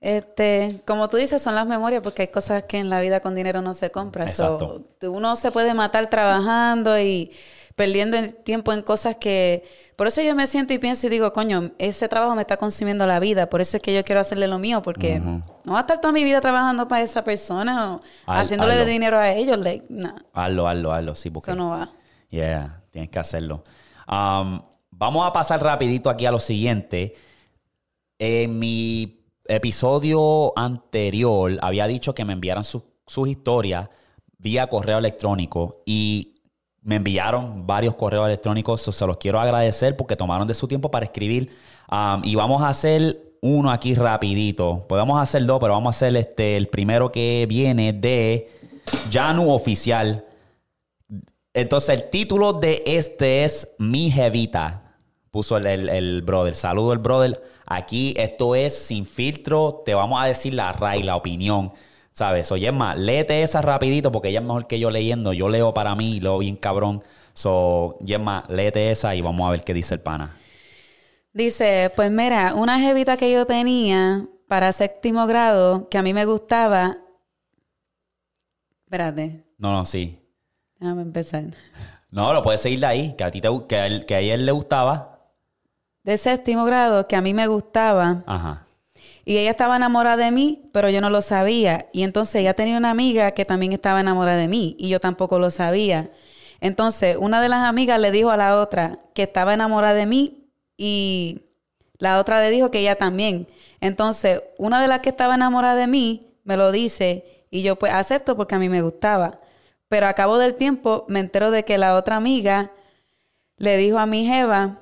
Este, 0.00 0.82
como 0.86 1.08
tú 1.08 1.16
dices, 1.16 1.42
son 1.42 1.56
las 1.56 1.66
memorias 1.66 2.00
porque 2.00 2.22
hay 2.22 2.28
cosas 2.28 2.64
que 2.64 2.78
en 2.78 2.90
la 2.90 3.00
vida 3.00 3.18
con 3.18 3.34
dinero 3.34 3.60
no 3.60 3.74
se 3.74 3.90
compra. 3.90 4.24
Exacto. 4.24 4.84
So, 5.00 5.10
uno 5.10 5.34
se 5.34 5.50
puede 5.50 5.74
matar 5.74 6.08
trabajando 6.10 7.00
y 7.00 7.32
perdiendo 7.74 8.16
el 8.16 8.36
tiempo 8.36 8.72
en 8.72 8.82
cosas 8.82 9.16
que... 9.16 9.64
Por 9.96 10.06
eso 10.06 10.22
yo 10.22 10.36
me 10.36 10.46
siento 10.46 10.74
y 10.74 10.78
pienso 10.78 11.06
y 11.08 11.10
digo, 11.10 11.32
coño, 11.32 11.72
ese 11.78 12.08
trabajo 12.08 12.36
me 12.36 12.42
está 12.42 12.56
consumiendo 12.56 13.04
la 13.06 13.18
vida. 13.18 13.48
Por 13.50 13.60
eso 13.60 13.78
es 13.78 13.82
que 13.82 13.92
yo 13.92 14.04
quiero 14.04 14.20
hacerle 14.20 14.46
lo 14.46 14.58
mío 14.58 14.82
porque 14.82 15.18
no 15.18 15.72
va 15.72 15.78
a 15.78 15.80
estar 15.80 16.00
toda 16.00 16.12
mi 16.12 16.22
vida 16.22 16.40
trabajando 16.40 16.86
para 16.86 17.02
esa 17.02 17.24
persona 17.24 17.94
o 17.94 18.00
haciéndole 18.26 18.74
hazlo. 18.74 18.84
de 18.84 18.92
dinero 18.92 19.18
a 19.18 19.32
ellos. 19.32 19.58
Like, 19.58 19.86
no, 19.88 20.14
hazlo, 20.34 20.68
hazlo, 20.68 20.92
hazlo. 20.92 21.14
Sí, 21.16 21.30
porque... 21.30 21.50
eso 21.50 21.58
no 21.58 21.70
va. 21.70 21.88
Yeah, 22.30 22.82
tienes 22.90 23.10
que 23.10 23.18
hacerlo. 23.18 23.64
Um, 24.06 24.60
vamos 24.96 25.26
a 25.26 25.32
pasar 25.32 25.62
rapidito 25.62 26.10
aquí 26.10 26.26
a 26.26 26.30
lo 26.30 26.38
siguiente. 26.38 27.14
En 28.18 28.58
mi 28.58 29.20
episodio 29.46 30.56
anterior 30.58 31.58
había 31.60 31.86
dicho 31.86 32.14
que 32.14 32.24
me 32.24 32.32
enviaran 32.32 32.64
sus- 32.64 32.82
sus 33.06 33.28
historias 33.28 33.88
vía 34.38 34.66
correo 34.68 34.98
electrónico 34.98 35.82
y 35.84 36.34
me 36.82 36.96
enviaron 36.96 37.66
varios 37.66 37.94
correos 37.94 38.26
electrónicos. 38.26 38.82
se 38.82 39.06
los 39.06 39.16
quiero 39.16 39.40
agradecer 39.40 39.96
porque 39.96 40.16
tomaron 40.16 40.46
de 40.46 40.54
su 40.54 40.68
tiempo 40.68 40.90
para 40.90 41.04
escribir. 41.06 41.50
Um, 41.90 42.22
y 42.24 42.34
vamos 42.34 42.62
a 42.62 42.68
hacer 42.68 43.36
uno 43.40 43.70
aquí 43.70 43.94
rapidito. 43.94 44.86
Podemos 44.88 45.20
hacer 45.20 45.44
dos, 45.44 45.58
pero 45.60 45.72
vamos 45.74 45.94
a 45.94 45.96
hacer 45.96 46.16
este, 46.16 46.56
el 46.56 46.68
primero 46.68 47.10
que 47.10 47.46
viene 47.48 47.92
de 47.92 48.50
Janu 49.10 49.50
Oficial. 49.50 50.26
Entonces, 51.52 51.90
el 51.90 52.10
título 52.10 52.52
de 52.54 52.82
este 52.86 53.44
es 53.44 53.74
Mi 53.78 54.10
Jevita. 54.10 54.83
Puso 55.34 55.56
el, 55.56 55.66
el- 55.66 55.88
el 55.88 56.22
brother. 56.22 56.54
Saludo 56.54 56.92
el 56.92 57.00
brother. 57.00 57.42
Aquí 57.66 58.14
esto 58.16 58.54
es 58.54 58.72
sin 58.86 59.04
filtro. 59.04 59.82
Te 59.84 59.92
vamos 59.92 60.22
a 60.22 60.26
decir 60.26 60.54
la 60.54 60.72
RAI, 60.72 61.02
la 61.02 61.16
opinión. 61.16 61.72
¿Sabes? 62.12 62.52
Oye, 62.52 62.70
más, 62.70 62.96
léete 62.96 63.42
esa 63.42 63.60
rapidito 63.60 64.12
porque 64.12 64.28
ella 64.28 64.38
es 64.38 64.44
mejor 64.44 64.68
que 64.68 64.78
yo 64.78 64.90
leyendo. 64.92 65.32
Yo 65.32 65.48
leo 65.48 65.74
para 65.74 65.96
mí 65.96 66.18
y 66.18 66.20
leo 66.20 66.38
bien 66.38 66.54
cabrón. 66.54 67.02
So, 67.32 67.98
Yemma, 67.98 68.44
léete 68.48 68.92
esa 68.92 69.16
y 69.16 69.22
vamos 69.22 69.48
a 69.48 69.50
ver 69.50 69.64
qué 69.64 69.74
dice 69.74 69.94
el 69.96 70.00
pana. 70.02 70.36
Dice, 71.32 71.90
pues 71.96 72.12
mira, 72.12 72.54
una 72.54 72.78
jevita 72.78 73.16
que 73.16 73.32
yo 73.32 73.44
tenía 73.44 74.28
para 74.46 74.70
séptimo 74.70 75.26
grado 75.26 75.88
que 75.88 75.98
a 75.98 76.02
mí 76.02 76.14
me 76.14 76.26
gustaba. 76.26 76.98
Espérate, 78.84 79.42
No, 79.58 79.72
no, 79.72 79.84
sí. 79.84 80.16
déjame 80.78 81.02
empezar. 81.02 81.42
No, 82.12 82.32
lo 82.32 82.40
puedes 82.44 82.60
seguir 82.60 82.78
de 82.78 82.86
ahí. 82.86 83.14
Que 83.18 83.24
a 83.24 83.30
ti 83.32 83.40
te, 83.40 83.48
que 83.68 83.76
a 83.76 83.86
él, 83.88 84.06
que 84.06 84.14
a 84.14 84.20
él 84.20 84.46
le 84.46 84.52
gustaba. 84.52 85.13
De 86.04 86.18
séptimo 86.18 86.66
grado 86.66 87.08
que 87.08 87.16
a 87.16 87.22
mí 87.22 87.32
me 87.32 87.46
gustaba 87.46 88.22
Ajá. 88.26 88.66
y 89.24 89.38
ella 89.38 89.50
estaba 89.50 89.76
enamorada 89.76 90.22
de 90.22 90.30
mí, 90.30 90.68
pero 90.72 90.90
yo 90.90 91.00
no 91.00 91.08
lo 91.08 91.22
sabía. 91.22 91.86
Y 91.92 92.02
entonces 92.02 92.36
ella 92.36 92.52
tenía 92.54 92.76
una 92.76 92.90
amiga 92.90 93.30
que 93.32 93.46
también 93.46 93.72
estaba 93.72 94.00
enamorada 94.00 94.36
de 94.36 94.46
mí 94.46 94.76
y 94.78 94.90
yo 94.90 95.00
tampoco 95.00 95.38
lo 95.38 95.50
sabía. 95.50 96.10
Entonces 96.60 97.16
una 97.18 97.40
de 97.40 97.48
las 97.48 97.64
amigas 97.64 97.98
le 97.98 98.10
dijo 98.10 98.30
a 98.30 98.36
la 98.36 98.60
otra 98.60 98.98
que 99.14 99.22
estaba 99.22 99.54
enamorada 99.54 99.94
de 99.94 100.04
mí 100.04 100.50
y 100.76 101.40
la 101.98 102.20
otra 102.20 102.40
le 102.42 102.50
dijo 102.50 102.70
que 102.70 102.80
ella 102.80 102.96
también. 102.96 103.46
Entonces 103.80 104.42
una 104.58 104.82
de 104.82 104.88
las 104.88 105.00
que 105.00 105.08
estaba 105.08 105.36
enamorada 105.36 105.74
de 105.76 105.86
mí 105.86 106.20
me 106.44 106.58
lo 106.58 106.70
dice 106.70 107.46
y 107.50 107.62
yo 107.62 107.76
pues 107.76 107.94
acepto 107.94 108.36
porque 108.36 108.56
a 108.56 108.58
mí 108.58 108.68
me 108.68 108.82
gustaba. 108.82 109.38
Pero 109.88 110.06
a 110.06 110.12
cabo 110.12 110.36
del 110.36 110.54
tiempo 110.54 111.06
me 111.08 111.20
entero 111.20 111.50
de 111.50 111.64
que 111.64 111.78
la 111.78 111.94
otra 111.94 112.16
amiga 112.16 112.72
le 113.56 113.78
dijo 113.78 113.98
a 113.98 114.04
mi 114.04 114.26
jeva 114.26 114.80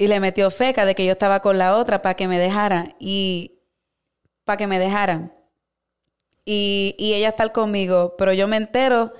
y 0.00 0.08
le 0.08 0.18
metió 0.18 0.50
feca 0.50 0.86
de 0.86 0.94
que 0.94 1.04
yo 1.04 1.12
estaba 1.12 1.40
con 1.40 1.58
la 1.58 1.76
otra 1.76 2.00
para 2.00 2.14
que 2.14 2.26
me 2.26 2.38
dejara 2.38 2.88
y 2.98 3.58
para 4.46 4.56
que 4.56 4.66
me 4.66 4.78
dejaran. 4.78 5.30
Y, 6.46 6.94
y 6.98 7.12
ella 7.12 7.28
estar 7.28 7.52
conmigo, 7.52 8.14
pero 8.16 8.32
yo 8.32 8.48
me 8.48 8.56
entero, 8.56 9.12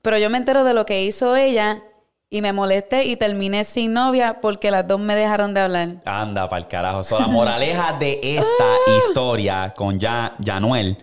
pero 0.00 0.16
yo 0.16 0.30
me 0.30 0.38
entero 0.38 0.64
de 0.64 0.72
lo 0.72 0.86
que 0.86 1.04
hizo 1.04 1.36
ella 1.36 1.82
y 2.30 2.40
me 2.40 2.54
molesté 2.54 3.04
y 3.04 3.16
terminé 3.16 3.62
sin 3.64 3.92
novia 3.92 4.40
porque 4.40 4.70
las 4.70 4.88
dos 4.88 5.00
me 5.00 5.14
dejaron 5.14 5.52
de 5.52 5.60
hablar. 5.60 5.88
Anda, 6.06 6.48
para 6.48 6.62
el 6.62 6.66
carajo. 6.68 7.04
So, 7.04 7.18
la 7.18 7.26
moraleja 7.28 7.92
de 7.92 8.18
esta 8.22 8.76
historia 8.98 9.74
con 9.76 10.00
ya, 10.00 10.34
Yanuel, 10.38 10.96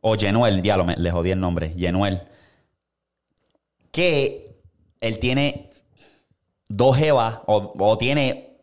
o 0.00 0.16
Yenuel, 0.16 0.62
diablo, 0.62 0.86
me- 0.86 0.96
le 0.96 1.10
jodí 1.10 1.30
el 1.30 1.38
nombre, 1.40 1.74
Yenuel, 1.76 2.22
que 3.92 4.56
él 5.02 5.18
tiene 5.18 5.68
dos 6.76 6.96
jevas, 6.96 7.40
o, 7.46 7.96
tiene 7.98 8.58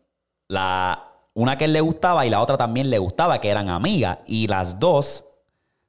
la, 0.48 1.08
una 1.34 1.56
que 1.56 1.68
le 1.68 1.80
gustaba 1.80 2.26
y 2.26 2.30
la 2.30 2.40
otra 2.40 2.56
también 2.56 2.90
le 2.90 2.98
gustaba, 2.98 3.40
que 3.40 3.48
eran 3.48 3.68
amigas, 3.68 4.18
y 4.26 4.46
las 4.48 4.78
dos 4.78 5.24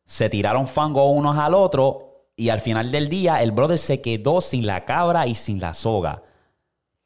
se 0.05 0.29
tiraron 0.29 0.67
fango 0.67 1.09
unos 1.11 1.37
al 1.37 1.53
otro, 1.53 2.27
y 2.35 2.49
al 2.49 2.59
final 2.59 2.91
del 2.91 3.09
día 3.09 3.41
el 3.41 3.51
brother 3.51 3.77
se 3.77 4.01
quedó 4.01 4.41
sin 4.41 4.65
la 4.65 4.85
cabra 4.85 5.27
y 5.27 5.35
sin 5.35 5.59
la 5.59 5.73
soga. 5.73 6.23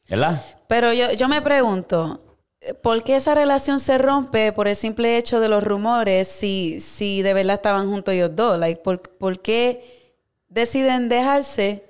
¿Verdad? 0.08 0.44
Pero 0.68 0.94
yo, 0.94 1.12
yo 1.14 1.28
me 1.28 1.42
pregunto, 1.42 2.20
¿por 2.82 3.04
qué 3.04 3.16
esa 3.16 3.36
relación 3.36 3.80
se 3.80 3.98
rompe 3.98 4.52
por 4.52 4.68
el 4.68 4.76
simple 4.76 5.18
hecho 5.18 5.40
de 5.40 5.50
los 5.50 5.64
rumores 5.64 6.28
si, 6.28 6.80
si 6.80 7.22
de 7.22 7.34
verdad 7.34 7.56
estaban 7.56 7.90
juntos 7.90 8.14
ellos 8.14 8.36
dos? 8.36 8.60
Like, 8.60 8.82
¿por, 8.82 9.02
por 9.02 9.42
qué 9.42 10.14
deciden 10.48 11.10
dejarse 11.10 11.84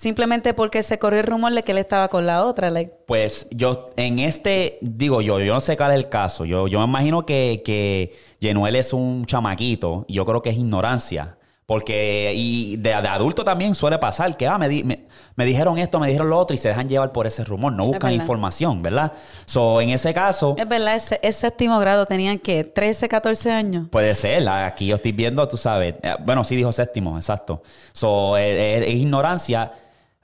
simplemente 0.00 0.54
porque 0.54 0.82
se 0.82 0.98
corrió 0.98 1.20
el 1.20 1.26
rumor 1.26 1.52
de 1.52 1.62
que 1.62 1.72
él 1.72 1.78
estaba 1.78 2.08
con 2.08 2.24
la 2.24 2.44
otra? 2.46 2.70
Like, 2.70 2.90
Pues 3.06 3.46
yo, 3.50 3.86
en 3.96 4.18
este, 4.18 4.78
digo 4.80 5.20
yo, 5.20 5.38
yo 5.40 5.52
no 5.52 5.60
sé 5.60 5.76
cuál 5.76 5.90
es 5.92 5.98
el 5.98 6.08
caso. 6.08 6.46
Yo, 6.46 6.66
yo 6.68 6.78
me 6.78 6.86
imagino 6.86 7.26
que, 7.26 7.60
que 7.64 8.16
Yenuel 8.40 8.76
es 8.76 8.94
un 8.94 9.26
chamaquito 9.26 10.06
y 10.08 10.14
yo 10.14 10.24
creo 10.24 10.40
que 10.40 10.50
es 10.50 10.56
ignorancia. 10.56 11.36
Porque, 11.66 12.32
y 12.34 12.78
de, 12.78 12.90
de 12.90 12.96
adulto 13.08 13.44
también 13.44 13.76
suele 13.76 13.96
pasar 13.98 14.36
que, 14.36 14.44
ah, 14.48 14.58
me, 14.58 14.68
di- 14.68 14.82
me, 14.82 15.06
me 15.36 15.44
dijeron 15.44 15.78
esto, 15.78 16.00
me 16.00 16.08
dijeron 16.08 16.28
lo 16.28 16.36
otro 16.36 16.52
y 16.52 16.58
se 16.58 16.66
dejan 16.68 16.88
llevar 16.88 17.12
por 17.12 17.28
ese 17.28 17.44
rumor. 17.44 17.72
No 17.72 17.84
buscan 17.84 18.08
verdad. 18.10 18.14
información, 18.24 18.82
¿verdad? 18.82 19.12
So, 19.44 19.80
en 19.80 19.90
ese 19.90 20.12
caso, 20.12 20.56
es 20.58 20.68
verdad, 20.68 20.96
es, 20.96 21.14
es 21.22 21.36
séptimo 21.36 21.78
grado, 21.78 22.06
tenían 22.06 22.40
que 22.40 22.64
13, 22.64 23.08
14 23.08 23.52
años. 23.52 23.86
Puede 23.88 24.16
ser, 24.16 24.48
aquí 24.48 24.86
yo 24.86 24.96
estoy 24.96 25.12
viendo, 25.12 25.46
tú 25.46 25.56
sabes. 25.56 25.94
eh, 26.02 26.16
Bueno, 26.24 26.42
sí 26.42 26.56
dijo 26.56 26.72
séptimo, 26.72 27.16
exacto. 27.16 27.62
So, 27.92 28.36
eh, 28.36 28.78
eh, 28.80 28.84
es 28.88 28.94
ignorancia. 28.96 29.70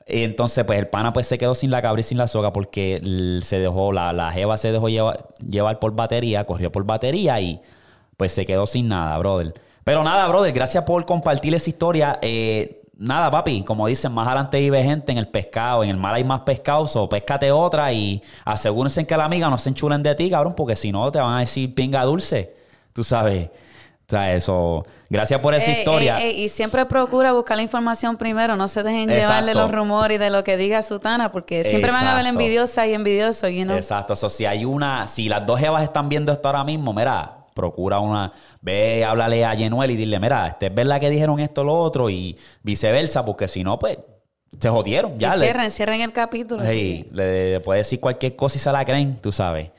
Entonces, 0.07 0.64
pues 0.64 0.79
el 0.79 0.88
pana 0.88 1.12
pues 1.12 1.27
se 1.27 1.37
quedó 1.37 1.55
sin 1.55 1.71
la 1.71 1.83
cabra 1.83 2.01
y 2.01 2.05
sin 2.05 2.16
la 2.16 2.29
soga 2.29 2.53
porque 2.53 3.01
se 3.42 3.59
dejó, 3.59 3.92
la, 3.92 4.12
la 4.12 4.31
jeva 4.31 4.57
se 4.57 4.71
dejó 4.71 4.88
llevar, 4.88 5.29
llevar 5.38 5.81
por 5.81 5.95
batería, 5.97 6.45
corrió 6.45 6.71
por 6.71 6.85
batería 6.85 7.40
y 7.40 7.61
pues 8.16 8.33
se 8.33 8.47
quedó 8.47 8.66
sin 8.66 8.88
nada, 8.88 9.19
brother. 9.19 9.53
Pero 9.85 10.05
nada, 10.05 10.27
brother, 10.29 10.53
gracias 10.53 10.85
por 10.85 11.05
compartir 11.05 11.55
esa 11.55 11.71
historia. 11.71 12.19
Eh, 12.23 12.83
nada, 12.97 13.31
papi, 13.31 13.62
como 13.62 13.87
dicen, 13.88 14.12
más 14.12 14.27
adelante 14.29 14.59
vive 14.61 14.83
gente 14.83 15.12
en 15.12 15.19
el 15.19 15.29
pescado, 15.29 15.83
en 15.85 15.90
el 15.90 15.97
mar 15.97 16.14
hay 16.14 16.25
más 16.25 16.40
pescado, 16.40 16.87
o 16.95 17.09
péscate 17.09 17.51
otra 17.51 17.92
y 17.92 18.23
asegúrense 18.45 19.07
que 19.07 19.16
la 19.16 19.25
amiga 19.25 19.51
no 19.51 19.59
se 19.59 19.71
enchulen 19.71 20.03
de 20.03 20.14
ti, 20.14 20.31
cabrón, 20.31 20.55
porque 20.57 20.77
si 20.77 20.92
no 20.92 21.11
te 21.11 21.19
van 21.19 21.35
a 21.35 21.40
decir 21.40 21.75
pinga 21.75 22.05
dulce, 22.05 22.55
tú 22.92 23.05
sabes. 23.05 23.51
O 24.09 24.11
sea, 24.11 24.33
eso. 24.35 24.85
Gracias 25.11 25.40
por 25.40 25.55
esa 25.55 25.71
Ey, 25.73 25.79
historia. 25.79 26.19
ey, 26.21 26.31
ey, 26.37 26.45
y 26.45 26.49
siempre 26.49 26.87
procura 26.87 27.33
buscar 27.33 27.57
la 27.57 27.62
información 27.64 28.16
primero. 28.16 28.55
No 28.57 28.69
se 28.69 28.85
dejen 28.85 29.09
llevar 29.09 29.42
de 29.45 29.51
Exacto. 29.51 29.61
los 29.62 29.73
rumores 29.73 30.14
y 30.16 30.19
de 30.19 30.31
lo 30.31 30.45
que 30.45 30.57
diga 30.57 30.83
Sutana, 30.83 31.33
porque 31.33 31.64
siempre 31.64 31.90
van 31.90 32.05
a 32.07 32.14
ver 32.14 32.21
Exacto. 32.25 32.40
envidiosas 32.40 32.87
y 32.87 32.95
envidiosos, 32.95 33.51
you 33.51 33.64
know. 33.64 33.77
Exacto. 33.77 34.12
Eso, 34.12 34.29
si 34.31 34.47
hay 34.47 34.64
una, 34.64 35.09
si 35.09 35.29
las 35.29 35.45
dos 35.45 35.59
jevas 35.59 35.83
están 35.83 36.09
viendo 36.09 36.31
esto 36.33 36.49
ahora 36.49 36.62
mismo, 36.62 36.92
mira, 36.92 37.38
procura 37.53 37.99
una, 37.99 38.33
ve, 38.61 39.05
háblale 39.05 39.45
a 39.45 39.55
Yenuel 39.55 39.90
y 39.90 39.97
dile, 39.97 40.21
mira, 40.21 40.47
este 40.47 40.66
es 40.66 40.75
verdad 40.75 41.01
que 41.01 41.11
dijeron 41.11 41.40
esto 41.40 41.64
lo 41.64 41.75
otro 41.75 42.09
y 42.09 42.37
viceversa, 42.62 43.25
porque 43.25 43.49
si 43.49 43.64
no, 43.64 43.77
pues, 43.79 43.99
se 44.61 44.69
jodieron. 44.69 45.19
Ya 45.19 45.35
y 45.35 45.38
le- 45.40 45.47
cierren, 45.47 45.71
cierren 45.73 46.01
el 46.03 46.12
capítulo. 46.12 46.62
Hey, 46.64 47.09
le, 47.12 47.53
le 47.55 47.61
puede 47.61 47.79
decir 47.79 47.99
cualquier 47.99 48.37
cosa 48.37 48.57
y 48.57 48.61
se 48.61 48.71
la 48.71 48.85
creen, 48.85 49.19
tú 49.21 49.33
sabes. 49.33 49.71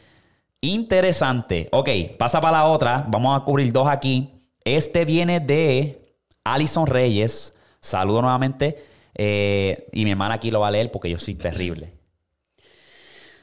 Interesante. 0.61 1.69
Ok, 1.71 1.89
pasa 2.17 2.41
para 2.41 2.57
la 2.57 2.65
otra. 2.65 3.05
Vamos 3.07 3.39
a 3.39 3.43
cubrir 3.43 3.71
dos 3.71 3.87
aquí. 3.87 4.33
Este 4.63 5.05
viene 5.05 5.39
de 5.39 6.15
Alison 6.43 6.87
Reyes. 6.87 7.53
Saludo 7.79 8.21
nuevamente. 8.21 8.85
Eh, 9.15 9.87
y 9.91 10.03
mi 10.03 10.11
hermana 10.11 10.35
aquí 10.35 10.51
lo 10.51 10.59
va 10.59 10.67
a 10.67 10.71
leer 10.71 10.91
porque 10.91 11.09
yo 11.09 11.17
soy 11.17 11.35
terrible. 11.35 11.93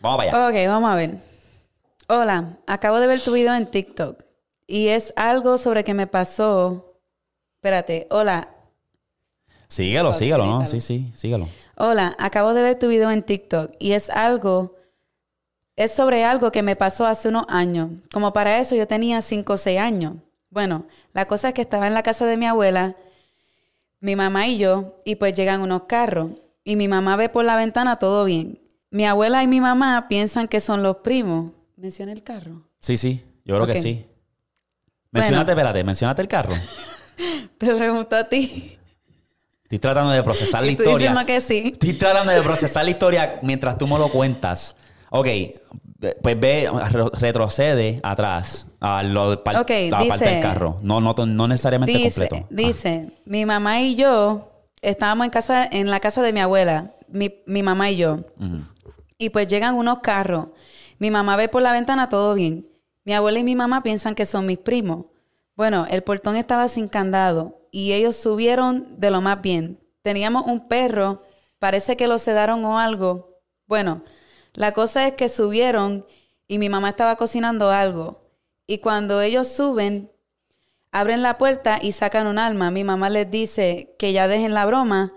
Vamos 0.00 0.18
para 0.18 0.30
allá. 0.30 0.48
Ok, 0.48 0.68
vamos 0.68 0.90
a 0.90 0.94
ver. 0.94 1.18
Hola, 2.08 2.58
acabo 2.66 2.98
de 2.98 3.06
ver 3.06 3.20
tu 3.20 3.32
video 3.32 3.54
en 3.54 3.70
TikTok 3.70 4.22
y 4.66 4.88
es 4.88 5.12
algo 5.16 5.56
sobre 5.56 5.84
que 5.84 5.94
me 5.94 6.06
pasó. 6.06 7.00
Espérate, 7.56 8.06
hola, 8.10 8.54
Síguelo, 9.74 10.12
síguelo, 10.12 10.46
¿no? 10.46 10.66
Sí, 10.66 10.78
sí, 10.78 11.10
síguelo. 11.14 11.48
Hola, 11.76 12.14
acabo 12.20 12.54
de 12.54 12.62
ver 12.62 12.78
tu 12.78 12.86
video 12.86 13.10
en 13.10 13.24
TikTok 13.24 13.72
y 13.80 13.90
es 13.92 14.08
algo, 14.08 14.76
es 15.76 15.92
sobre 15.92 16.24
algo 16.24 16.52
que 16.52 16.62
me 16.62 16.76
pasó 16.76 17.06
hace 17.06 17.28
unos 17.28 17.44
años. 17.48 17.90
Como 18.12 18.32
para 18.32 18.58
eso 18.58 18.74
yo 18.74 18.86
tenía 18.86 19.20
5 19.20 19.52
o 19.52 19.56
6 19.56 19.78
años. 19.78 20.14
Bueno, 20.50 20.86
la 21.12 21.26
cosa 21.26 21.48
es 21.48 21.54
que 21.54 21.62
estaba 21.62 21.86
en 21.86 21.94
la 21.94 22.02
casa 22.02 22.26
de 22.26 22.36
mi 22.36 22.46
abuela, 22.46 22.94
mi 24.00 24.14
mamá 24.14 24.46
y 24.46 24.58
yo, 24.58 24.96
y 25.04 25.16
pues 25.16 25.34
llegan 25.34 25.62
unos 25.62 25.84
carros. 25.84 26.30
Y 26.62 26.76
mi 26.76 26.88
mamá 26.88 27.16
ve 27.16 27.28
por 27.28 27.44
la 27.44 27.56
ventana 27.56 27.98
todo 27.98 28.24
bien. 28.24 28.58
Mi 28.90 29.06
abuela 29.06 29.42
y 29.42 29.48
mi 29.48 29.60
mamá 29.60 30.06
piensan 30.08 30.46
que 30.46 30.60
son 30.60 30.82
los 30.82 30.98
primos. 30.98 31.52
Menciona 31.76 32.12
el 32.12 32.22
carro. 32.22 32.62
Sí, 32.78 32.96
sí, 32.96 33.24
yo 33.44 33.56
creo 33.56 33.66
que 33.66 33.82
sí. 33.82 34.06
Mencionate, 35.10 35.52
espérate, 35.52 35.84
mencionate 35.84 36.22
el 36.22 36.28
carro. 36.28 36.52
Te 37.58 37.74
pregunto 37.74 38.14
a 38.16 38.24
ti. 38.24 38.78
Estoy 39.64 39.78
tratando 39.78 40.12
de 40.12 40.22
procesar 40.22 40.62
la 40.62 40.70
y 40.70 40.76
tú 40.76 40.84
historia. 40.84 41.24
que 41.24 41.40
sí. 41.40 41.70
Estoy 41.72 41.94
tratando 41.94 42.32
de 42.32 42.42
procesar 42.42 42.84
la 42.84 42.90
historia 42.90 43.40
mientras 43.42 43.76
tú 43.76 43.86
me 43.86 43.98
lo 43.98 44.08
cuentas. 44.08 44.76
Ok, 45.16 45.26
pues 46.22 46.40
ve, 46.40 46.68
re- 46.90 47.10
retrocede 47.20 48.00
atrás 48.02 48.66
a 48.80 49.02
lo, 49.02 49.42
par- 49.44 49.56
Ok, 49.58 49.70
la 49.90 49.98
parte 49.98 50.12
dice- 50.12 50.24
del 50.24 50.40
carro. 50.42 50.76
No, 50.82 51.00
no, 51.00 51.14
no 51.24 51.48
necesariamente 51.48 51.92
Dice, 51.96 52.28
completo. 52.28 52.46
Ah. 52.46 52.48
dice, 52.50 53.06
mi 53.24 53.46
mamá 53.46 53.80
y 53.80 53.94
yo 53.94 54.50
estábamos 54.82 55.24
en 55.24 55.30
casa, 55.30 55.64
en 55.70 55.88
la 55.90 56.00
casa 56.00 56.20
de 56.20 56.32
mi 56.32 56.40
abuela, 56.40 56.94
mi, 57.08 57.32
mi 57.46 57.62
mamá 57.62 57.90
y 57.90 57.96
yo. 57.96 58.18
Y 59.16 59.30
pues 59.30 59.46
llegan 59.46 59.76
unos 59.76 60.00
carros. 60.00 60.46
Mi 60.98 61.10
mamá 61.10 61.36
ve 61.36 61.48
por 61.48 61.62
la 61.62 61.72
ventana 61.72 62.08
todo 62.08 62.34
bien. 62.34 62.68
Mi 63.04 63.12
abuela 63.14 63.38
y 63.38 63.44
mi 63.44 63.54
mamá 63.54 63.82
piensan 63.82 64.14
que 64.14 64.26
son 64.26 64.46
mis 64.46 64.58
primos. 64.58 65.06
Bueno, 65.56 65.86
el 65.88 66.02
portón 66.02 66.36
estaba 66.36 66.66
sin 66.68 66.88
candado 66.88 67.60
y 67.70 67.92
ellos 67.92 68.16
subieron 68.16 68.88
de 68.98 69.10
lo 69.12 69.20
más 69.20 69.40
bien. 69.40 69.78
Teníamos 70.02 70.44
un 70.46 70.66
perro, 70.66 71.18
parece 71.60 71.96
que 71.96 72.08
lo 72.08 72.18
sedaron 72.18 72.64
o 72.64 72.78
algo. 72.80 73.38
Bueno, 73.66 74.00
la 74.54 74.72
cosa 74.72 75.06
es 75.06 75.14
que 75.14 75.28
subieron 75.28 76.06
y 76.46 76.58
mi 76.58 76.68
mamá 76.68 76.90
estaba 76.90 77.16
cocinando 77.16 77.70
algo. 77.70 78.22
Y 78.66 78.78
cuando 78.78 79.20
ellos 79.20 79.48
suben, 79.48 80.10
abren 80.92 81.22
la 81.22 81.38
puerta 81.38 81.78
y 81.82 81.92
sacan 81.92 82.28
un 82.28 82.38
alma. 82.38 82.70
Mi 82.70 82.84
mamá 82.84 83.10
les 83.10 83.30
dice 83.30 83.94
que 83.98 84.12
ya 84.12 84.28
dejen 84.28 84.54
la 84.54 84.64
broma, 84.64 85.10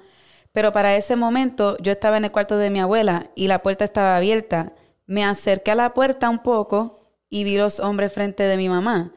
pero 0.51 0.73
para 0.73 0.95
ese 0.95 1.15
momento 1.15 1.77
yo 1.77 1.91
estaba 1.91 2.17
en 2.17 2.25
el 2.25 2.31
cuarto 2.31 2.57
de 2.57 2.71
mi 2.71 2.79
abuela 2.79 3.29
y 3.35 3.47
la 3.47 3.61
puerta 3.61 3.85
estaba 3.85 4.17
abierta. 4.17 4.73
Me 5.05 5.23
acerqué 5.23 5.71
a 5.71 5.75
la 5.75 5.93
puerta 5.93 6.29
un 6.29 6.39
poco 6.39 7.11
y 7.29 7.43
vi 7.43 7.57
los 7.57 7.79
hombres 7.79 8.11
frente 8.11 8.43
de 8.43 8.57
mi 8.57 8.69
mamá, 8.69 9.11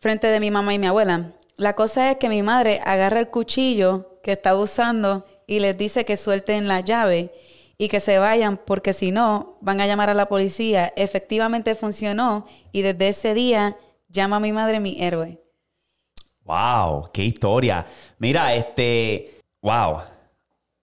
frente 0.00 0.28
de 0.28 0.40
mi 0.40 0.50
mamá 0.50 0.72
y 0.72 0.78
mi 0.78 0.86
abuela. 0.86 1.32
La 1.56 1.76
cosa 1.76 2.10
es 2.10 2.16
que 2.16 2.30
mi 2.30 2.42
madre 2.42 2.80
agarra 2.84 3.20
el 3.20 3.28
cuchillo 3.28 4.18
que 4.22 4.32
estaba 4.32 4.58
usando 4.58 5.26
y 5.46 5.60
les 5.60 5.76
dice 5.76 6.06
que 6.06 6.16
suelten 6.16 6.68
la 6.68 6.80
llave 6.80 7.32
y 7.80 7.88
que 7.88 7.98
se 7.98 8.18
vayan 8.18 8.58
porque 8.58 8.92
si 8.92 9.10
no 9.10 9.56
van 9.62 9.80
a 9.80 9.86
llamar 9.86 10.10
a 10.10 10.14
la 10.14 10.28
policía. 10.28 10.92
Efectivamente 10.96 11.74
funcionó 11.74 12.42
y 12.72 12.82
desde 12.82 13.08
ese 13.08 13.32
día 13.32 13.74
llama 14.10 14.36
a 14.36 14.40
mi 14.40 14.52
madre 14.52 14.80
mi 14.80 14.98
héroe. 15.00 15.42
Wow, 16.44 17.08
qué 17.10 17.24
historia. 17.24 17.86
Mira, 18.18 18.54
este, 18.54 19.40
wow. 19.62 20.00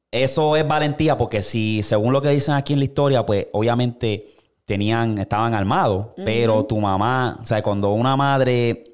Eso 0.10 0.56
es 0.56 0.68
valentía 0.68 1.16
porque 1.16 1.44
si, 1.44 1.84
según 1.84 2.14
lo 2.14 2.22
que 2.24 2.30
dicen 2.30 2.56
aquí 2.56 2.74
en 2.74 2.80
la 2.80 2.86
historia, 2.86 3.24
pues 3.24 3.46
obviamente 3.54 4.36
tenían, 4.66 5.20
estaban 5.20 5.54
armados, 5.54 6.08
pero 6.26 6.66
tu 6.66 6.80
mamá, 6.80 7.38
o 7.40 7.46
sea, 7.46 7.62
cuando 7.62 7.92
una 7.92 8.16
madre 8.16 8.86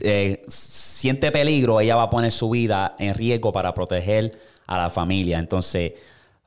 eh, 0.00 0.44
siente 0.48 1.32
peligro, 1.32 1.80
ella 1.80 1.96
va 1.96 2.02
a 2.02 2.10
poner 2.10 2.30
su 2.30 2.50
vida 2.50 2.94
en 2.98 3.14
riesgo 3.14 3.52
para 3.52 3.72
proteger 3.72 4.38
a 4.66 4.76
la 4.76 4.90
familia. 4.90 5.38
Entonces, 5.38 5.94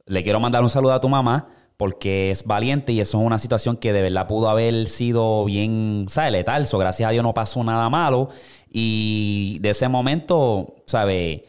le 0.06 0.24
quiero 0.24 0.40
mandar 0.40 0.64
un 0.64 0.70
saludo 0.70 0.94
a 0.94 1.00
tu 1.00 1.10
mamá 1.10 1.50
porque 1.82 2.30
es 2.30 2.46
valiente 2.46 2.94
y 2.94 3.00
eso 3.00 3.20
es 3.20 3.26
una 3.26 3.40
situación 3.40 3.76
que 3.76 3.92
de 3.92 4.04
verdad 4.04 4.28
pudo 4.28 4.50
haber 4.50 4.86
sido 4.86 5.46
bien, 5.46 6.06
¿sabes? 6.10 6.32
Letal. 6.32 6.68
So, 6.68 6.78
gracias 6.78 7.10
a 7.10 7.12
Dios 7.12 7.24
no 7.24 7.34
pasó 7.34 7.64
nada 7.64 7.90
malo. 7.90 8.30
Y 8.70 9.58
de 9.62 9.72
ese 9.72 9.90
momento, 9.90 10.76
¿sabes? 10.86 11.42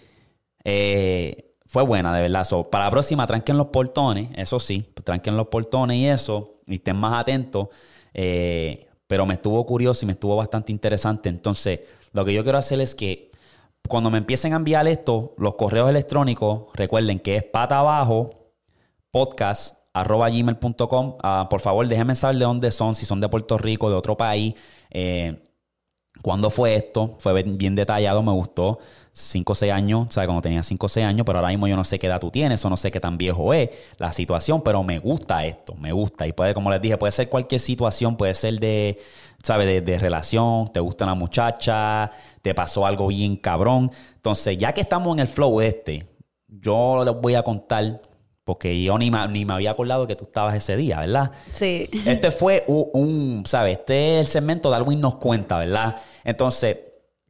Eh, 0.65 1.55
fue 1.67 1.83
buena, 1.83 2.15
de 2.17 2.23
verdad. 2.23 2.47
Para 2.71 2.85
la 2.85 2.91
próxima, 2.91 3.27
tranquen 3.27 3.59
los 3.59 3.67
portones, 3.67 4.31
eso 4.35 4.59
sí, 4.59 4.87
tranquen 5.05 5.37
los 5.37 5.49
portones 5.49 5.99
y 5.99 6.07
eso, 6.07 6.63
y 6.67 6.77
estén 6.77 6.97
más 6.97 7.13
atentos. 7.13 7.69
Eh, 8.15 8.87
pero 9.07 9.27
me 9.27 9.35
estuvo 9.35 9.67
curioso 9.67 10.05
y 10.05 10.07
me 10.07 10.13
estuvo 10.13 10.35
bastante 10.35 10.73
interesante. 10.73 11.29
Entonces, 11.29 11.81
lo 12.15 12.25
que 12.25 12.33
yo 12.33 12.43
quiero 12.43 12.57
hacer 12.57 12.81
es 12.81 12.95
que 12.95 13.33
cuando 13.87 14.11
me 14.11 14.17
empiecen 14.17 14.55
a 14.55 14.57
enviar 14.57 14.89
esto, 14.89 15.35
los 15.37 15.57
correos 15.57 15.91
electrónicos, 15.91 16.69
recuerden 16.73 17.19
que 17.19 17.37
es 17.37 17.43
pata 17.43 17.81
abajo 17.81 18.42
podcast 19.13 19.77
arroba 19.93 20.31
gmail.com. 20.31 21.19
Ah, 21.23 21.47
por 21.49 21.61
favor, 21.61 21.87
déjenme 21.87 22.15
saber 22.15 22.37
de 22.39 22.45
dónde 22.45 22.71
son, 22.71 22.95
si 22.95 23.07
son 23.07 23.21
de 23.21 23.29
Puerto 23.29 23.59
Rico, 23.59 23.91
de 23.91 23.95
otro 23.95 24.17
país. 24.17 24.55
Eh, 24.91 25.39
¿Cuándo 26.23 26.51
fue 26.51 26.75
esto? 26.75 27.15
Fue 27.19 27.43
bien, 27.43 27.75
detallado, 27.75 28.23
me 28.23 28.33
gustó. 28.33 28.79
5 29.15 29.53
o 29.53 29.55
6 29.55 29.73
años, 29.73 30.09
o 30.09 30.11
sea, 30.11 30.25
cuando 30.25 30.41
tenía 30.41 30.63
5 30.63 30.87
o 30.87 30.89
6 30.89 31.05
años, 31.05 31.27
pero 31.27 31.39
ahora 31.39 31.51
mismo 31.51 31.69
yo 31.69 31.77
no 31.77 31.85
sé 31.85 31.99
qué 31.99 32.07
edad 32.07 32.19
tú 32.19 32.31
tienes 32.31 32.65
o 32.65 32.71
no 32.71 32.79
sé 32.79 32.91
qué 32.91 32.99
tan 32.99 33.19
viejo 33.19 33.53
es 33.53 33.69
la 33.99 34.11
situación, 34.15 34.63
pero 34.63 34.83
me 34.83 34.99
gusta 34.99 35.45
esto, 35.45 35.75
me 35.75 35.93
gusta. 35.93 36.27
Y 36.27 36.33
puede, 36.33 36.55
como 36.55 36.71
les 36.71 36.81
dije, 36.81 36.97
puede 36.97 37.13
ser 37.13 37.29
cualquier 37.29 37.61
situación, 37.61 38.17
puede 38.17 38.33
ser 38.35 38.59
de, 38.59 38.99
¿sabes? 39.43 39.67
De, 39.67 39.81
de 39.83 39.99
relación, 39.99 40.73
te 40.73 40.81
gusta 40.81 41.05
una 41.05 41.15
muchacha, 41.15 42.11
te 42.41 42.55
pasó 42.55 42.87
algo 42.87 43.09
bien 43.09 43.37
cabrón. 43.37 43.91
Entonces, 44.15 44.57
ya 44.57 44.73
que 44.73 44.81
estamos 44.81 45.15
en 45.15 45.21
el 45.21 45.29
flow 45.29 45.61
este, 45.61 46.07
yo 46.49 47.05
les 47.05 47.15
voy 47.15 47.35
a 47.35 47.43
contar, 47.43 48.01
porque 48.53 48.83
yo 48.83 48.99
ni, 48.99 49.11
me- 49.11 49.27
ni 49.29 49.45
me 49.47 49.55
había 49.55 49.71
acordado 49.71 50.07
que 50.07 50.15
tú 50.15 50.25
estabas 50.25 50.55
ese 50.55 50.77
día, 50.77 51.01
¿verdad? 51.01 51.31
Sí. 51.53 51.89
Este 52.05 52.31
fue 52.31 52.65
un, 52.67 52.87
un, 52.93 53.43
¿sabes? 53.47 53.79
Este 53.79 54.21
es 54.21 54.27
el 54.27 54.27
segmento 54.27 54.69
de 54.71 54.77
Alwin 54.77 55.01
nos 55.01 55.17
cuenta, 55.17 55.57
¿verdad? 55.59 55.97
Entonces, 56.23 56.77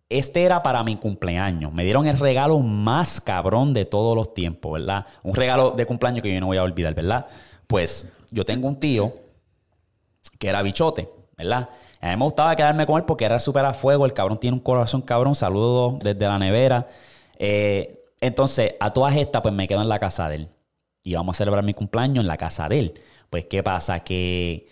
este 0.08 0.42
era 0.42 0.62
para 0.64 0.82
mi 0.82 0.96
cumpleaños. 0.96 1.72
Me 1.72 1.84
dieron 1.84 2.06
el 2.06 2.18
regalo 2.18 2.58
más 2.58 3.20
cabrón 3.20 3.72
de 3.72 3.84
todos 3.84 4.16
los 4.16 4.34
tiempos, 4.34 4.72
¿verdad? 4.72 5.06
Un 5.22 5.34
regalo 5.34 5.70
de 5.70 5.86
cumpleaños 5.86 6.22
que 6.22 6.34
yo 6.34 6.40
no 6.40 6.46
voy 6.46 6.56
a 6.56 6.64
olvidar, 6.64 6.92
¿verdad? 6.94 7.26
Pues 7.68 8.06
yo 8.32 8.44
tengo 8.44 8.66
un 8.66 8.80
tío 8.80 9.12
que 10.40 10.48
era 10.48 10.60
bichote, 10.62 11.08
¿verdad? 11.38 11.68
A 12.00 12.10
mí 12.10 12.16
me 12.16 12.24
gustaba 12.24 12.56
quedarme 12.56 12.84
con 12.84 12.96
él 12.98 13.04
porque 13.04 13.24
era 13.24 13.38
súper 13.38 13.64
a 13.64 13.74
fuego. 13.74 14.04
El 14.06 14.12
cabrón 14.12 14.40
tiene 14.40 14.56
un 14.56 14.62
corazón 14.62 15.02
cabrón. 15.02 15.36
Saludos 15.36 16.00
desde 16.00 16.26
la 16.26 16.38
nevera. 16.38 16.88
Eh, 17.38 18.00
entonces, 18.20 18.74
a 18.80 18.92
todas 18.92 19.14
estas, 19.16 19.40
pues 19.40 19.54
me 19.54 19.68
quedo 19.68 19.82
en 19.82 19.88
la 19.88 19.98
casa 20.00 20.28
de 20.28 20.34
él. 20.36 20.48
Y 21.02 21.14
vamos 21.14 21.36
a 21.36 21.38
celebrar 21.38 21.64
mi 21.64 21.74
cumpleaños 21.74 22.22
en 22.22 22.28
la 22.28 22.36
casa 22.36 22.68
de 22.68 22.78
él. 22.78 23.00
Pues, 23.30 23.46
¿qué 23.46 23.62
pasa? 23.62 24.00
Que 24.00 24.68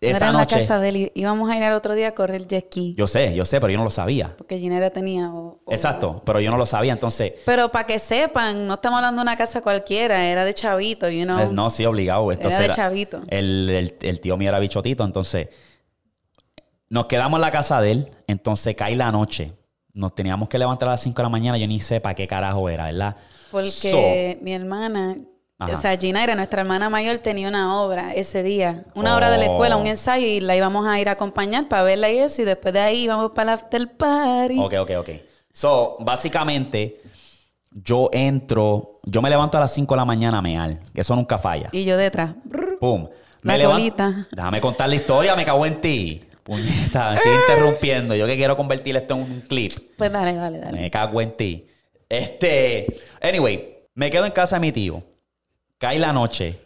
esa 0.00 0.16
era 0.18 0.26
en 0.28 0.32
noche... 0.34 0.56
la 0.56 0.60
casa 0.60 0.78
de 0.80 0.88
él. 0.88 1.12
Íbamos 1.14 1.48
a 1.48 1.56
ir 1.56 1.62
al 1.62 1.72
otro 1.72 1.94
día 1.94 2.08
a 2.08 2.14
correr 2.14 2.46
jet 2.46 2.66
ski. 2.66 2.94
Yo 2.96 3.06
sé, 3.06 3.34
yo 3.34 3.44
sé, 3.44 3.58
pero 3.60 3.70
yo 3.72 3.78
no 3.78 3.84
lo 3.84 3.90
sabía. 3.90 4.34
Porque 4.36 4.58
Ginera 4.58 4.90
tenía... 4.90 5.30
o- 5.32 5.60
o- 5.64 5.72
Exacto, 5.72 6.20
pero 6.26 6.40
yo 6.40 6.50
no 6.50 6.56
lo 6.58 6.66
sabía. 6.66 6.92
Entonces, 6.92 7.32
Pero 7.46 7.70
para 7.70 7.86
que 7.86 7.98
sepan, 7.98 8.66
no 8.66 8.74
estamos 8.74 8.98
hablando 8.98 9.20
de 9.20 9.22
una 9.22 9.36
casa 9.36 9.62
cualquiera. 9.62 10.26
Era 10.26 10.44
de 10.44 10.52
chavito, 10.52 11.08
you 11.08 11.24
know. 11.24 11.38
es- 11.38 11.52
no, 11.52 11.70
sí, 11.70 11.86
obligado. 11.86 12.30
Era 12.32 12.58
de 12.58 12.68
chavito. 12.70 13.22
El, 13.28 13.70
el- 13.70 13.96
el 14.02 14.20
tío 14.20 14.36
mío 14.36 14.48
era 14.50 14.58
bichotito, 14.58 15.04
entonces 15.04 15.48
nos 16.90 17.06
quedamos 17.06 17.38
en 17.38 17.42
la 17.42 17.50
casa 17.50 17.80
de 17.80 17.90
él. 17.92 18.10
Entonces 18.26 18.74
cae 18.74 18.96
la 18.96 19.10
noche. 19.10 19.52
Nos 19.94 20.14
teníamos 20.14 20.48
que 20.48 20.58
levantar 20.58 20.88
a 20.88 20.92
las 20.92 21.00
5 21.02 21.16
de 21.16 21.22
la 21.22 21.28
mañana. 21.30 21.56
Yo 21.56 21.66
ni 21.66 21.80
sé 21.80 22.00
para 22.00 22.14
qué 22.14 22.26
carajo 22.26 22.68
era, 22.68 22.84
¿verdad? 22.84 23.16
Porque 23.50 23.70
So, 23.70 24.42
mi 24.44 24.52
hermana 24.52 25.16
Ajá. 25.56 25.78
O 25.78 25.80
sea, 25.80 25.96
Ginaira, 25.96 26.34
nuestra 26.34 26.62
hermana 26.62 26.90
mayor, 26.90 27.18
tenía 27.18 27.48
una 27.48 27.80
obra 27.80 28.12
ese 28.12 28.42
día. 28.42 28.84
Una 28.96 29.14
obra 29.16 29.30
de 29.30 29.38
la 29.38 29.44
escuela, 29.44 29.76
Oh. 29.76 29.80
un 29.80 29.86
ensayo, 29.86 30.26
y 30.26 30.40
la 30.40 30.56
íbamos 30.56 30.84
a 30.84 30.98
ir 30.98 31.08
a 31.08 31.12
acompañar 31.12 31.68
para 31.68 31.84
verla 31.84 32.10
y 32.10 32.18
eso. 32.18 32.42
Y 32.42 32.44
después 32.44 32.74
de 32.74 32.80
ahí 32.80 33.04
íbamos 33.04 33.30
para 33.30 33.52
el 33.52 33.58
after 33.60 33.96
party. 33.96 34.58
Ok, 34.58 34.74
ok, 34.80 34.90
ok. 34.98 35.10
So, 35.52 35.96
básicamente, 36.00 37.00
yo 37.70 38.10
entro, 38.12 38.90
yo 39.04 39.22
me 39.22 39.30
levanto 39.30 39.56
a 39.56 39.60
las 39.60 39.72
5 39.72 39.94
de 39.94 39.98
la 40.00 40.04
mañana 40.04 40.38
a 40.38 40.42
mear, 40.42 40.80
que 40.92 41.00
eso 41.02 41.14
nunca 41.14 41.38
falla. 41.38 41.68
Y 41.70 41.84
yo 41.84 41.96
detrás. 41.96 42.32
Pum. 42.80 43.08
La 43.42 43.56
levan- 43.56 43.72
colita. 43.76 44.26
Déjame 44.32 44.60
contar 44.60 44.88
la 44.88 44.96
historia, 44.96 45.36
me 45.36 45.44
cago 45.44 45.64
en 45.64 45.80
ti. 45.80 46.20
Puñeta, 46.44 47.12
me 47.12 47.18
sigue 47.18 47.36
interrumpiendo. 47.36 48.14
Yo 48.14 48.26
que 48.26 48.36
quiero 48.36 48.56
convertir 48.56 48.96
esto 48.96 49.14
en 49.14 49.22
un 49.22 49.40
clip. 49.40 49.72
Pues 49.96 50.12
dale, 50.12 50.34
dale, 50.34 50.58
dale. 50.58 50.78
Me 50.78 50.90
cago 50.90 51.20
en 51.20 51.34
ti. 51.36 51.66
Este. 52.08 52.86
Anyway, 53.20 53.88
me 53.94 54.10
quedo 54.10 54.26
en 54.26 54.32
casa 54.32 54.56
de 54.56 54.60
mi 54.60 54.70
tío. 54.70 55.02
Cae 55.78 55.98
la 55.98 56.12
noche. 56.12 56.60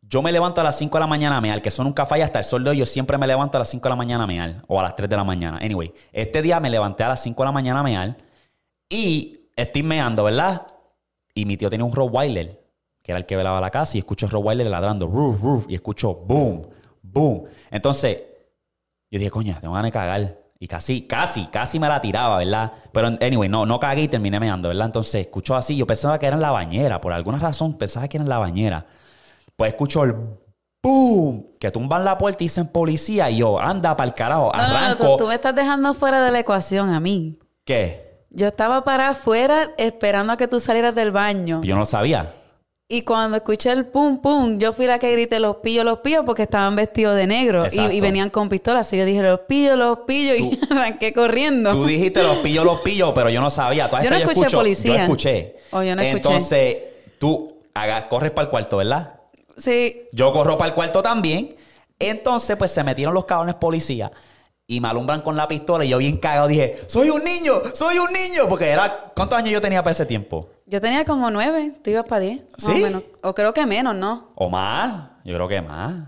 Yo 0.00 0.22
me 0.22 0.32
levanto 0.32 0.60
a 0.60 0.64
las 0.64 0.78
5 0.78 0.96
de 0.96 1.00
la 1.00 1.06
mañana 1.06 1.36
a 1.36 1.40
mear, 1.40 1.60
que 1.60 1.68
eso 1.68 1.84
nunca 1.84 2.06
falla 2.06 2.24
hasta 2.24 2.38
el 2.38 2.44
sol 2.44 2.64
de 2.64 2.70
hoy. 2.70 2.78
Yo 2.78 2.86
siempre 2.86 3.18
me 3.18 3.26
levanto 3.26 3.58
a 3.58 3.60
las 3.60 3.68
5 3.68 3.82
de 3.82 3.90
la 3.90 3.96
mañana 3.96 4.24
a 4.24 4.26
mear, 4.26 4.62
o 4.66 4.78
a 4.78 4.82
las 4.82 4.96
3 4.96 5.08
de 5.08 5.16
la 5.16 5.24
mañana. 5.24 5.58
Anyway, 5.58 5.92
este 6.12 6.40
día 6.42 6.58
me 6.60 6.70
levanté 6.70 7.04
a 7.04 7.08
las 7.08 7.22
5 7.22 7.42
de 7.42 7.46
la 7.46 7.52
mañana 7.52 7.80
a 7.80 7.82
mear 7.82 8.16
y 8.88 9.50
estoy 9.54 9.82
meando, 9.82 10.24
¿verdad? 10.24 10.66
Y 11.34 11.46
mi 11.46 11.56
tío 11.56 11.70
tenía 11.70 11.84
un 11.84 11.92
Rottweiler, 11.92 12.60
que 13.02 13.12
era 13.12 13.18
el 13.18 13.26
que 13.26 13.36
velaba 13.36 13.60
la 13.60 13.70
casa, 13.70 13.96
y 13.96 14.00
escucho 14.00 14.26
el 14.26 14.32
Rottweiler 14.32 14.66
ladrando, 14.66 15.06
ruf, 15.06 15.40
ruf, 15.40 15.66
y 15.68 15.74
escucho 15.76 16.14
boom, 16.14 16.66
boom. 17.02 17.44
Entonces, 17.70 18.18
yo 19.10 19.18
dije, 19.18 19.30
coño, 19.30 19.56
tengo 19.60 19.74
ganas 19.74 19.88
de 19.88 19.92
cagar. 19.92 20.38
Y 20.58 20.66
casi, 20.68 21.02
casi, 21.02 21.46
casi 21.46 21.78
me 21.80 21.88
la 21.88 22.00
tiraba, 22.00 22.36
¿verdad? 22.38 22.72
Pero, 22.92 23.08
anyway, 23.20 23.48
no, 23.48 23.64
no 23.64 23.80
cagué 23.80 24.02
y 24.02 24.08
terminé 24.08 24.38
meando, 24.38 24.68
¿verdad? 24.68 24.86
Entonces, 24.86 25.22
escucho 25.22 25.56
así. 25.56 25.74
Yo 25.76 25.86
pensaba 25.86 26.18
que 26.18 26.26
era 26.26 26.36
en 26.36 26.42
la 26.42 26.50
bañera. 26.50 27.00
Por 27.00 27.12
alguna 27.12 27.38
razón, 27.38 27.78
pensaba 27.78 28.06
que 28.08 28.18
era 28.18 28.24
en 28.24 28.28
la 28.28 28.38
bañera. 28.38 28.84
Pues 29.56 29.72
escucho 29.72 30.04
el 30.04 30.14
boom, 30.82 31.46
que 31.58 31.70
tumban 31.70 32.04
la 32.04 32.18
puerta 32.18 32.44
y 32.44 32.46
dicen 32.46 32.68
policía. 32.68 33.30
Y 33.30 33.38
yo, 33.38 33.58
anda 33.58 33.96
para 33.96 34.08
el 34.08 34.14
carajo, 34.14 34.52
No, 34.54 34.62
no, 34.62 34.68
no, 34.68 34.76
arranco. 34.78 35.16
tú, 35.16 35.24
tú 35.24 35.28
me 35.28 35.34
estás 35.34 35.54
dejando 35.54 35.94
fuera 35.94 36.22
de 36.22 36.30
la 36.30 36.38
ecuación 36.40 36.90
a 36.90 37.00
mí. 37.00 37.38
¿Qué? 37.64 38.26
Yo 38.30 38.46
estaba 38.46 38.84
parada 38.84 39.10
afuera 39.10 39.70
esperando 39.76 40.32
a 40.32 40.36
que 40.36 40.46
tú 40.46 40.60
salieras 40.60 40.94
del 40.94 41.10
baño. 41.10 41.62
Yo 41.64 41.74
no 41.74 41.80
lo 41.80 41.86
sabía. 41.86 42.34
Y 42.92 43.02
cuando 43.02 43.36
escuché 43.36 43.70
el 43.70 43.86
pum 43.86 44.18
pum, 44.20 44.58
yo 44.58 44.72
fui 44.72 44.84
la 44.84 44.98
que 44.98 45.12
grité 45.12 45.38
los 45.38 45.58
pillos, 45.58 45.84
los 45.84 46.00
pillos, 46.00 46.26
porque 46.26 46.42
estaban 46.42 46.74
vestidos 46.74 47.14
de 47.14 47.28
negro 47.28 47.62
y, 47.70 48.00
venían 48.00 48.30
con 48.30 48.48
pistolas. 48.48 48.88
Así 48.88 48.96
yo 48.96 49.04
dije 49.04 49.22
los 49.22 49.38
pillos, 49.40 49.76
los 49.76 50.00
pillos 50.00 50.36
y 50.40 50.58
arranqué 50.70 51.12
corriendo. 51.12 51.70
Tú 51.70 51.84
dijiste 51.86 52.20
los 52.20 52.38
pillo, 52.38 52.64
los 52.64 52.80
pillo, 52.80 53.14
pero 53.14 53.30
yo 53.30 53.40
no 53.40 53.48
sabía. 53.48 53.88
Toda 53.88 54.02
Yo 54.02 54.10
no 54.10 54.16
escuché 54.16 54.40
escucho- 54.40 54.56
policía. 54.56 54.96
Yo 54.96 55.02
escuché. 55.02 55.56
Oh, 55.70 55.84
yo 55.84 55.94
no 55.94 56.02
escuché. 56.02 56.16
Entonces, 56.16 56.76
tú 57.20 57.58
corres 58.08 58.32
para 58.32 58.46
el 58.46 58.50
cuarto, 58.50 58.78
¿verdad? 58.78 59.20
Sí, 59.56 60.08
Yo 60.10 60.32
corro 60.32 60.58
para 60.58 60.70
el 60.70 60.74
cuarto 60.74 61.00
también. 61.00 61.48
Entonces, 61.96 62.56
pues 62.56 62.72
se 62.72 62.82
metieron 62.82 63.14
los 63.14 63.24
cabrones 63.24 63.54
policías 63.54 64.10
y 64.70 64.80
me 64.80 64.88
alumbran 64.88 65.20
con 65.22 65.36
la 65.36 65.48
pistola. 65.48 65.84
Y 65.84 65.88
yo, 65.88 65.98
bien 65.98 66.16
cagado, 66.16 66.46
dije: 66.48 66.78
¡Soy 66.86 67.10
un 67.10 67.24
niño! 67.24 67.54
¡Soy 67.74 67.98
un 67.98 68.12
niño! 68.12 68.48
Porque 68.48 68.68
era. 68.68 69.12
¿Cuántos 69.16 69.36
años 69.38 69.50
yo 69.50 69.60
tenía 69.60 69.82
para 69.82 69.92
ese 69.92 70.06
tiempo? 70.06 70.48
yo 70.66 70.80
tenía 70.80 71.04
como 71.04 71.28
nueve, 71.32 71.72
tú 71.82 71.90
ibas 71.90 72.04
para 72.04 72.20
diez. 72.20 72.42
más 72.52 72.64
¿Sí? 72.64 72.70
O, 72.82 72.86
menos. 72.86 73.02
o 73.22 73.34
creo 73.34 73.52
que 73.52 73.66
menos, 73.66 73.96
¿no? 73.96 74.30
¿O 74.36 74.48
más? 74.48 75.10
Yo 75.24 75.34
creo 75.34 75.48
que 75.48 75.60
más. 75.60 76.04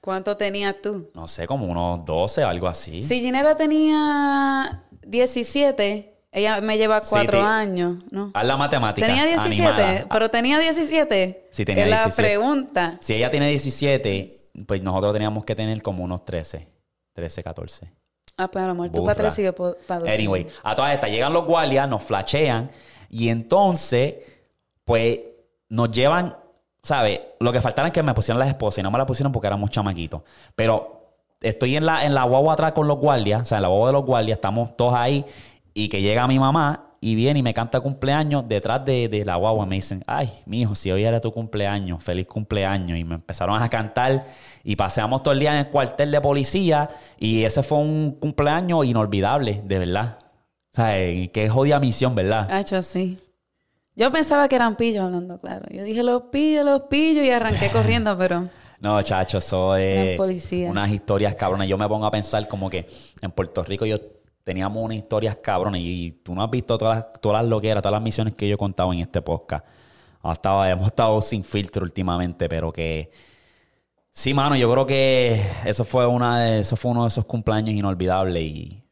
¿Cuánto 0.00 0.34
tenías 0.38 0.76
tú? 0.82 1.10
No 1.14 1.26
sé, 1.28 1.46
como 1.46 1.66
unos 1.66 2.02
12 2.06 2.42
o 2.44 2.48
algo 2.48 2.66
así. 2.66 3.02
Si 3.02 3.20
Ginera 3.20 3.54
tenía 3.58 4.82
17, 5.02 6.14
ella 6.32 6.60
me 6.62 6.78
lleva 6.78 7.02
Sí, 7.02 7.08
cuatro 7.10 7.38
te- 7.40 7.44
años, 7.44 7.98
¿no? 8.10 8.30
Haz 8.32 8.46
la 8.46 8.56
matemática. 8.56 9.06
Tenía 9.06 9.26
17, 9.26 9.68
animada. 9.70 10.06
pero 10.10 10.30
tenía 10.30 10.58
17. 10.58 11.48
Sí, 11.50 11.64
tenía 11.66 11.84
es 11.84 11.90
17. 11.90 12.22
la 12.22 12.28
pregunta. 12.28 12.96
Si 13.00 13.12
ella 13.14 13.30
tiene 13.30 13.48
17, 13.50 14.50
pues 14.66 14.82
nosotros 14.82 15.12
teníamos 15.12 15.44
que 15.44 15.54
tener 15.54 15.82
como 15.82 16.02
unos 16.02 16.24
13. 16.24 16.66
13, 17.20 17.42
14. 17.42 17.92
Ah, 18.38 18.50
pues 18.50 18.64
a 18.64 18.68
lo 18.68 18.74
mejor 18.74 18.90
tú 18.90 19.04
para 19.04 19.16
13 19.16 19.42
y 19.42 19.44
yo 19.44 19.54
para 19.54 20.00
12. 20.00 20.14
Anyway, 20.14 20.46
a 20.62 20.74
todas 20.74 20.94
estas 20.94 21.10
llegan 21.10 21.32
los 21.32 21.44
guardias, 21.44 21.86
nos 21.88 22.02
flashean 22.02 22.70
y 23.10 23.28
entonces, 23.28 24.14
pues, 24.84 25.20
nos 25.68 25.90
llevan, 25.92 26.36
¿sabes? 26.82 27.20
Lo 27.38 27.52
que 27.52 27.60
faltaba 27.60 27.88
es 27.88 27.92
que 27.92 28.02
me 28.02 28.14
pusieran 28.14 28.38
las 28.38 28.48
esposas 28.48 28.78
y 28.78 28.82
no 28.82 28.90
me 28.90 28.98
la 28.98 29.04
pusieron 29.04 29.32
porque 29.32 29.48
éramos 29.48 29.70
chamaquitos. 29.70 30.22
Pero 30.56 31.16
estoy 31.40 31.76
en 31.76 31.84
la, 31.84 32.04
en 32.04 32.14
la 32.14 32.24
guagua 32.24 32.54
atrás 32.54 32.72
con 32.72 32.88
los 32.88 32.98
guardias, 32.98 33.42
o 33.42 33.44
sea, 33.44 33.58
en 33.58 33.62
la 33.62 33.68
guagua 33.68 33.88
de 33.88 33.92
los 33.92 34.04
guardias, 34.04 34.38
estamos 34.38 34.76
todos 34.76 34.94
ahí 34.94 35.24
y 35.74 35.88
que 35.88 36.00
llega 36.00 36.26
mi 36.26 36.38
mamá 36.38 36.89
y 37.00 37.14
viene 37.14 37.38
y 37.40 37.42
me 37.42 37.54
canta 37.54 37.80
cumpleaños 37.80 38.46
detrás 38.46 38.84
de, 38.84 39.08
de 39.08 39.24
la 39.24 39.36
guagua. 39.36 39.64
Me 39.66 39.76
dicen, 39.76 40.02
ay, 40.06 40.30
mijo, 40.46 40.74
si 40.74 40.90
hoy 40.92 41.04
era 41.04 41.20
tu 41.20 41.32
cumpleaños, 41.32 42.04
feliz 42.04 42.26
cumpleaños. 42.26 42.98
Y 42.98 43.04
me 43.04 43.14
empezaron 43.14 43.60
a 43.62 43.68
cantar 43.70 44.26
y 44.62 44.76
paseamos 44.76 45.22
todo 45.22 45.32
el 45.32 45.40
día 45.40 45.52
en 45.52 45.66
el 45.66 45.68
cuartel 45.70 46.10
de 46.10 46.20
policía 46.20 46.90
y 47.18 47.42
ese 47.44 47.62
fue 47.62 47.78
un 47.78 48.16
cumpleaños 48.20 48.84
inolvidable, 48.84 49.62
de 49.64 49.78
verdad. 49.78 50.18
O 50.72 50.76
sea, 50.76 50.98
eh, 51.00 51.30
qué 51.32 51.48
jodida 51.48 51.80
misión, 51.80 52.14
¿verdad? 52.14 52.50
Hacho, 52.50 52.80
sí. 52.82 53.18
Yo 53.96 54.10
pensaba 54.12 54.46
que 54.48 54.56
eran 54.56 54.76
pillos 54.76 55.04
hablando, 55.04 55.40
claro. 55.40 55.66
Yo 55.70 55.82
dije 55.84 56.02
los 56.02 56.24
pillos, 56.30 56.64
los 56.64 56.82
pillos 56.82 57.24
y 57.24 57.30
arranqué 57.30 57.68
corriendo, 57.72 58.16
pero 58.16 58.48
No, 58.78 59.02
chacho, 59.02 59.38
eso 59.38 59.74
es 59.76 60.16
policía. 60.16 60.70
unas 60.70 60.90
historias 60.90 61.34
cabronas. 61.34 61.66
Yo 61.66 61.76
me 61.76 61.88
pongo 61.88 62.06
a 62.06 62.10
pensar 62.10 62.46
como 62.46 62.70
que 62.70 62.86
en 63.20 63.30
Puerto 63.30 63.64
Rico 63.64 63.84
yo 63.86 63.96
teníamos 64.50 64.82
unas 64.82 64.96
historias 64.96 65.36
cabronas 65.36 65.80
y 65.80 66.10
tú 66.24 66.34
no 66.34 66.42
has 66.42 66.50
visto 66.50 66.76
todas 66.76 66.98
las, 66.98 67.20
todas 67.20 67.40
las 67.40 67.48
loqueras, 67.48 67.84
todas 67.84 67.92
las 67.92 68.02
misiones 68.02 68.34
que 68.34 68.48
yo 68.48 68.56
he 68.56 68.58
contado 68.58 68.92
en 68.92 68.98
este 68.98 69.22
podcast. 69.22 69.64
Hemos 70.24 70.34
estado, 70.34 70.64
estado 70.64 71.22
sin 71.22 71.44
filtro 71.44 71.84
últimamente, 71.84 72.48
pero 72.48 72.72
que 72.72 73.12
sí, 74.10 74.34
mano, 74.34 74.56
yo 74.56 74.68
creo 74.72 74.86
que 74.86 75.40
eso 75.64 75.84
fue 75.84 76.04
una 76.04 76.58
eso 76.58 76.74
fue 76.74 76.90
uno 76.90 77.02
de 77.02 77.08
esos 77.08 77.26
cumpleaños 77.26 77.76
inolvidables 77.76 78.42
y 78.42 78.82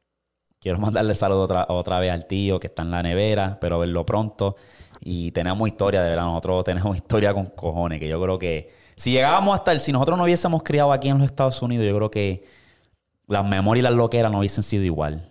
quiero 0.60 0.78
mandarle 0.78 1.12
saludo 1.16 1.42
otra, 1.42 1.66
otra 1.70 1.98
vez 1.98 2.12
al 2.12 2.26
tío 2.26 2.60
que 2.60 2.68
está 2.68 2.82
en 2.82 2.92
la 2.92 3.02
nevera, 3.02 3.58
pero 3.60 3.80
verlo 3.80 4.06
pronto. 4.06 4.54
Y 5.00 5.32
tenemos 5.32 5.66
historia, 5.66 6.02
de 6.02 6.10
verdad, 6.10 6.24
nosotros 6.24 6.62
tenemos 6.62 6.96
historia 7.02 7.34
con 7.34 7.46
cojones, 7.46 7.98
que 7.98 8.06
yo 8.06 8.22
creo 8.22 8.38
que 8.38 8.70
si 8.94 9.10
llegábamos 9.10 9.56
hasta 9.56 9.72
el, 9.72 9.80
si 9.80 9.90
nosotros 9.90 10.16
no 10.18 10.22
hubiésemos 10.22 10.62
criado 10.62 10.92
aquí 10.92 11.08
en 11.08 11.18
los 11.18 11.26
Estados 11.26 11.60
Unidos, 11.62 11.84
yo 11.84 11.96
creo 11.96 12.10
que 12.12 12.44
las 13.26 13.44
memorias 13.44 13.82
y 13.82 13.88
las 13.88 13.94
loqueras 13.94 14.32
no 14.32 14.38
hubiesen 14.38 14.62
sido 14.64 14.84
igual. 14.84 15.27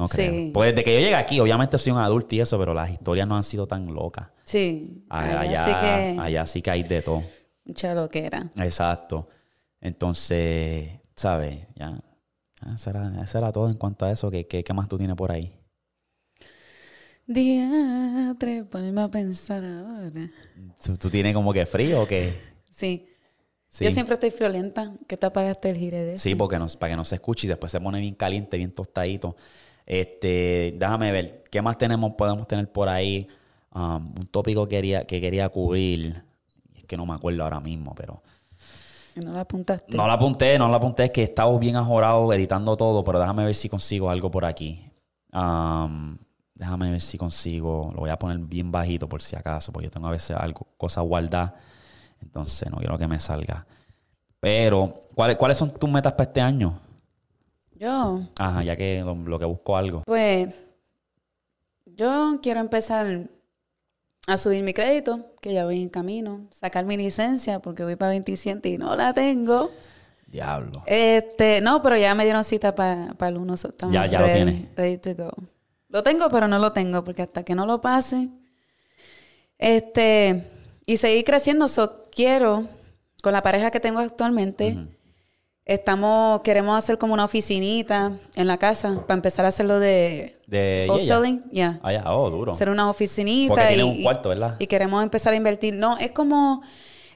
No 0.00 0.08
Sí. 0.08 0.16
creo. 0.16 0.52
Pues 0.54 0.72
desde 0.72 0.82
que 0.84 0.94
yo 0.94 1.00
llegué 1.00 1.14
aquí, 1.14 1.38
obviamente 1.40 1.76
soy 1.76 1.92
un 1.92 1.98
adulto 1.98 2.34
y 2.34 2.40
eso, 2.40 2.58
pero 2.58 2.72
las 2.72 2.90
historias 2.90 3.28
no 3.28 3.36
han 3.36 3.42
sido 3.42 3.66
tan 3.66 3.92
locas. 3.92 4.28
sí. 4.44 5.04
Allá, 5.10 5.40
Allá 5.40 5.64
sí 5.64 5.70
que 5.70 6.20
allá 6.20 6.46
sí 6.46 6.62
que 6.62 6.70
hay 6.70 6.82
de 6.82 7.02
todo. 7.02 7.22
mucha 7.66 7.94
loquera. 7.94 8.50
Exacto. 8.56 9.28
Entonces, 9.80 10.88
¿sabes? 11.14 11.66
Ya. 11.76 12.00
Eso 12.74 12.90
era, 12.90 13.22
eso 13.22 13.38
era 13.38 13.52
todo 13.52 13.68
en 13.68 13.76
cuanto 13.76 14.04
a 14.06 14.10
eso. 14.12 14.30
¿Qué, 14.30 14.46
qué, 14.46 14.64
qué 14.64 14.72
más 14.72 14.88
tú 14.88 14.96
tienes 14.96 15.16
por 15.16 15.30
ahí? 15.32 15.52
Día 17.26 18.34
tres, 18.38 18.64
ponme 18.64 19.00
a 19.00 19.08
pensar 19.08 19.64
ahora. 19.64 20.30
¿Tú, 20.84 20.96
tú 20.96 21.08
tienes 21.10 21.32
como 21.34 21.52
que 21.52 21.64
frío 21.64 22.02
o 22.02 22.06
qué? 22.06 22.34
Sí. 22.74 23.06
Sí. 23.68 23.84
Yo 23.84 23.90
siempre 23.92 24.14
estoy 24.14 24.30
friolenta. 24.32 24.92
que 25.06 25.16
te 25.16 25.26
apagaste 25.26 25.70
el 25.70 25.76
gire 25.76 26.04
de 26.04 26.18
Sí, 26.18 26.34
porque 26.34 26.58
nos, 26.58 26.76
para 26.76 26.92
que 26.92 26.96
no 26.96 27.04
se 27.04 27.14
escuche 27.14 27.46
y 27.46 27.48
después 27.48 27.70
se 27.70 27.80
pone 27.80 28.00
bien 28.00 28.14
caliente, 28.16 28.56
bien 28.56 28.72
tostadito. 28.72 29.36
Este, 29.86 30.74
déjame 30.76 31.12
ver, 31.12 31.44
¿qué 31.50 31.62
más 31.62 31.78
tenemos, 31.78 32.12
podemos 32.14 32.46
tener 32.46 32.70
por 32.70 32.88
ahí? 32.88 33.26
Um, 33.74 34.06
un 34.06 34.28
tópico 34.30 34.66
que 34.66 34.76
quería, 34.76 35.04
que 35.04 35.20
quería 35.20 35.48
cubrir. 35.48 36.22
Es 36.74 36.84
que 36.84 36.96
no 36.96 37.06
me 37.06 37.14
acuerdo 37.14 37.42
ahora 37.42 37.60
mismo, 37.60 37.94
pero. 37.94 38.22
No 39.16 39.32
la 39.32 39.40
apuntaste. 39.40 39.96
No 39.96 40.06
la 40.06 40.14
apunté, 40.14 40.58
no 40.58 40.68
la 40.68 40.76
apunté, 40.76 41.04
es 41.04 41.10
que 41.10 41.22
estaba 41.22 41.56
bien 41.58 41.76
ajorado 41.76 42.32
editando 42.32 42.76
todo, 42.76 43.02
pero 43.04 43.18
déjame 43.18 43.44
ver 43.44 43.54
si 43.54 43.68
consigo 43.68 44.08
algo 44.08 44.30
por 44.30 44.44
aquí. 44.44 44.84
Um, 45.32 46.16
déjame 46.54 46.90
ver 46.90 47.00
si 47.00 47.18
consigo. 47.18 47.90
Lo 47.92 48.00
voy 48.00 48.10
a 48.10 48.18
poner 48.18 48.38
bien 48.38 48.70
bajito 48.70 49.08
por 49.08 49.22
si 49.22 49.36
acaso, 49.36 49.72
porque 49.72 49.86
yo 49.86 49.90
tengo 49.90 50.06
a 50.06 50.12
veces 50.12 50.36
algo, 50.36 50.66
cosas 50.76 51.04
guardadas. 51.04 51.52
Entonces 52.22 52.70
no 52.70 52.78
quiero 52.78 52.98
que 52.98 53.08
me 53.08 53.18
salga. 53.18 53.66
Pero, 54.38 54.94
¿cuáles, 55.14 55.36
¿cuáles 55.36 55.58
son 55.58 55.70
tus 55.72 55.90
metas 55.90 56.12
para 56.14 56.28
este 56.28 56.40
año? 56.40 56.78
Yo, 57.80 58.20
Ajá, 58.38 58.62
ya 58.62 58.76
que 58.76 59.00
lo, 59.02 59.14
lo 59.14 59.38
que 59.38 59.46
busco 59.46 59.74
algo. 59.76 60.02
pues, 60.04 60.54
yo 61.86 62.38
quiero 62.42 62.60
empezar 62.60 63.28
a 64.26 64.36
subir 64.36 64.62
mi 64.62 64.74
crédito, 64.74 65.32
que 65.40 65.54
ya 65.54 65.64
voy 65.64 65.80
en 65.80 65.88
camino, 65.88 66.46
sacar 66.50 66.84
mi 66.84 66.98
licencia, 66.98 67.60
porque 67.60 67.82
voy 67.82 67.96
para 67.96 68.10
27 68.10 68.68
y 68.68 68.76
no 68.76 68.94
la 68.96 69.14
tengo. 69.14 69.70
Diablo. 70.26 70.82
Este, 70.86 71.62
no, 71.62 71.82
pero 71.82 71.96
ya 71.96 72.14
me 72.14 72.24
dieron 72.24 72.44
cita 72.44 72.74
para 72.74 73.14
el 73.28 73.36
1. 73.38 73.56
so 73.56 73.68
estamos 73.68 73.94
Ya- 73.94 74.04
ya 74.06 74.20
lo 74.20 74.26
ready- 74.26 74.34
tienes. 74.44 74.76
Ready 74.76 74.98
to 74.98 75.14
go. 75.24 75.30
Lo 75.88 76.02
tengo, 76.02 76.28
pero 76.28 76.46
no 76.48 76.58
lo 76.58 76.72
tengo, 76.72 77.02
porque 77.02 77.22
hasta 77.22 77.42
que 77.44 77.54
no 77.54 77.64
lo 77.66 77.80
pase. 77.80 78.28
Este, 79.58 80.46
y 80.86 80.98
seguir 80.98 81.24
creciendo, 81.24 81.66
so 81.66 82.08
quiero, 82.12 82.66
con 83.22 83.32
la 83.32 83.42
pareja 83.42 83.70
que 83.70 83.80
tengo 83.80 84.00
actualmente. 84.00 84.76
Estamos, 85.70 86.40
queremos 86.40 86.76
hacer 86.76 86.98
como 86.98 87.14
una 87.14 87.24
oficinita 87.24 88.10
en 88.34 88.48
la 88.48 88.58
casa 88.58 89.02
para 89.06 89.14
empezar 89.14 89.44
a 89.44 89.50
hacerlo 89.50 89.78
de 89.78 90.34
De 90.48 90.88
wholesaling, 90.90 91.44
ya. 91.52 91.78
Ah, 91.84 91.92
ya. 91.92 92.02
Oh, 92.12 92.28
duro. 92.28 92.50
Hacer 92.50 92.70
una 92.70 92.90
oficinita 92.90 93.54
Porque 93.54 93.70
y, 93.70 93.74
tiene 93.76 93.84
un 93.84 94.02
cuarto, 94.02 94.30
¿verdad? 94.30 94.56
y 94.58 94.66
queremos 94.66 95.00
empezar 95.00 95.32
a 95.32 95.36
invertir. 95.36 95.74
No, 95.74 95.96
es 95.96 96.10
como 96.10 96.60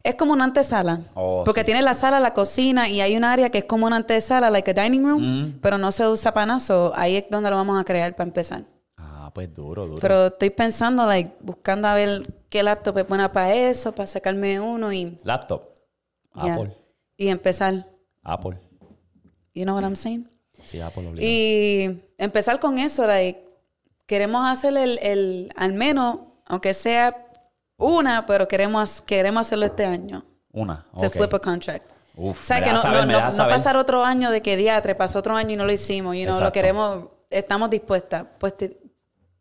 es 0.05 0.15
como 0.15 0.35
una 0.35 0.45
antesala. 0.45 1.01
Oh, 1.15 1.43
porque 1.45 1.63
sí. 1.63 1.65
tiene 1.65 1.83
la 1.83 1.95
sala, 1.95 2.21
la 2.21 2.33
cocina 2.33 2.89
y 2.89 3.01
hay 3.01 3.17
un 3.17 3.25
área 3.25 3.51
que 3.51 3.59
es 3.59 3.65
como 3.65 3.89
una 3.89 3.97
antesala, 3.97 4.51
like 4.51 4.71
a 4.71 4.85
dining 4.85 5.03
room, 5.05 5.23
Mm. 5.47 5.59
pero 5.61 5.77
no 5.77 5.91
se 5.91 6.07
usa 6.07 6.33
so 6.61 6.93
ahí 6.95 7.17
es 7.17 7.25
donde 7.29 7.51
lo 7.51 7.57
vamos 7.57 7.81
a 7.81 7.83
crear 7.83 8.15
para 8.15 8.29
empezar. 8.29 8.63
Ah, 8.97 9.33
pues 9.35 9.53
duro, 9.53 9.85
duro. 9.85 9.99
Pero 10.01 10.27
estoy 10.27 10.51
pensando, 10.51 11.05
like, 11.07 11.33
buscando 11.41 11.89
a 11.89 11.95
ver 11.97 12.33
qué 12.49 12.63
laptop 12.63 12.99
es 12.99 13.09
buena 13.09 13.33
para 13.33 13.53
eso, 13.53 13.91
para 13.91 14.07
sacarme 14.07 14.61
uno 14.61 14.93
y, 14.93 15.19
Laptop. 15.25 15.71
Apple. 16.35 16.71
y 17.17 17.27
empezar. 17.27 17.94
Apple. 18.25 18.59
You 19.55 19.65
know 19.65 19.75
what 19.77 19.85
I'm 19.85 19.97
saying? 19.97 20.29
Sí, 20.65 20.81
Apple 20.81 21.07
obligado. 21.07 21.27
Y 21.31 22.01
empezar 22.19 22.59
con 22.59 22.79
eso, 22.79 23.07
like, 23.07 23.41
queremos 24.07 24.45
hacer 24.51 24.77
el, 24.77 24.99
el, 25.03 25.53
al 25.57 25.73
menos, 25.75 26.19
aunque 26.47 26.75
sea 26.75 27.27
una, 27.77 28.27
pero 28.27 28.49
queremos, 28.49 29.01
queremos 29.03 29.43
hacerlo 29.47 29.67
este 29.67 29.85
año. 29.85 30.25
Una. 30.53 30.87
Se 30.99 31.07
ok. 31.09 31.13
flip 31.15 31.35
a 31.35 31.39
contract. 31.39 31.91
Uf, 32.17 32.41
O 32.41 32.45
sea, 32.45 32.63
que 32.63 32.71
no, 32.73 32.79
saber, 32.79 33.07
no, 33.07 33.13
no- 33.21 33.31
no 33.31 33.49
pasar 33.49 33.77
otro 33.77 34.05
año 34.05 34.31
de 34.31 34.41
que 34.41 34.57
diatre, 34.57 34.95
pasó 34.95 35.19
otro 35.19 35.37
año 35.37 35.51
y 35.51 35.57
no 35.57 35.67
lo 35.67 35.73
hicimos, 35.73 36.15
y 36.15 36.25
no 36.25 36.39
lo 36.41 36.53
queremos, 36.53 37.09
estamos 37.29 37.69
dispuestas. 37.71 38.25
Pues 38.39 38.57
te- 38.57 38.81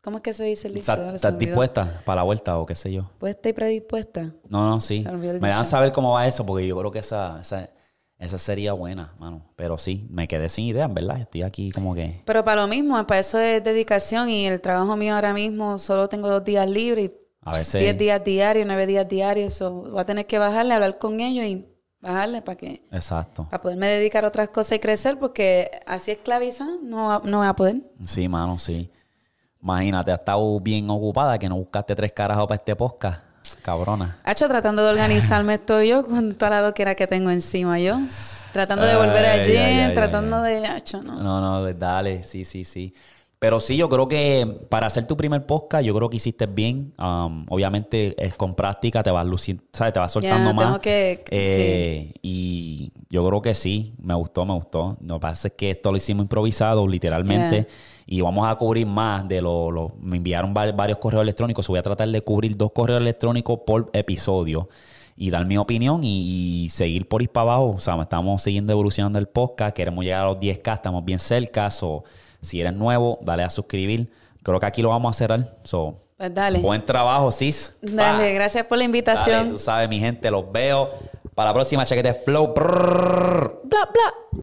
¿Cómo 0.01 0.17
es 0.17 0.23
que 0.23 0.34
se 0.34 0.43
dice 0.43 0.67
el 0.67 0.73
dicho? 0.73 0.91
¿Estás 1.13 1.38
dispuesta 1.38 2.01
para 2.03 2.17
la 2.17 2.23
vuelta 2.23 2.57
o 2.57 2.65
qué 2.65 2.75
sé 2.75 2.91
yo? 2.91 3.09
Pues 3.19 3.36
estoy 3.36 3.53
predispuesta. 3.53 4.23
No, 4.49 4.67
no, 4.67 4.81
sí. 4.81 5.05
Me 5.09 5.39
Me 5.39 5.49
dicho. 5.51 5.63
saber 5.63 5.93
cómo 5.93 6.11
va 6.13 6.27
eso 6.27 6.45
porque 6.45 6.67
yo 6.67 6.77
creo 6.77 6.91
que 6.91 6.99
esa, 6.99 7.39
esa, 7.39 7.69
esa 8.24 8.38
sería 8.38 8.74
buena, 8.74 9.13
mano. 9.19 9.43
Pero 9.55 9.78
sí, 9.78 10.07
me 10.09 10.28
quedé 10.28 10.49
sin 10.49 10.65
idea, 10.65 10.86
en 10.86 10.93
verdad. 10.93 11.19
Estoy 11.19 11.43
aquí 11.43 11.71
como 11.71 11.93
que... 11.93 12.21
Pero 12.26 12.43
para 12.43 12.61
lo 12.61 12.67
mismo, 12.67 13.05
para 13.05 13.19
eso 13.19 13.39
es 13.39 13.63
dedicación 13.63 14.30
y 14.30 14.47
el 14.47 14.61
trabajo 14.61 14.95
mío 14.95 15.15
ahora 15.15 15.34
mismo 15.34 15.78
solo 15.80 16.07
tengo 16.09 16.30
dos 16.30 16.43
días 16.43 16.69
libres 16.69 17.11
y 17.11 17.13
A 17.45 17.51
veces- 17.53 17.82
10 17.82 17.97
días 17.97 18.24
diarios, 18.24 18.65
9 18.65 18.86
días 18.88 19.07
diarios. 19.07 19.53
So, 19.53 19.71
voy 19.91 19.99
a 19.99 20.05
tener 20.05 20.26
que 20.26 20.38
bajarle, 20.39 20.74
hablar 20.74 20.97
con 20.97 21.19
ellos 21.19 21.45
y 21.45 21.65
bajarle 21.99 22.41
para 22.41 22.57
que 22.57 22.82
Exacto. 22.91 23.45
para 23.49 23.61
poderme 23.61 23.88
dedicar 23.88 24.26
a 24.26 24.28
otras 24.30 24.49
cosas 24.49 24.74
y 24.78 24.80
crecer 24.80 25.17
porque 25.19 25.71
así 25.86 26.11
esclaviza 26.11 26.65
no, 26.82 27.07
va- 27.07 27.21
no 27.26 27.38
voy 27.39 27.47
a 27.47 27.53
poder. 27.53 27.78
Sí, 28.05 28.28
mano, 28.28 28.57
sí. 28.59 28.89
Imagínate, 29.61 30.11
has 30.11 30.19
estado 30.19 30.59
bien 30.59 30.89
ocupada 30.89 31.39
que 31.39 31.47
no 31.47 31.55
buscaste 31.55 31.95
tres 31.95 32.11
carajos 32.11 32.45
para 32.47 32.57
este 32.57 32.76
podcast. 32.76 33.22
Cabrona. 33.64 34.18
Hacho, 34.24 34.47
tratando 34.47 34.84
de 34.84 34.91
organizarme 34.91 35.53
estoy 35.55 35.88
yo 35.89 36.05
con 36.05 36.36
toda 36.36 36.51
la 36.51 36.61
loquera 36.61 36.93
que 36.95 37.07
tengo 37.07 37.32
encima 37.32 37.80
yo. 37.80 37.97
Tratando 38.51 38.86
de 38.86 38.95
volver 38.95 39.26
al 39.26 39.45
gym, 39.45 39.57
ay, 39.57 39.80
ay, 39.80 39.93
tratando 39.95 40.38
ay, 40.43 40.61
de... 40.61 40.68
Hacho, 40.68 41.01
no. 41.01 41.22
No, 41.24 41.41
no, 41.41 41.74
dale, 41.74 42.24
sí, 42.24 42.45
sí, 42.45 42.64
sí. 42.64 42.93
Pero 43.39 43.59
sí, 43.59 43.76
yo 43.76 43.89
creo 43.89 44.07
que 44.07 44.47
para 44.70 44.88
hacer 44.88 45.05
tu 45.05 45.18
primer 45.18 45.45
podcast, 45.45 45.84
yo 45.84 45.93
creo 45.93 46.09
que 46.09 46.16
hiciste 46.16 46.45
bien. 46.45 46.93
Um, 46.97 47.45
obviamente 47.49 48.16
es 48.18 48.36
con 48.36 48.55
práctica, 48.55 49.03
te 49.03 49.11
vas 49.11 49.26
luciendo, 49.26 49.64
¿sabes? 49.74 49.91
Te 49.91 49.99
vas 49.99 50.14
soltando 50.14 50.51
Ya, 50.51 50.53
más. 50.53 50.66
tengo 50.66 50.80
que- 50.80 51.26
Eh, 51.30 52.14
Y 52.22 52.93
yo 53.09 53.28
creo 53.28 53.41
que 53.41 53.53
sí, 53.53 53.95
me 54.01 54.14
gustó, 54.14 54.45
me 54.45 54.53
gustó. 54.53 54.97
Lo 55.01 55.16
que 55.16 55.20
pasa 55.20 55.47
es 55.49 55.55
que 55.57 55.72
esto 55.72 55.91
lo 55.91 55.97
hicimos 55.97 56.24
improvisado, 56.24 56.88
literalmente. 56.88 57.68
Y 58.05 58.21
vamos 58.21 58.47
a 58.47 58.55
cubrir 58.55 58.85
más 58.85 59.27
de 59.27 59.41
lo, 59.41 59.71
lo- 59.71 59.93
Me 60.01 60.17
enviaron 60.17 60.53
va- 60.55 60.71
varios 60.71 60.97
correos 60.97 61.21
electrónicos. 61.23 61.67
Voy 61.67 61.79
a 61.79 61.83
tratar 61.83 62.07
de 62.09 62.21
cubrir 62.21 62.55
dos 62.57 62.71
correos 62.71 62.99
electrónicos 63.01 63.59
por 63.65 63.89
episodio 63.93 64.67
y 65.15 65.29
dar 65.29 65.45
mi 65.45 65.57
opinión 65.57 66.03
y, 66.03 66.63
y 66.65 66.69
seguir 66.69 67.07
por 67.07 67.21
ir 67.21 67.29
para 67.29 67.43
abajo. 67.53 67.69
O 67.75 67.79
sea, 67.79 67.99
estamos 68.01 68.41
siguiendo 68.41 68.73
evolucionando 68.73 69.19
el 69.19 69.27
podcast. 69.27 69.75
Queremos 69.75 70.03
llegar 70.03 70.23
a 70.23 70.25
los 70.25 70.37
10K, 70.37 70.73
estamos 70.75 71.05
bien 71.05 71.19
cerca. 71.19 71.69
So, 71.69 72.03
si 72.41 72.59
eres 72.59 72.73
nuevo, 72.73 73.19
dale 73.21 73.43
a 73.43 73.49
suscribir. 73.49 74.11
Creo 74.43 74.59
que 74.59 74.65
aquí 74.65 74.81
lo 74.81 74.89
vamos 74.89 75.15
a 75.15 75.17
cerrar. 75.17 75.57
So, 75.63 75.95
Pues 76.17 76.33
dale. 76.33 76.59
buen 76.59 76.85
trabajo, 76.85 77.31
sis. 77.31 77.77
Dale, 77.81 78.33
gracias 78.33 78.65
por 78.65 78.77
la 78.77 78.81
Dale, 78.83 78.85
invitación. 78.85 79.49
tú 79.49 79.57
sabes, 79.57 79.87
mi 79.87 79.99
gente, 79.99 80.29
los 80.29 80.51
veo. 80.51 80.89
Para 81.35 81.49
la 81.51 81.53
próxima, 81.53 81.85
chequete 81.85 82.13
flow. 82.13 82.53
Brrr. 82.53 83.61
Bla, 83.63 83.89
bla. 83.93 84.39